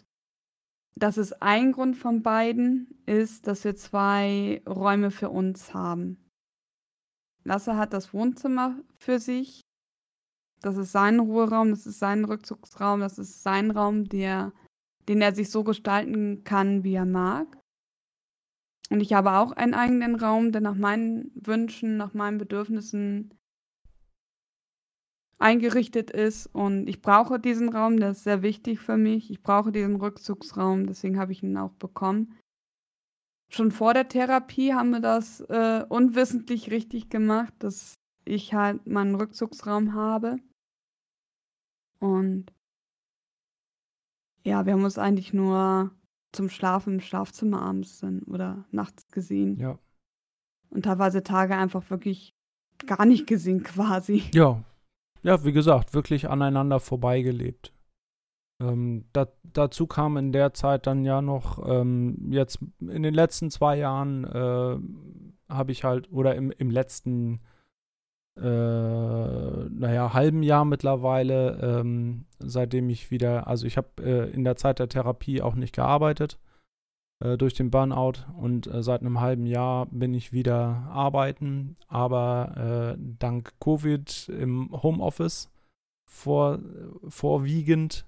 das 0.96 1.18
ist 1.18 1.42
ein 1.42 1.72
Grund 1.72 1.98
von 1.98 2.22
beiden, 2.22 3.02
ist, 3.06 3.48
dass 3.48 3.64
wir 3.64 3.76
zwei 3.76 4.62
Räume 4.68 5.12
für 5.12 5.30
uns 5.30 5.74
haben. 5.74 6.18
Lasse 7.44 7.76
hat 7.76 7.94
das 7.94 8.14
Wohnzimmer 8.14 8.80
für 8.98 9.20
sich. 9.20 9.62
Das 10.62 10.78
ist 10.78 10.92
sein 10.92 11.20
Ruheraum, 11.20 11.72
das 11.72 11.86
ist 11.86 12.00
sein 12.00 12.24
Rückzugsraum, 12.24 13.02
das 13.02 13.18
ist 13.18 13.44
sein 13.44 13.72
Raum, 13.72 14.06
der 14.06 14.54
den 15.10 15.22
er 15.22 15.36
sich 15.36 15.50
so 15.50 15.64
gestalten 15.64 16.44
kann, 16.44 16.84
wie 16.84 16.94
er 16.94 17.06
mag. 17.06 17.60
Und 18.90 19.02
ich 19.02 19.14
habe 19.14 19.34
auch 19.34 19.52
einen 19.52 19.74
eigenen 19.74 20.16
Raum, 20.16 20.52
der 20.52 20.62
nach 20.62 20.76
meinen 20.76 21.32
Wünschen, 21.36 21.98
nach 21.98 22.14
meinen 22.14 22.38
Bedürfnissen 22.38 23.34
eingerichtet 25.44 26.10
ist. 26.10 26.48
Und 26.48 26.88
ich 26.88 27.02
brauche 27.02 27.40
diesen 27.40 27.70
Raum, 27.70 27.98
der 27.98 28.12
ist 28.12 28.24
sehr 28.24 28.42
wichtig 28.42 28.80
für 28.80 28.98
mich. 28.98 29.30
Ich 29.30 29.44
brauche 29.44 29.72
diesen 29.72 29.98
Rückzugsraum, 29.98 30.88
deswegen 30.88 31.20
habe 31.20 31.34
ich 31.34 31.44
ihn 31.44 31.58
auch 31.58 31.74
bekommen. 31.74 32.38
Schon 33.50 33.72
vor 33.72 33.94
der 33.94 34.08
Therapie 34.08 34.74
haben 34.74 34.90
wir 34.92 35.02
das 35.02 35.42
äh, 35.42 35.86
unwissentlich 35.88 36.72
richtig 36.72 37.10
gemacht, 37.10 37.54
dass 37.60 37.94
ich 38.26 38.54
halt 38.54 38.88
meinen 38.88 39.16
Rückzugsraum 39.16 39.94
habe. 39.94 40.38
Und 42.00 42.52
ja, 44.46 44.66
wir 44.66 44.74
haben 44.74 44.84
uns 44.84 44.98
eigentlich 44.98 45.34
nur 45.34 45.92
zum 46.32 46.50
Schlafen 46.50 46.96
im 46.96 47.02
Schlafzimmer 47.02 47.62
abends 47.62 48.00
dann 48.00 48.24
oder 48.24 48.66
nachts 48.72 49.08
gesehen. 49.12 49.60
Ja. 49.60 49.78
Und 50.70 50.86
teilweise 50.86 51.22
Tage 51.22 51.56
einfach 51.56 51.90
wirklich 51.92 52.34
gar 52.88 53.06
nicht 53.06 53.28
gesehen 53.28 53.62
quasi. 53.64 54.24
Ja. 54.34 54.64
Ja, 55.24 55.44
wie 55.46 55.54
gesagt, 55.54 55.94
wirklich 55.94 56.30
aneinander 56.30 56.80
vorbeigelebt. 56.80 57.74
Ähm, 58.62 59.06
da, 59.14 59.28
dazu 59.44 59.88
kam 59.88 60.18
in 60.18 60.32
der 60.32 60.54
Zeit 60.54 60.86
dann 60.86 61.06
ja 61.06 61.22
noch, 61.22 61.66
ähm, 61.68 62.30
jetzt 62.32 62.60
in 62.80 63.04
den 63.04 63.14
letzten 63.14 63.50
zwei 63.50 63.78
Jahren 63.78 64.26
äh, 64.26 64.78
habe 65.54 65.72
ich 65.72 65.84
halt, 65.84 66.12
oder 66.12 66.36
im, 66.36 66.52
im 66.52 66.70
letzten, 66.70 67.42
äh, 68.38 68.44
naja, 68.44 70.14
halben 70.14 70.44
Jahr 70.44 70.66
mittlerweile, 70.66 71.80
ähm, 71.80 72.26
seitdem 72.40 72.90
ich 72.90 73.10
wieder, 73.10 73.48
also 73.48 73.66
ich 73.66 73.78
habe 73.78 73.90
äh, 74.04 74.30
in 74.32 74.44
der 74.44 74.58
Zeit 74.58 74.80
der 74.80 74.90
Therapie 74.90 75.42
auch 75.42 75.56
nicht 75.56 75.74
gearbeitet 75.74 76.38
äh, 77.24 77.38
durch 77.38 77.54
den 77.54 77.72
Burnout 77.72 78.26
und 78.38 78.68
äh, 78.68 78.84
seit 78.84 79.02
einem 79.02 79.22
halben 79.22 79.46
Jahr 79.46 79.86
bin 79.86 80.14
ich 80.14 80.34
wieder 80.34 80.88
arbeiten, 80.92 81.76
aber 81.88 82.96
äh, 82.98 83.02
dank 83.20 83.54
Covid 83.62 84.30
im 84.30 84.70
Homeoffice 84.84 85.50
vor, 86.06 86.60
vorwiegend. 87.08 88.06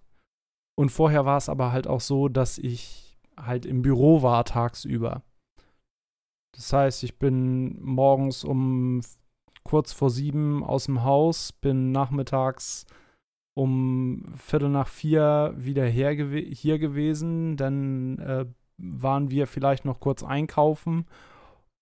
Und 0.77 0.89
vorher 0.89 1.25
war 1.25 1.37
es 1.37 1.47
aber 1.47 1.71
halt 1.71 1.87
auch 1.87 2.01
so, 2.01 2.27
dass 2.27 2.57
ich 2.57 3.17
halt 3.37 3.65
im 3.65 3.81
Büro 3.81 4.21
war 4.21 4.43
tagsüber. 4.43 5.23
Das 6.53 6.73
heißt, 6.73 7.03
ich 7.03 7.17
bin 7.17 7.81
morgens 7.81 8.43
um 8.43 8.99
kurz 9.63 9.93
vor 9.93 10.09
sieben 10.09 10.61
aus 10.63 10.85
dem 10.85 11.03
Haus, 11.03 11.53
bin 11.53 11.93
nachmittags 11.93 12.85
um 13.57 14.25
Viertel 14.35 14.69
nach 14.69 14.89
vier 14.89 15.53
wieder 15.55 15.85
her 15.85 16.11
hier 16.11 16.79
gewesen. 16.79 17.55
Dann 17.55 18.19
äh, 18.19 18.45
waren 18.77 19.29
wir 19.29 19.47
vielleicht 19.47 19.85
noch 19.85 19.99
kurz 19.99 20.23
einkaufen 20.23 21.05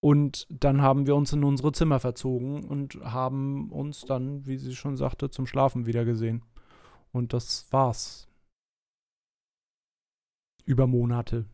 und 0.04 0.48
dann 0.50 0.82
haben 0.82 1.08
wir 1.08 1.16
uns 1.16 1.32
in 1.32 1.46
unsere 1.46 1.72
Zimmer 1.72 2.00
verzogen 2.00 2.66
und 2.66 2.96
haben 3.04 3.72
uns 3.72 4.02
dann, 4.02 4.46
wie 4.46 4.58
sie 4.58 4.76
schon 4.76 4.98
sagte, 4.98 5.30
zum 5.30 5.48
Schlafen 5.48 5.86
wieder 5.86 6.04
gesehen. 6.04 6.44
Und 7.14 7.32
das 7.32 7.72
war's. 7.72 8.28
Über 10.66 10.88
Monate. 10.88 11.46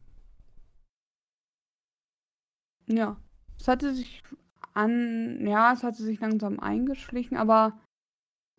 Ja. 2.88 3.18
Es 3.60 3.68
hatte 3.68 3.94
sich 3.94 4.24
an, 4.74 5.46
ja, 5.46 5.74
es 5.74 5.84
hatte 5.84 6.02
sich 6.02 6.20
langsam 6.20 6.60
eingeschlichen, 6.60 7.38
aber 7.38 7.80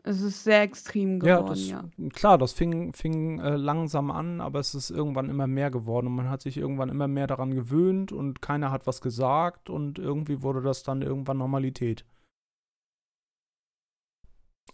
es 0.02 0.20
ist 0.22 0.44
sehr 0.44 0.62
extrem 0.62 1.20
Ja, 1.22 1.36
geworden, 1.36 1.46
das, 1.48 1.68
ja. 1.68 1.84
klar, 2.12 2.38
das 2.38 2.52
fing, 2.52 2.92
fing 2.94 3.38
äh, 3.40 3.56
langsam 3.56 4.10
an, 4.10 4.40
aber 4.40 4.58
es 4.60 4.74
ist 4.74 4.90
irgendwann 4.90 5.28
immer 5.28 5.46
mehr 5.46 5.70
geworden 5.70 6.06
und 6.06 6.14
man 6.14 6.28
hat 6.30 6.42
sich 6.42 6.56
irgendwann 6.56 6.88
immer 6.88 7.08
mehr 7.08 7.26
daran 7.26 7.54
gewöhnt 7.54 8.10
und 8.12 8.40
keiner 8.42 8.70
hat 8.70 8.86
was 8.86 9.00
gesagt 9.00 9.68
und 9.70 9.98
irgendwie 9.98 10.42
wurde 10.42 10.62
das 10.62 10.82
dann 10.82 11.02
irgendwann 11.02 11.38
Normalität. 11.38 12.04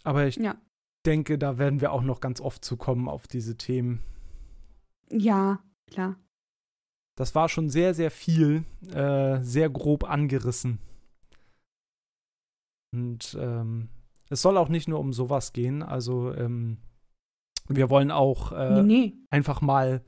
Aber 0.03 0.25
ich 0.27 0.37
Ja. 0.37 0.55
denke, 1.05 1.37
da 1.37 1.57
werden 1.57 1.81
wir 1.81 1.91
auch 1.91 2.03
noch 2.03 2.21
ganz 2.21 2.39
oft 2.39 2.63
zu 2.63 2.77
kommen 2.77 3.09
auf 3.09 3.27
diese 3.27 3.57
Themen. 3.57 3.99
Ja, 5.11 5.59
klar. 5.87 6.15
Das 7.17 7.33
war 7.33 7.49
schon 7.49 7.69
sehr, 7.69 7.93
sehr 7.93 8.11
viel, 8.11 8.63
äh, 8.93 9.41
sehr 9.41 9.69
grob 9.69 10.03
angerissen. 10.03 10.79
Und 12.93 13.35
ähm, 13.39 13.89
es 14.29 14.41
soll 14.41 14.57
auch 14.57 14.69
nicht 14.69 14.87
nur 14.87 14.99
um 14.99 15.13
sowas 15.13 15.53
gehen. 15.53 15.83
Also 15.83 16.33
ähm, 16.33 16.77
wir 17.67 17.89
wollen 17.89 18.11
auch 18.11 18.51
äh, 18.51 18.81
nee, 18.81 18.83
nee. 18.83 19.13
einfach 19.29 19.61
mal, 19.61 20.03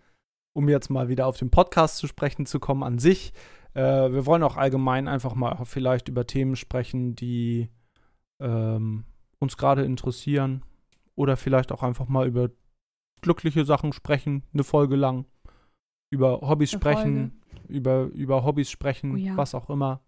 um 0.53 0.70
jetzt 0.70 0.89
mal 0.89 1.09
wieder 1.09 1.28
auf 1.28 1.38
den 1.38 1.51
Podcast 1.51 1.97
zu 1.97 2.07
sprechen 2.07 2.45
zu 2.45 2.59
kommen 2.59 2.84
an 2.84 2.99
sich. 2.99 3.34
Äh, 3.74 4.11
wir 4.11 4.26
wollen 4.26 4.43
auch 4.43 4.57
allgemein 4.57 5.07
einfach 5.07 5.36
mal 5.36 5.63
vielleicht 5.65 6.07
über 6.09 6.26
Themen 6.26 6.55
sprechen, 6.55 7.15
die 7.15 7.70
ähm, 8.41 9.05
uns 9.39 9.57
gerade 9.57 9.84
interessieren. 9.84 10.63
Oder 11.15 11.36
vielleicht 11.36 11.74
auch 11.74 11.84
einfach 11.84 12.07
mal 12.07 12.28
über 12.28 12.49
glückliche 13.22 13.65
Sachen 13.65 13.91
sprechen, 13.91 14.43
eine 14.53 14.63
Folge 14.63 14.95
lang. 14.95 15.26
Über 16.11 16.41
Hobbys 16.41 16.74
Eine 16.74 16.80
sprechen. 16.80 17.41
über, 17.67 18.03
über 18.05 18.45
Hobbys 18.45 18.72
sprechen, 18.72 19.11
Oh 19.13 19.17
ja. 19.17 19.36
was 19.38 19.53
auch 19.53 19.70
immer. 19.70 20.01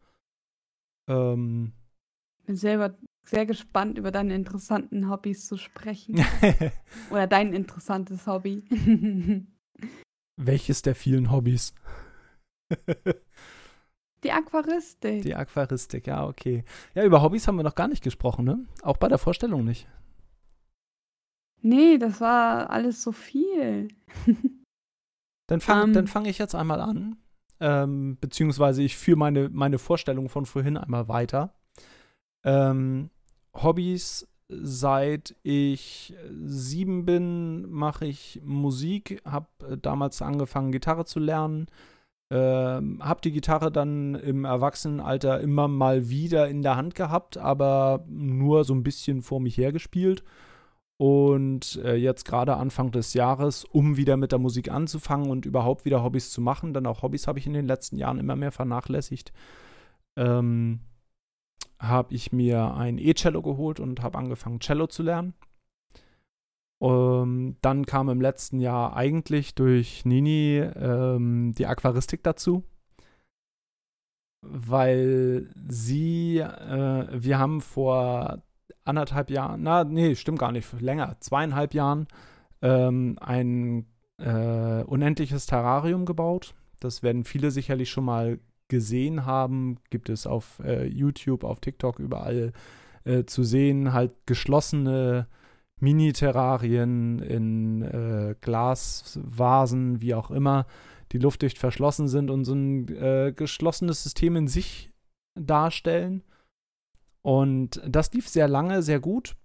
Ähm, 1.09 1.73
bin 2.45 2.55
selber 2.55 2.95
sehr 3.23 3.45
gespannt, 3.45 3.97
über 3.97 4.11
deine 4.11 4.35
interessanten 4.35 5.09
Hobbys 5.09 5.47
zu 5.47 5.57
sprechen. 5.57 6.23
Oder 7.11 7.27
dein 7.27 7.53
interessantes 7.53 8.27
Hobby. 8.27 8.63
welches 10.37 10.81
der 10.81 10.95
vielen 10.95 11.31
Hobbys? 11.31 11.73
Die 14.23 14.31
Aquaristik. 14.31 15.23
Die 15.23 15.35
Aquaristik, 15.35 16.07
ja, 16.07 16.25
okay. 16.25 16.63
Ja, 16.93 17.03
über 17.03 17.21
Hobbys 17.21 17.47
haben 17.47 17.55
wir 17.57 17.63
noch 17.63 17.75
gar 17.75 17.87
nicht 17.87 18.03
gesprochen, 18.03 18.45
ne? 18.45 18.65
Auch 18.81 18.97
bei 18.97 19.07
der 19.07 19.17
Vorstellung 19.17 19.65
nicht. 19.65 19.87
nee, 21.61 21.97
das 21.97 22.21
war 22.21 22.69
alles 22.69 23.01
so 23.01 23.11
viel. 23.11 23.87
Dann 25.47 25.59
fange 25.59 25.83
Ähm. 25.83 25.93
dann 25.93 26.07
fang 26.07 26.25
ich 26.25 26.37
jetzt 26.37 26.55
einmal 26.55 26.79
an. 26.79 27.17
Ähm, 27.59 28.17
beziehungsweise 28.21 28.81
ich 28.83 28.95
führe 28.95 29.17
meine, 29.17 29.49
meine 29.49 29.79
Vorstellung 29.79 30.29
von 30.29 30.45
vorhin 30.45 30.77
einmal 30.77 31.09
weiter. 31.09 31.53
Ähm, 32.43 33.09
Hobbys, 33.53 34.27
seit 34.49 35.35
ich 35.43 36.13
sieben 36.29 37.05
bin, 37.05 37.69
mache 37.69 38.05
ich 38.05 38.41
Musik, 38.43 39.21
habe 39.25 39.77
damals 39.81 40.21
angefangen, 40.21 40.71
Gitarre 40.71 41.05
zu 41.05 41.19
lernen. 41.19 41.67
Ähm, 42.31 42.99
habe 43.03 43.19
die 43.21 43.33
Gitarre 43.33 43.71
dann 43.73 44.15
im 44.15 44.45
Erwachsenenalter 44.45 45.41
immer 45.41 45.67
mal 45.67 46.09
wieder 46.09 46.47
in 46.47 46.61
der 46.61 46.77
Hand 46.77 46.95
gehabt, 46.95 47.37
aber 47.37 48.05
nur 48.07 48.63
so 48.63 48.73
ein 48.73 48.83
bisschen 48.83 49.21
vor 49.21 49.41
mich 49.41 49.57
hergespielt. 49.57 50.23
Und 50.95 51.81
äh, 51.83 51.95
jetzt 51.95 52.25
gerade 52.25 52.55
Anfang 52.55 52.91
des 52.91 53.15
Jahres, 53.15 53.65
um 53.65 53.97
wieder 53.97 54.17
mit 54.17 54.31
der 54.31 54.39
Musik 54.39 54.71
anzufangen 54.71 55.29
und 55.29 55.45
überhaupt 55.45 55.83
wieder 55.83 56.03
Hobbys 56.03 56.31
zu 56.31 56.41
machen, 56.41 56.73
denn 56.73 56.85
auch 56.85 57.01
Hobbys 57.01 57.27
habe 57.27 57.39
ich 57.39 57.47
in 57.47 57.53
den 57.53 57.65
letzten 57.65 57.97
Jahren 57.97 58.19
immer 58.19 58.35
mehr 58.35 58.51
vernachlässigt, 58.51 59.33
ähm, 60.15 60.79
habe 61.79 62.13
ich 62.13 62.31
mir 62.31 62.75
ein 62.75 62.97
E-Cello 62.97 63.41
geholt 63.41 63.79
und 63.79 64.01
habe 64.01 64.17
angefangen, 64.17 64.59
Cello 64.59 64.87
zu 64.87 65.03
lernen. 65.03 65.33
Ähm, 66.81 67.57
dann 67.61 67.85
kam 67.85 68.09
im 68.09 68.21
letzten 68.21 68.59
Jahr 68.59 68.95
eigentlich 68.95 69.53
durch 69.55 70.03
Nini 70.05 70.57
ähm, 70.57 71.53
die 71.55 71.67
Aquaristik 71.67 72.23
dazu, 72.23 72.63
weil 74.41 75.49
sie, 75.67 76.39
äh, 76.39 77.07
wir 77.11 77.37
haben 77.37 77.61
vor 77.61 78.41
anderthalb 78.83 79.29
Jahren, 79.29 79.61
na, 79.63 79.83
nee, 79.83 80.15
stimmt 80.15 80.39
gar 80.39 80.51
nicht, 80.51 80.81
länger, 80.81 81.17
zweieinhalb 81.19 81.75
Jahren, 81.75 82.07
ähm, 82.63 83.17
ein 83.21 83.85
äh, 84.17 84.83
unendliches 84.83 85.45
Terrarium 85.45 86.05
gebaut. 86.05 86.55
Das 86.79 87.03
werden 87.03 87.25
viele 87.25 87.51
sicherlich 87.51 87.91
schon 87.91 88.05
mal 88.05 88.39
gesehen 88.71 89.27
haben. 89.27 89.77
Gibt 89.91 90.09
es 90.09 90.25
auf 90.25 90.59
äh, 90.63 90.87
YouTube, 90.87 91.43
auf 91.43 91.59
TikTok, 91.59 91.99
überall 91.99 92.53
äh, 93.03 93.25
zu 93.25 93.43
sehen. 93.43 93.93
Halt 93.93 94.13
geschlossene 94.25 95.27
Mini-Terrarien 95.79 97.19
in 97.19 97.81
äh, 97.81 98.35
Glasvasen, 98.39 100.01
wie 100.01 100.15
auch 100.15 100.31
immer, 100.31 100.65
die 101.11 101.17
luftdicht 101.17 101.57
verschlossen 101.57 102.07
sind 102.07 102.31
und 102.31 102.45
so 102.45 102.53
ein 102.53 102.87
äh, 102.87 103.33
geschlossenes 103.35 104.01
System 104.03 104.35
in 104.35 104.47
sich 104.47 104.91
darstellen. 105.35 106.23
Und 107.21 107.81
das 107.85 108.13
lief 108.13 108.29
sehr 108.29 108.47
lange, 108.47 108.81
sehr 108.81 108.99
gut. 108.99 109.35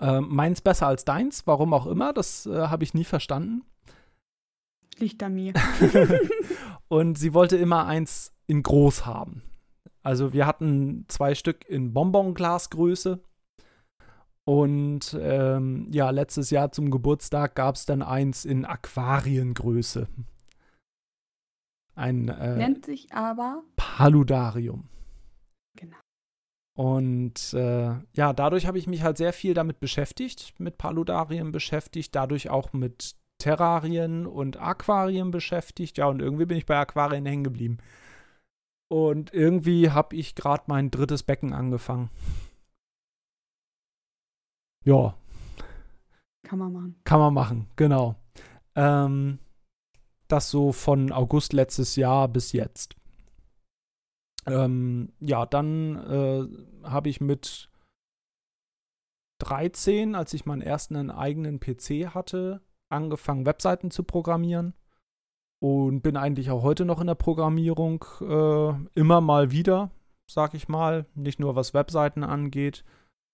Ähm, 0.00 0.26
meins 0.30 0.60
besser 0.60 0.88
als 0.88 1.04
deins, 1.04 1.46
warum 1.46 1.72
auch 1.72 1.86
immer, 1.86 2.12
das 2.12 2.46
äh, 2.46 2.66
habe 2.66 2.82
ich 2.82 2.92
nie 2.92 3.04
verstanden. 3.04 3.62
Liegt 4.98 5.22
an 5.22 5.34
mir. 5.34 5.54
Und 6.88 7.18
sie 7.18 7.34
wollte 7.34 7.56
immer 7.56 7.86
eins 7.86 8.32
in 8.46 8.62
groß 8.62 9.06
haben. 9.06 9.42
Also 10.02 10.32
wir 10.32 10.46
hatten 10.46 11.06
zwei 11.08 11.34
Stück 11.34 11.68
in 11.68 11.92
Bonbonglasgröße. 11.92 13.22
Und 14.44 15.16
ähm, 15.18 15.88
ja, 15.90 16.10
letztes 16.10 16.50
Jahr 16.50 16.70
zum 16.70 16.90
Geburtstag 16.90 17.54
gab 17.54 17.76
es 17.76 17.86
dann 17.86 18.02
eins 18.02 18.44
in 18.44 18.66
Aquariengröße. 18.66 20.06
Ein 21.94 22.28
äh, 22.28 22.56
Nennt 22.56 22.84
sich 22.84 23.12
aber. 23.12 23.62
Paludarium. 23.76 24.88
Genau. 25.76 25.96
Und 26.76 27.54
äh, 27.54 27.94
ja, 28.12 28.32
dadurch 28.32 28.66
habe 28.66 28.78
ich 28.78 28.86
mich 28.86 29.02
halt 29.02 29.16
sehr 29.16 29.32
viel 29.32 29.54
damit 29.54 29.80
beschäftigt, 29.80 30.58
mit 30.58 30.76
Paludarien 30.76 31.52
beschäftigt, 31.52 32.14
dadurch 32.14 32.50
auch 32.50 32.72
mit 32.72 33.16
Terrarien 33.44 34.26
und 34.26 34.56
Aquarien 34.56 35.30
beschäftigt. 35.30 35.98
Ja, 35.98 36.06
und 36.06 36.22
irgendwie 36.22 36.46
bin 36.46 36.56
ich 36.56 36.64
bei 36.64 36.78
Aquarien 36.78 37.26
hängen 37.26 37.44
geblieben. 37.44 37.76
Und 38.88 39.34
irgendwie 39.34 39.90
habe 39.90 40.16
ich 40.16 40.34
gerade 40.34 40.64
mein 40.68 40.90
drittes 40.90 41.22
Becken 41.22 41.52
angefangen. 41.52 42.08
Ja, 44.86 45.14
Kann 46.42 46.58
man 46.58 46.72
machen. 46.72 46.96
kann 47.04 47.20
man 47.20 47.34
machen, 47.34 47.66
genau. 47.76 48.16
Ähm, 48.76 49.38
das 50.28 50.50
so 50.50 50.72
von 50.72 51.12
August 51.12 51.52
letztes 51.52 51.96
Jahr 51.96 52.28
bis 52.28 52.52
jetzt. 52.52 52.96
Ähm, 54.46 55.12
ja, 55.20 55.44
dann 55.44 55.96
äh, 55.96 56.88
habe 56.88 57.10
ich 57.10 57.20
mit 57.20 57.68
13, 59.40 60.14
als 60.14 60.32
ich 60.32 60.46
meinen 60.46 60.62
ersten 60.62 61.10
eigenen 61.10 61.60
PC 61.60 62.14
hatte, 62.14 62.62
angefangen, 62.94 63.46
Webseiten 63.46 63.90
zu 63.90 64.04
programmieren. 64.04 64.74
Und 65.60 66.02
bin 66.02 66.16
eigentlich 66.16 66.50
auch 66.50 66.62
heute 66.62 66.84
noch 66.84 67.00
in 67.00 67.06
der 67.06 67.14
Programmierung 67.14 68.04
äh, 68.20 68.98
immer 68.98 69.20
mal 69.20 69.50
wieder, 69.50 69.90
sag 70.26 70.54
ich 70.54 70.68
mal. 70.68 71.06
Nicht 71.14 71.40
nur 71.40 71.56
was 71.56 71.72
Webseiten 71.72 72.22
angeht. 72.22 72.84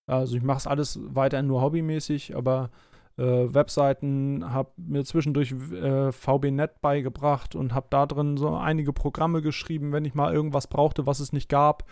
Also 0.07 0.37
ich 0.37 0.43
mache 0.43 0.59
es 0.59 0.67
alles 0.67 0.99
weiterhin 1.03 1.47
nur 1.47 1.63
hobbymäßig, 1.63 2.37
aber 2.37 2.71
äh, 3.17 3.53
Webseiten 3.53 4.53
habe 4.53 4.71
mir 4.77 5.05
zwischendurch 5.05 5.53
äh, 5.53 6.11
VB-Net 6.11 6.81
beigebracht 6.81 7.55
und 7.55 7.75
habe 7.75 7.87
da 7.91 8.07
drin 8.07 8.37
so 8.37 8.55
einige 8.57 8.93
Programme 8.93 9.43
geschrieben, 9.43 9.93
wenn 9.93 10.05
ich 10.05 10.15
mal 10.15 10.33
irgendwas 10.33 10.67
brauchte, 10.67 11.07
was 11.07 11.21
es 11.21 11.33
nicht 11.33 11.49
gab. 11.49 11.85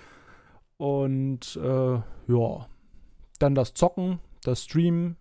Und 0.78 1.56
äh, 1.62 1.94
ja, 1.94 2.66
dann 3.38 3.54
das 3.54 3.74
Zocken, 3.74 4.20
das 4.42 4.64
Streamen. 4.64 5.16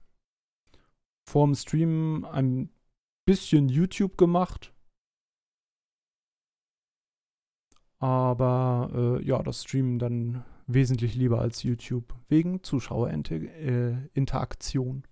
Vorm 1.27 1.55
Streamen 1.55 2.25
ein 2.25 2.69
bisschen 3.25 3.69
YouTube 3.69 4.17
gemacht. 4.17 4.73
Aber 7.99 8.91
äh, 8.93 9.23
ja, 9.25 9.41
das 9.43 9.63
Streamen 9.63 9.99
dann 9.99 10.45
wesentlich 10.67 11.15
lieber 11.15 11.41
als 11.41 11.63
YouTube. 11.63 12.15
Wegen 12.29 12.63
Zuschauerinteraktion. 12.63 15.03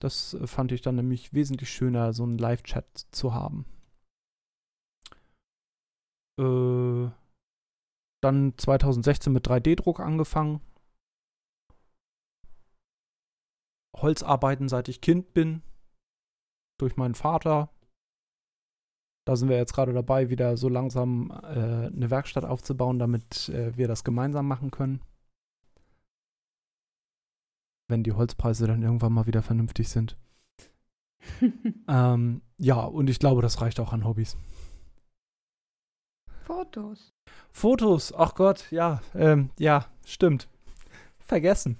Das 0.00 0.34
äh, 0.34 0.46
fand 0.46 0.70
ich 0.72 0.80
dann 0.80 0.96
nämlich 0.96 1.34
wesentlich 1.34 1.70
schöner, 1.70 2.12
so 2.12 2.22
einen 2.22 2.38
Live-Chat 2.38 3.08
zu 3.10 3.34
haben. 3.34 3.66
Äh, 6.38 7.10
dann 8.22 8.54
2016 8.56 9.32
mit 9.32 9.46
3D-Druck 9.46 10.00
angefangen. 10.00 10.60
Holzarbeiten, 14.02 14.68
seit 14.68 14.88
ich 14.88 15.00
Kind 15.00 15.32
bin. 15.32 15.62
Durch 16.78 16.96
meinen 16.96 17.14
Vater. 17.14 17.70
Da 19.26 19.36
sind 19.36 19.48
wir 19.48 19.56
jetzt 19.56 19.74
gerade 19.74 19.92
dabei, 19.92 20.30
wieder 20.30 20.56
so 20.56 20.68
langsam 20.68 21.30
äh, 21.42 21.86
eine 21.86 22.10
Werkstatt 22.10 22.44
aufzubauen, 22.44 22.98
damit 22.98 23.50
äh, 23.50 23.76
wir 23.76 23.86
das 23.88 24.04
gemeinsam 24.04 24.48
machen 24.48 24.70
können. 24.70 25.02
Wenn 27.88 28.02
die 28.02 28.12
Holzpreise 28.12 28.66
dann 28.66 28.82
irgendwann 28.82 29.12
mal 29.12 29.26
wieder 29.26 29.42
vernünftig 29.42 29.88
sind. 29.88 30.16
Ähm, 31.88 32.42
ja, 32.58 32.80
und 32.80 33.08
ich 33.08 33.18
glaube, 33.18 33.42
das 33.42 33.60
reicht 33.60 33.80
auch 33.80 33.92
an 33.92 34.04
Hobbys. 34.04 34.36
Fotos. 36.42 37.12
Fotos, 37.52 38.14
ach 38.14 38.34
Gott, 38.34 38.70
ja, 38.70 39.00
ähm, 39.14 39.50
ja, 39.58 39.86
stimmt. 40.06 40.48
Vergessen. 41.18 41.78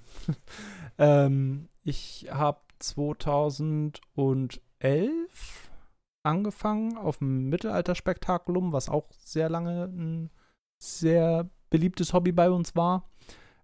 ähm, 0.97 1.69
ich 1.83 2.27
habe 2.31 2.61
2011 2.79 5.69
angefangen 6.23 6.97
auf 6.97 7.19
dem 7.19 7.49
Mittelalterspektakulum, 7.49 8.71
was 8.71 8.89
auch 8.89 9.09
sehr 9.23 9.49
lange 9.49 9.85
ein 9.85 10.31
sehr 10.81 11.49
beliebtes 11.69 12.13
Hobby 12.13 12.31
bei 12.31 12.49
uns 12.49 12.75
war, 12.75 13.09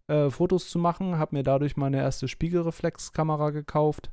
äh, 0.08 0.30
Fotos 0.30 0.70
zu 0.70 0.80
machen. 0.80 1.18
Habe 1.18 1.36
mir 1.36 1.44
dadurch 1.44 1.78
meine 1.78 1.98
erste 1.98 2.28
Spiegelreflexkamera 2.28 3.52
gekauft 3.52 4.12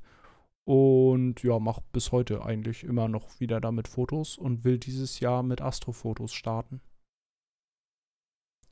und 0.64 1.42
ja, 1.42 1.58
mache 1.58 1.82
bis 1.92 2.12
heute 2.12 2.44
eigentlich 2.44 2.84
immer 2.84 3.08
noch 3.08 3.40
wieder 3.40 3.60
damit 3.60 3.88
Fotos 3.88 4.38
und 4.38 4.64
will 4.64 4.78
dieses 4.78 5.20
Jahr 5.20 5.42
mit 5.42 5.60
Astrofotos 5.60 6.32
starten. 6.32 6.80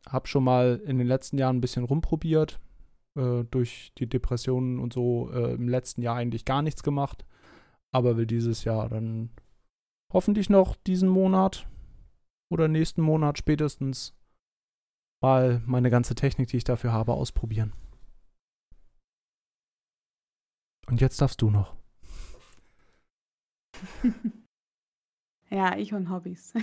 Hab 0.09 0.29
schon 0.29 0.45
mal 0.45 0.81
in 0.87 0.99
den 0.99 1.07
letzten 1.07 1.37
Jahren 1.37 1.57
ein 1.57 1.61
bisschen 1.61 1.85
rumprobiert. 1.85 2.59
Äh, 3.17 3.45
durch 3.51 3.93
die 3.99 4.09
Depressionen 4.09 4.79
und 4.79 4.93
so 4.93 5.31
äh, 5.33 5.55
im 5.55 5.69
letzten 5.69 6.01
Jahr 6.01 6.17
eigentlich 6.17 6.45
gar 6.45 6.63
nichts 6.63 6.83
gemacht. 6.83 7.25
Aber 7.93 8.17
will 8.17 8.27
dieses 8.27 8.63
Jahr 8.63 8.89
dann 8.89 9.31
hoffentlich 10.13 10.49
noch 10.49 10.77
diesen 10.77 11.09
Monat 11.09 11.67
oder 12.53 12.69
nächsten 12.69 13.03
Monat 13.03 13.37
spätestens 13.39 14.17
mal 15.21 15.61
meine 15.67 15.91
ganze 15.91 16.15
Technik, 16.15 16.49
die 16.49 16.59
ich 16.59 16.65
dafür 16.65 16.93
habe, 16.93 17.15
ausprobieren. 17.15 17.73
Und 20.87 21.01
jetzt 21.01 21.21
darfst 21.21 21.43
du 21.43 21.51
noch. 21.51 21.75
ja, 25.51 25.77
ich 25.77 25.93
und 25.95 26.11
Hobbys. 26.11 26.55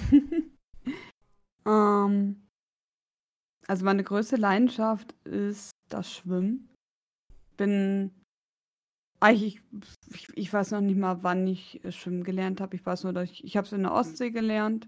ähm, 1.65 2.46
also 3.68 3.86
meine 3.86 4.03
größte 4.03 4.38
Leidenschaft 4.38 5.13
ist 5.26 5.72
das 5.89 6.11
Schwimmen. 6.11 6.70
Bin 7.57 8.11
eigentlich, 9.20 9.61
ich, 10.13 10.30
ich 10.36 10.53
weiß 10.53 10.72
noch 10.72 10.82
nicht 10.82 10.97
mal, 10.97 11.24
wann 11.24 11.47
ich 11.47 11.82
schwimmen 11.89 12.24
gelernt 12.24 12.61
habe. 12.61 12.76
Ich 12.76 12.86
weiß 12.86 13.03
nur, 13.03 13.13
dass 13.13 13.30
ich, 13.30 13.43
ich 13.43 13.57
habe 13.57 13.65
es 13.65 13.74
in 13.74 13.84
der 13.84 13.93
Ostsee 13.93 14.32
gelernt. 14.32 14.88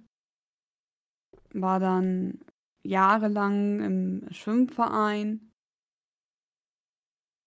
War 1.54 1.80
dann 1.80 2.40
jahrelang 2.84 3.82
im 3.82 4.32
Schwimmverein 4.32 5.50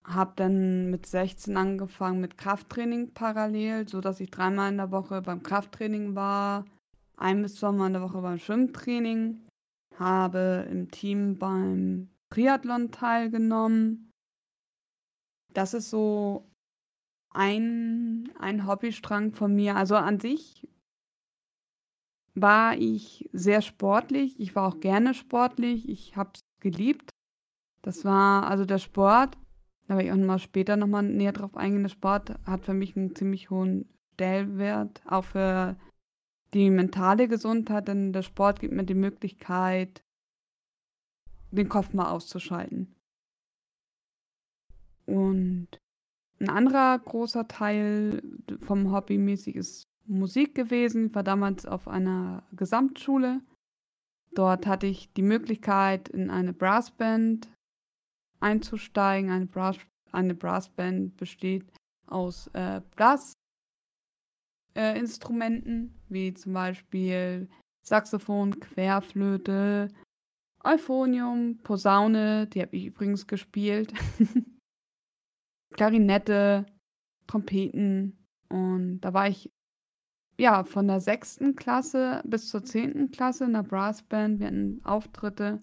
habe 0.05 0.33
dann 0.37 0.91
mit 0.91 1.07
16 1.07 1.57
angefangen 1.57 2.21
mit 2.21 2.37
Krafttraining 2.37 3.13
parallel, 3.15 3.89
sodass 3.89 4.21
ich 4.21 4.31
dreimal 4.31 4.71
in 4.71 4.79
der 4.79 4.91
Woche 4.91 5.23
beim 5.23 5.43
Krafttraining 5.43 6.15
war, 6.15 6.65
ein 7.17 7.43
bis 7.43 7.57
zweimal 7.57 7.89
in 7.89 7.93
der 7.95 8.03
Woche 8.03 8.21
beim 8.21 8.39
Schwimmtraining, 8.39 9.41
habe 9.99 10.67
im 10.71 10.91
Team 10.91 11.39
beim 11.39 12.11
Triathlon 12.31 12.91
teilgenommen. 12.91 14.11
Das 15.53 15.75
ist 15.75 15.91
so 15.91 16.51
ein, 17.31 18.33
ein 18.39 18.67
Hobbystrang 18.67 19.33
von 19.33 19.55
mir. 19.55 19.77
Also 19.77 19.97
an 19.97 20.21
sich 20.21 20.69
war 22.35 22.77
ich 22.77 23.29
sehr 23.33 23.61
sportlich. 23.61 24.41
Ich 24.41 24.55
war 24.55 24.69
auch 24.69 24.81
gerne 24.81 25.15
sportlich. 25.15 25.89
Ich 25.89 26.17
habe 26.17 26.31
es 26.35 26.41
geliebt. 26.61 27.11
Das 27.83 28.05
war 28.05 28.47
also 28.47 28.65
der 28.65 28.79
Sport 28.79 29.37
da 29.93 29.97
werde 29.97 30.09
ich 30.09 30.13
auch 30.13 30.27
mal 30.27 30.39
später 30.39 30.77
nochmal 30.77 31.03
näher 31.03 31.33
drauf 31.33 31.57
eingehen. 31.57 31.83
Der 31.83 31.91
Sport 31.91 32.35
hat 32.47 32.65
für 32.65 32.75
mich 32.75 32.97
einen 32.97 33.15
ziemlich 33.15 33.51
hohen 33.51 33.89
Stellwert, 34.15 35.03
auch 35.07 35.25
für 35.25 35.77
die 36.55 36.71
mentale 36.71 37.29
Gesundheit, 37.29 37.89
denn 37.89 38.13
der 38.13 38.23
Sport 38.23 38.61
gibt 38.61 38.75
mir 38.75 38.85
die 38.85 38.95
Möglichkeit, 38.95 40.03
den 41.51 41.69
Kopf 41.69 41.93
mal 41.93 42.11
auszuschalten. 42.11 42.95
Und 45.07 45.69
ein 46.41 46.49
anderer 46.49 46.99
großer 46.99 47.47
Teil 47.49 48.23
vom 48.61 48.93
Hobby 48.93 49.19
mäßig 49.19 49.57
ist 49.57 49.89
Musik 50.07 50.55
gewesen. 50.55 51.07
Ich 51.07 51.15
war 51.15 51.23
damals 51.23 51.67
auf 51.67 51.89
einer 51.89 52.43
Gesamtschule. 52.53 53.41
Dort 54.35 54.67
hatte 54.67 54.87
ich 54.87 55.13
die 55.13 55.23
Möglichkeit, 55.23 56.09
in 56.09 56.31
eine 56.31 56.53
Brassband 56.53 57.49
einzusteigen. 58.41 59.31
Eine, 59.31 59.47
Brass, 59.47 59.77
eine 60.11 60.35
Brassband 60.35 61.17
besteht 61.17 61.71
aus 62.07 62.49
äh, 62.55 62.81
Blasinstrumenten, 62.97 63.42
äh, 64.75 65.03
wie 66.09 66.35
zum 66.35 66.53
Beispiel 66.53 67.49
Saxophon, 67.83 68.59
Querflöte, 68.61 69.89
Euphonium, 70.65 71.59
Posaune, 71.63 72.47
die 72.47 72.63
habe 72.63 72.77
ich 72.77 72.87
übrigens 72.87 73.27
gespielt, 73.27 73.93
Klarinette, 75.75 76.67
Trompeten 77.27 78.17
und 78.49 79.01
da 79.01 79.13
war 79.13 79.29
ich 79.29 79.51
ja 80.39 80.65
von 80.65 80.87
der 80.87 81.01
sechsten 81.01 81.57
Klasse 81.57 82.23
bis 82.25 82.49
zur 82.49 82.65
zehnten 82.65 83.11
Klasse 83.11 83.45
in 83.45 83.53
der 83.55 83.63
Brassband. 83.63 84.41
Wir 84.41 84.49
hatten 84.49 84.81
Auftritte 84.85 85.63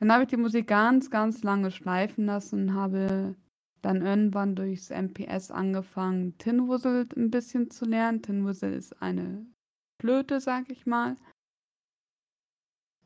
dann 0.00 0.12
habe 0.12 0.24
ich 0.24 0.28
die 0.28 0.36
Musik 0.36 0.66
ganz, 0.66 1.10
ganz 1.10 1.42
lange 1.42 1.70
schleifen 1.70 2.26
lassen 2.26 2.68
und 2.68 2.74
habe 2.74 3.36
dann 3.84 4.00
irgendwann 4.00 4.56
durchs 4.56 4.90
MPS 4.90 5.50
angefangen, 5.50 6.38
Tinwuzzle 6.38 7.06
ein 7.16 7.30
bisschen 7.30 7.70
zu 7.70 7.84
lernen. 7.84 8.22
Tinwuzzle 8.22 8.74
ist 8.74 9.00
eine 9.02 9.46
Flöte, 10.00 10.40
sag 10.40 10.70
ich 10.70 10.86
mal. 10.86 11.16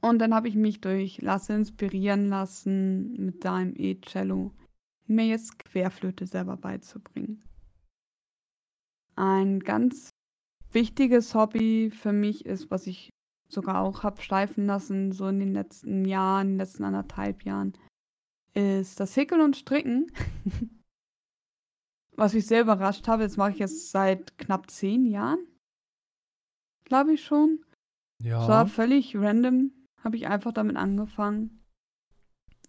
Und 0.00 0.20
dann 0.20 0.32
habe 0.32 0.46
ich 0.46 0.54
mich 0.54 0.80
durch 0.80 1.20
Lasse 1.20 1.54
inspirieren 1.54 2.28
lassen, 2.28 3.12
mit 3.24 3.42
seinem 3.42 3.74
E-Cello 3.76 4.52
mir 5.08 5.26
jetzt 5.26 5.58
Querflöte 5.58 6.26
selber 6.26 6.56
beizubringen. 6.56 7.42
Ein 9.16 9.58
ganz 9.58 10.10
wichtiges 10.70 11.34
Hobby 11.34 11.90
für 11.90 12.12
mich 12.12 12.46
ist, 12.46 12.70
was 12.70 12.86
ich 12.86 13.10
sogar 13.48 13.80
auch 13.80 14.04
habe 14.04 14.20
schleifen 14.22 14.66
lassen, 14.66 15.10
so 15.10 15.26
in 15.26 15.40
den 15.40 15.54
letzten 15.54 16.04
Jahren, 16.04 16.48
in 16.48 16.52
den 16.52 16.58
letzten 16.58 16.84
anderthalb 16.84 17.42
Jahren, 17.42 17.72
ist 18.59 18.98
das 18.98 19.16
Häkeln 19.16 19.40
und 19.40 19.56
Stricken. 19.56 20.11
Was 22.16 22.34
mich 22.34 22.46
sehr 22.46 22.62
überrascht 22.62 23.06
habe, 23.06 23.22
das 23.22 23.36
mache 23.36 23.52
ich 23.52 23.59
jetzt 23.59 23.92
seit 23.92 24.36
knapp 24.38 24.70
zehn 24.70 25.06
Jahren. 25.06 25.38
Glaube 26.84 27.12
ich 27.12 27.24
schon. 27.24 27.61
Ja. 28.20 28.42
Es 28.42 28.48
war 28.48 28.66
völlig 28.66 29.14
random, 29.14 29.70
habe 30.02 30.16
ich 30.16 30.26
einfach 30.26 30.52
damit 30.52 30.76
angefangen. 30.76 31.62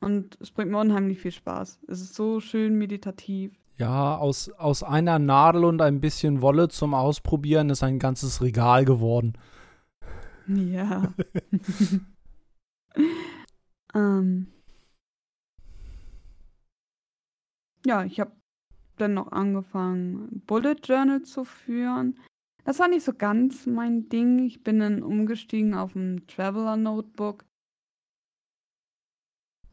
Und 0.01 0.37
es 0.39 0.51
bringt 0.51 0.69
mir 0.69 0.79
unheimlich 0.79 1.19
viel 1.19 1.31
Spaß. 1.31 1.79
Es 1.87 2.01
ist 2.01 2.13
so 2.13 2.39
schön 2.39 2.77
meditativ. 2.77 3.51
Ja, 3.77 4.17
aus, 4.17 4.49
aus 4.49 4.83
einer 4.83 5.17
Nadel 5.17 5.65
und 5.65 5.81
ein 5.81 5.99
bisschen 5.99 6.43
Wolle 6.43 6.67
zum 6.67 6.93
Ausprobieren 6.93 7.71
ist 7.71 7.81
ein 7.81 7.97
ganzes 7.97 8.41
Regal 8.43 8.85
geworden. 8.85 9.33
Ja. 10.47 11.13
ähm. 13.95 14.47
Ja, 17.85 18.03
ich 18.03 18.19
habe 18.19 18.31
dann 18.97 19.13
noch 19.13 19.31
angefangen, 19.31 20.41
Bullet 20.45 20.75
Journal 20.83 21.21
zu 21.23 21.45
führen. 21.45 22.19
Das 22.65 22.79
war 22.79 22.87
nicht 22.87 23.03
so 23.03 23.13
ganz 23.13 23.65
mein 23.65 24.09
Ding. 24.09 24.39
Ich 24.39 24.63
bin 24.63 24.79
dann 24.79 25.01
umgestiegen 25.01 25.73
auf 25.73 25.95
ein 25.95 26.27
Traveler 26.27 26.75
Notebook. 26.75 27.45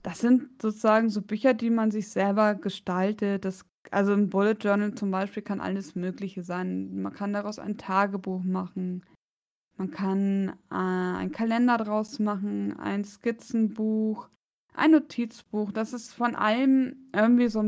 Das 0.02 0.20
sind 0.20 0.62
sozusagen 0.62 1.10
so 1.10 1.20
Bücher, 1.20 1.52
die 1.52 1.70
man 1.70 1.90
sich 1.90 2.08
selber 2.08 2.54
gestaltet. 2.54 3.44
Das, 3.44 3.66
also 3.90 4.12
ein 4.12 4.30
Bullet 4.30 4.56
Journal 4.60 4.94
zum 4.94 5.10
Beispiel 5.10 5.42
kann 5.42 5.60
alles 5.60 5.96
Mögliche 5.96 6.44
sein. 6.44 7.02
Man 7.02 7.12
kann 7.12 7.32
daraus 7.32 7.58
ein 7.58 7.76
Tagebuch 7.76 8.44
machen. 8.44 9.04
Man 9.76 9.90
kann 9.90 10.56
äh, 10.70 10.74
einen 10.74 11.32
Kalender 11.32 11.76
draus 11.76 12.18
machen, 12.18 12.78
ein 12.78 13.04
Skizzenbuch, 13.04 14.30
ein 14.76 14.92
Notizbuch. 14.92 15.72
Das 15.72 15.92
ist 15.92 16.12
von 16.12 16.34
allem 16.34 17.08
irgendwie 17.14 17.48
so, 17.48 17.62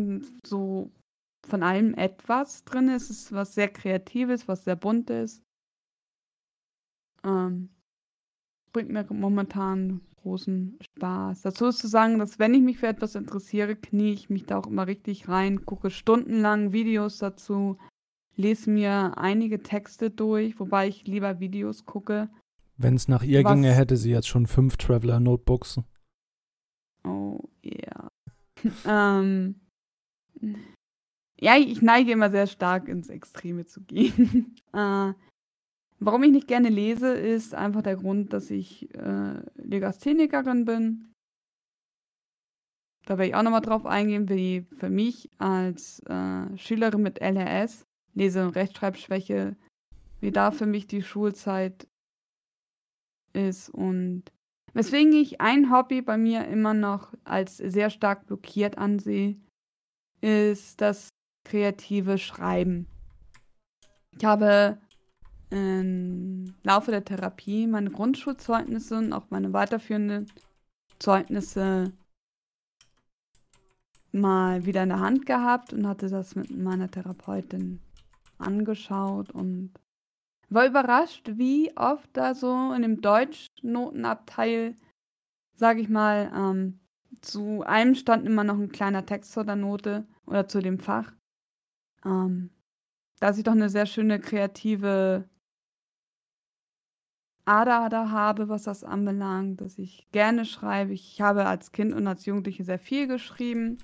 so 0.47 0.91
von 1.47 1.63
allem 1.63 1.95
etwas 1.95 2.65
drin. 2.65 2.89
Es 2.89 3.11
ist 3.11 3.33
was 3.33 3.55
sehr 3.55 3.69
Kreatives, 3.69 4.49
was 4.49 4.65
sehr 4.65 4.77
Buntes. 4.77 5.43
Ähm, 7.25 7.71
bringt 8.73 8.91
mir 8.91 9.07
momentan 9.11 10.01
großen 10.23 10.79
Spaß. 10.81 11.43
Dazu 11.43 11.67
ist 11.67 11.79
zu 11.79 11.89
sagen, 11.89 12.19
dass 12.19 12.39
wenn 12.39 12.55
ich 12.55 12.63
mich 12.63 12.79
für 12.79 12.89
etwas 12.89 13.15
interessiere, 13.15 13.77
knie 13.77 14.13
ich 14.13 14.31
mich 14.31 14.45
da 14.45 14.59
auch 14.59 14.67
immer 14.67 14.87
richtig 14.87 15.29
rein, 15.29 15.65
gucke 15.65 15.91
stundenlang 15.91 16.73
Videos 16.73 17.19
dazu, 17.19 17.79
lese 18.37 18.71
mir 18.71 19.17
einige 19.17 19.63
Texte 19.63 20.11
durch, 20.11 20.59
wobei 20.61 20.89
ich 20.89 21.07
lieber 21.07 21.41
Videos 21.41 21.87
gucke. 21.87 22.29
Wenn 22.77 22.95
es 22.95 23.09
nach 23.09 23.23
ihr 23.23 23.43
Was? 23.43 23.53
ginge, 23.53 23.73
hätte 23.73 23.97
sie 23.97 24.11
jetzt 24.11 24.29
schon 24.29 24.47
fünf 24.47 24.77
Traveler-Notebooks. 24.77 25.79
Oh, 25.79 25.85
ja. 27.63 28.11
Ähm, 28.85 29.61
ja, 31.41 31.57
ich 31.57 31.81
neige 31.81 32.13
immer 32.13 32.31
sehr 32.31 32.49
stark 32.49 32.89
ins 32.89 33.09
Extreme 33.09 33.67
zu 33.67 33.83
gehen. 33.83 34.57
äh, 34.73 35.13
warum 36.01 36.23
ich 36.25 36.33
nicht 36.33 36.49
gerne 36.49 36.69
lese, 36.69 37.13
ist 37.13 37.55
einfach 37.55 37.83
der 37.83 37.97
Grund, 37.97 38.33
dass 38.33 38.51
ich 38.51 38.93
äh, 38.95 39.41
Legasthenikerin 39.55 40.65
bin. 40.65 41.13
Da 43.07 43.17
werde 43.17 43.29
ich 43.29 43.35
auch 43.35 43.43
nochmal 43.43 43.61
drauf 43.61 43.87
eingehen, 43.87 44.29
wie 44.29 44.67
für 44.77 44.91
mich 44.91 45.31
als 45.39 46.01
äh, 46.07 46.59
Schülerin 46.59 47.03
mit 47.03 47.21
LRS 47.21 47.87
Lese- 48.15 48.45
und 48.45 48.57
Rechtschreibschwäche, 48.57 49.57
wie 50.21 50.33
da 50.33 50.51
für 50.51 50.67
mich 50.67 50.89
die 50.89 51.03
Schulzeit 51.03 51.87
ist 53.33 53.71
und 53.71 54.25
weswegen 54.79 55.13
ich 55.13 55.41
ein 55.41 55.73
Hobby 55.73 56.03
bei 56.03 56.17
mir 56.17 56.47
immer 56.47 56.73
noch 56.73 57.13
als 57.25 57.57
sehr 57.57 57.91
stark 57.91 58.29
blockiert 58.29 58.79
ansehe, 58.79 59.35
ist 60.21 60.81
das 60.81 61.09
kreative 61.45 62.17
Schreiben. 62.17 62.87
Ich 64.17 64.25
habe 64.25 64.79
im 65.51 66.55
Laufe 66.63 66.93
der 66.93 67.05
Therapie 67.05 67.67
meine 67.67 67.91
Grundschulzeugnisse 67.91 68.99
und 68.99 69.13
auch 69.13 69.31
meine 69.31 69.53
weiterführenden 69.53 70.31
Zeugnisse 71.01 71.93
mal 74.13 74.65
wieder 74.65 74.85
in 74.85 74.91
der 74.91 75.01
Hand 75.01 75.27
gehabt 75.27 75.73
und 75.73 75.89
hatte 75.89 76.09
das 76.09 76.37
mit 76.37 76.57
meiner 76.57 76.89
Therapeutin 76.89 77.81
angeschaut 78.39 79.33
und 79.33 79.73
war 80.51 80.67
überrascht, 80.67 81.31
wie 81.35 81.77
oft 81.77 82.09
da 82.13 82.35
so 82.35 82.73
in 82.73 82.83
dem 82.83 83.01
Deutschnotenabteil, 83.01 84.77
sage 85.55 85.81
ich 85.81 85.89
mal, 85.89 86.33
ähm, 86.35 86.81
zu 87.21 87.63
einem 87.63 87.95
stand 87.95 88.27
immer 88.27 88.45
noch 88.45 88.59
ein 88.59 88.71
kleiner 88.71 89.05
Text 89.05 89.33
zur 89.33 89.45
der 89.45 89.57
Note 89.57 90.07
oder 90.27 90.47
zu 90.49 90.61
dem 90.61 90.79
Fach. 90.79 91.13
Ähm, 92.05 92.51
dass 93.21 93.39
ich 93.39 93.45
doch 93.45 93.53
eine 93.53 93.69
sehr 93.69 93.87
schöne 93.87 94.21
kreative 94.21 95.29
Ader 97.45 97.89
da 97.89 98.11
habe, 98.11 98.49
was 98.49 98.65
das 98.65 98.85
anbelangt, 98.85 99.61
dass 99.61 99.79
ich 99.79 100.07
gerne 100.13 100.45
schreibe. 100.45 100.93
Ich 100.93 101.21
habe 101.21 101.47
als 101.47 101.73
Kind 101.73 101.95
und 101.95 102.07
als 102.07 102.27
Jugendliche 102.27 102.63
sehr 102.63 102.79
viel 102.79 103.09
geschrieben 103.09 103.79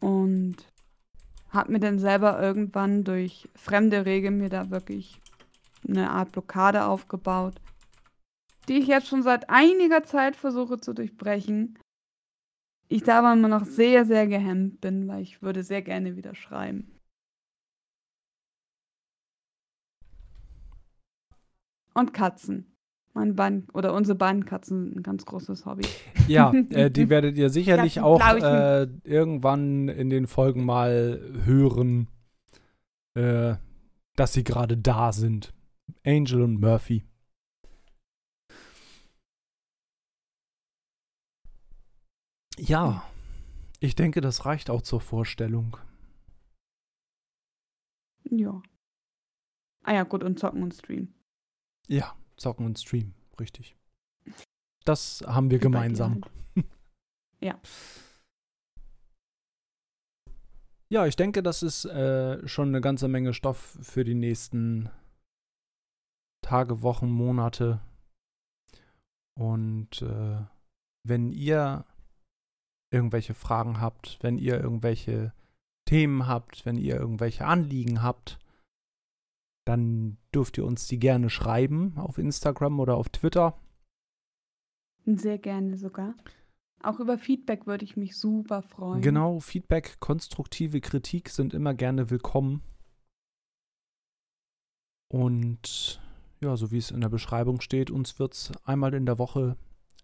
und 0.00 0.56
habe 1.56 1.72
mir 1.72 1.80
dann 1.80 1.98
selber 1.98 2.40
irgendwann 2.40 3.02
durch 3.02 3.48
fremde 3.56 4.06
Regeln 4.06 4.38
mir 4.38 4.48
da 4.48 4.70
wirklich 4.70 5.20
eine 5.88 6.10
Art 6.10 6.32
Blockade 6.32 6.84
aufgebaut, 6.84 7.54
die 8.68 8.74
ich 8.74 8.86
jetzt 8.86 9.08
schon 9.08 9.22
seit 9.22 9.50
einiger 9.50 10.04
Zeit 10.04 10.36
versuche 10.36 10.78
zu 10.78 10.92
durchbrechen. 10.92 11.78
Ich 12.88 13.02
da 13.02 13.18
aber 13.18 13.32
immer 13.32 13.48
noch 13.48 13.64
sehr, 13.64 14.04
sehr 14.04 14.28
gehemmt 14.28 14.80
bin, 14.80 15.08
weil 15.08 15.22
ich 15.22 15.42
würde 15.42 15.64
sehr 15.64 15.82
gerne 15.82 16.16
wieder 16.16 16.34
schreiben. 16.34 16.92
Und 21.94 22.12
Katzen. 22.12 22.75
Mein 23.16 23.34
beiden, 23.34 23.66
oder 23.72 23.94
unsere 23.94 24.14
beiden 24.14 24.44
Katzen 24.44 24.84
sind 24.84 24.96
ein 24.98 25.02
ganz 25.02 25.24
großes 25.24 25.64
Hobby. 25.64 25.86
Ja, 26.28 26.52
äh, 26.68 26.90
die 26.90 27.08
werdet 27.08 27.38
ihr 27.38 27.48
sicherlich 27.48 28.00
auch 28.00 28.20
äh, 28.20 28.82
irgendwann 29.04 29.88
in 29.88 30.10
den 30.10 30.26
Folgen 30.26 30.66
mal 30.66 31.18
hören, 31.46 32.08
äh, 33.14 33.54
dass 34.16 34.34
sie 34.34 34.44
gerade 34.44 34.76
da 34.76 35.14
sind. 35.14 35.54
Angel 36.04 36.42
und 36.42 36.60
Murphy. 36.60 37.04
Ja, 42.58 43.02
ich 43.80 43.94
denke, 43.94 44.20
das 44.20 44.44
reicht 44.44 44.68
auch 44.68 44.82
zur 44.82 45.00
Vorstellung. 45.00 45.78
Ja. 48.24 48.60
Ah 49.84 49.94
ja, 49.94 50.02
gut, 50.02 50.22
und 50.22 50.38
zocken 50.38 50.62
und 50.62 50.74
streamen. 50.74 51.14
Ja, 51.88 52.14
zocken 52.36 52.66
und 52.66 52.78
streamen, 52.78 53.14
richtig. 53.40 53.76
Das 54.84 55.22
haben 55.26 55.50
wir 55.50 55.58
gemeinsam. 55.58 56.22
Halt. 56.54 56.66
Ja. 57.42 57.60
Ja, 60.88 61.06
ich 61.06 61.16
denke, 61.16 61.42
das 61.42 61.62
ist 61.62 61.84
äh, 61.84 62.48
schon 62.48 62.68
eine 62.68 62.80
ganze 62.80 63.08
Menge 63.08 63.34
Stoff 63.34 63.76
für 63.82 64.04
die 64.04 64.14
nächsten 64.14 64.88
Tage, 66.42 66.80
Wochen, 66.80 67.10
Monate. 67.10 67.80
Und 69.38 70.00
äh, 70.00 70.38
wenn 71.02 71.30
ihr 71.30 71.84
irgendwelche 72.90 73.34
Fragen 73.34 73.80
habt, 73.80 74.18
wenn 74.22 74.38
ihr 74.38 74.60
irgendwelche 74.60 75.32
Themen 75.86 76.26
habt, 76.26 76.64
wenn 76.64 76.78
ihr 76.78 76.96
irgendwelche 76.96 77.44
Anliegen 77.44 78.02
habt, 78.02 78.38
dann 79.66 80.16
dürft 80.34 80.56
ihr 80.56 80.64
uns 80.64 80.86
die 80.86 80.98
gerne 80.98 81.28
schreiben 81.28 81.98
auf 81.98 82.18
Instagram 82.18 82.80
oder 82.80 82.96
auf 82.96 83.08
Twitter. 83.08 83.58
Sehr 85.04 85.38
gerne 85.38 85.76
sogar. 85.76 86.14
Auch 86.82 87.00
über 87.00 87.18
Feedback 87.18 87.66
würde 87.66 87.84
ich 87.84 87.96
mich 87.96 88.16
super 88.16 88.62
freuen. 88.62 89.02
Genau, 89.02 89.40
Feedback, 89.40 89.98
konstruktive 89.98 90.80
Kritik 90.80 91.28
sind 91.30 91.52
immer 91.52 91.74
gerne 91.74 92.10
willkommen. 92.10 92.62
Und 95.08 96.00
ja, 96.40 96.56
so 96.56 96.70
wie 96.70 96.78
es 96.78 96.92
in 96.92 97.00
der 97.00 97.08
Beschreibung 97.08 97.60
steht, 97.60 97.90
uns 97.90 98.18
wird 98.18 98.34
es 98.34 98.52
einmal 98.64 98.94
in 98.94 99.06
der 99.06 99.18
Woche 99.18 99.56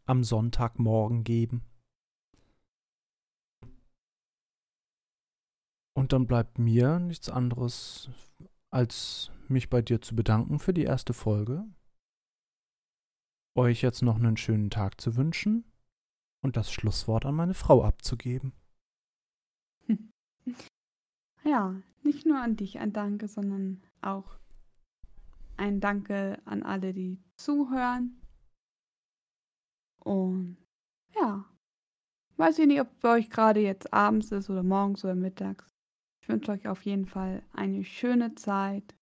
am 0.07 0.25
Sonntagmorgen 0.25 1.23
geben. 1.23 1.63
Und 5.95 6.13
dann 6.13 6.27
bleibt 6.27 6.59
mir 6.59 6.99
nichts 6.99 7.29
anderes 7.29 8.11
als 8.71 9.31
mich 9.53 9.71
bei 9.71 9.83
dir 9.83 10.01
zu 10.01 10.17
bedanken 10.17 10.59
für 10.59 10.75
die 10.75 10.85
erste 10.85 11.13
Folge, 11.13 11.65
euch 13.57 13.83
jetzt 13.83 14.03
noch 14.03 14.17
einen 14.17 14.37
schönen 14.37 14.71
Tag 14.71 15.01
zu 15.01 15.17
wünschen 15.17 15.65
und 16.43 16.57
das 16.57 16.73
Schlusswort 16.73 17.27
an 17.27 17.35
meine 17.35 17.55
Frau 17.55 17.85
abzugeben. 17.85 18.53
Ja, 21.45 21.75
nicht 22.05 22.25
nur 22.25 22.41
an 22.41 22.57
dich 22.57 22.79
ein 22.79 22.93
Danke, 22.93 23.27
sondern 23.27 23.83
auch 24.01 24.39
ein 25.57 25.81
Danke 25.81 26.41
an 26.45 26.63
alle, 26.63 26.93
die 26.93 27.21
zuhören. 27.37 28.21
Und 30.05 30.57
ja, 31.15 31.45
weiß 32.37 32.61
ich 32.61 32.67
nicht, 32.67 32.81
ob 32.81 33.01
bei 33.01 33.17
euch 33.17 33.31
gerade 33.31 33.61
jetzt 33.61 33.93
abends 33.93 34.31
ist 34.31 34.51
oder 34.51 34.63
morgens 34.63 35.05
oder 35.05 35.17
mittags. 35.17 35.67
Ich 36.21 36.29
wünsche 36.29 36.53
euch 36.53 36.69
auf 36.69 36.85
jeden 36.85 37.07
Fall 37.07 37.43
eine 37.53 37.85
schöne 37.85 38.35
Zeit. 38.37 38.95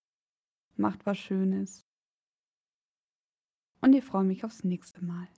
Macht 0.81 1.05
was 1.05 1.19
Schönes. 1.19 1.85
Und 3.83 3.93
ich 3.93 4.03
freue 4.03 4.25
mich 4.25 4.45
aufs 4.45 4.65
nächste 4.65 5.05
Mal. 5.05 5.29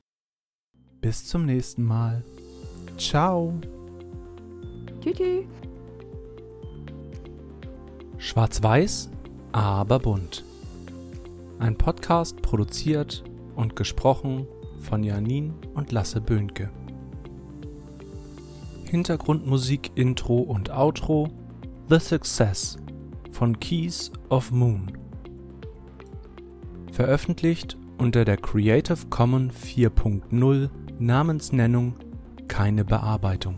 Bis 1.01 1.26
zum 1.26 1.47
nächsten 1.47 1.82
Mal. 1.82 2.24
Ciao. 2.97 3.61
Tschüss. 5.01 5.45
Schwarz-Weiß, 8.18 9.11
aber 9.51 9.99
bunt. 9.99 10.45
Ein 11.59 11.76
Podcast 11.76 12.40
produziert 12.40 13.24
und 13.57 13.74
gesprochen 13.74 14.47
von 14.78 15.03
Janin 15.03 15.55
und 15.74 15.90
Lasse 15.90 16.20
Böhnke. 16.20 16.70
Hintergrundmusik, 18.84 19.90
Intro 19.97 20.38
und 20.38 20.70
Outro 20.70 21.28
The 21.88 21.99
Success 21.99 22.76
von 23.32 23.59
Keys 23.59 24.12
of 24.28 24.53
Moon. 24.53 25.01
Veröffentlicht 26.93 27.78
unter 27.97 28.26
der 28.26 28.36
Creative 28.36 29.07
Commons 29.09 29.55
4.0 29.64 30.68
Namensnennung 30.99 31.95
keine 32.49 32.84
Bearbeitung. 32.84 33.57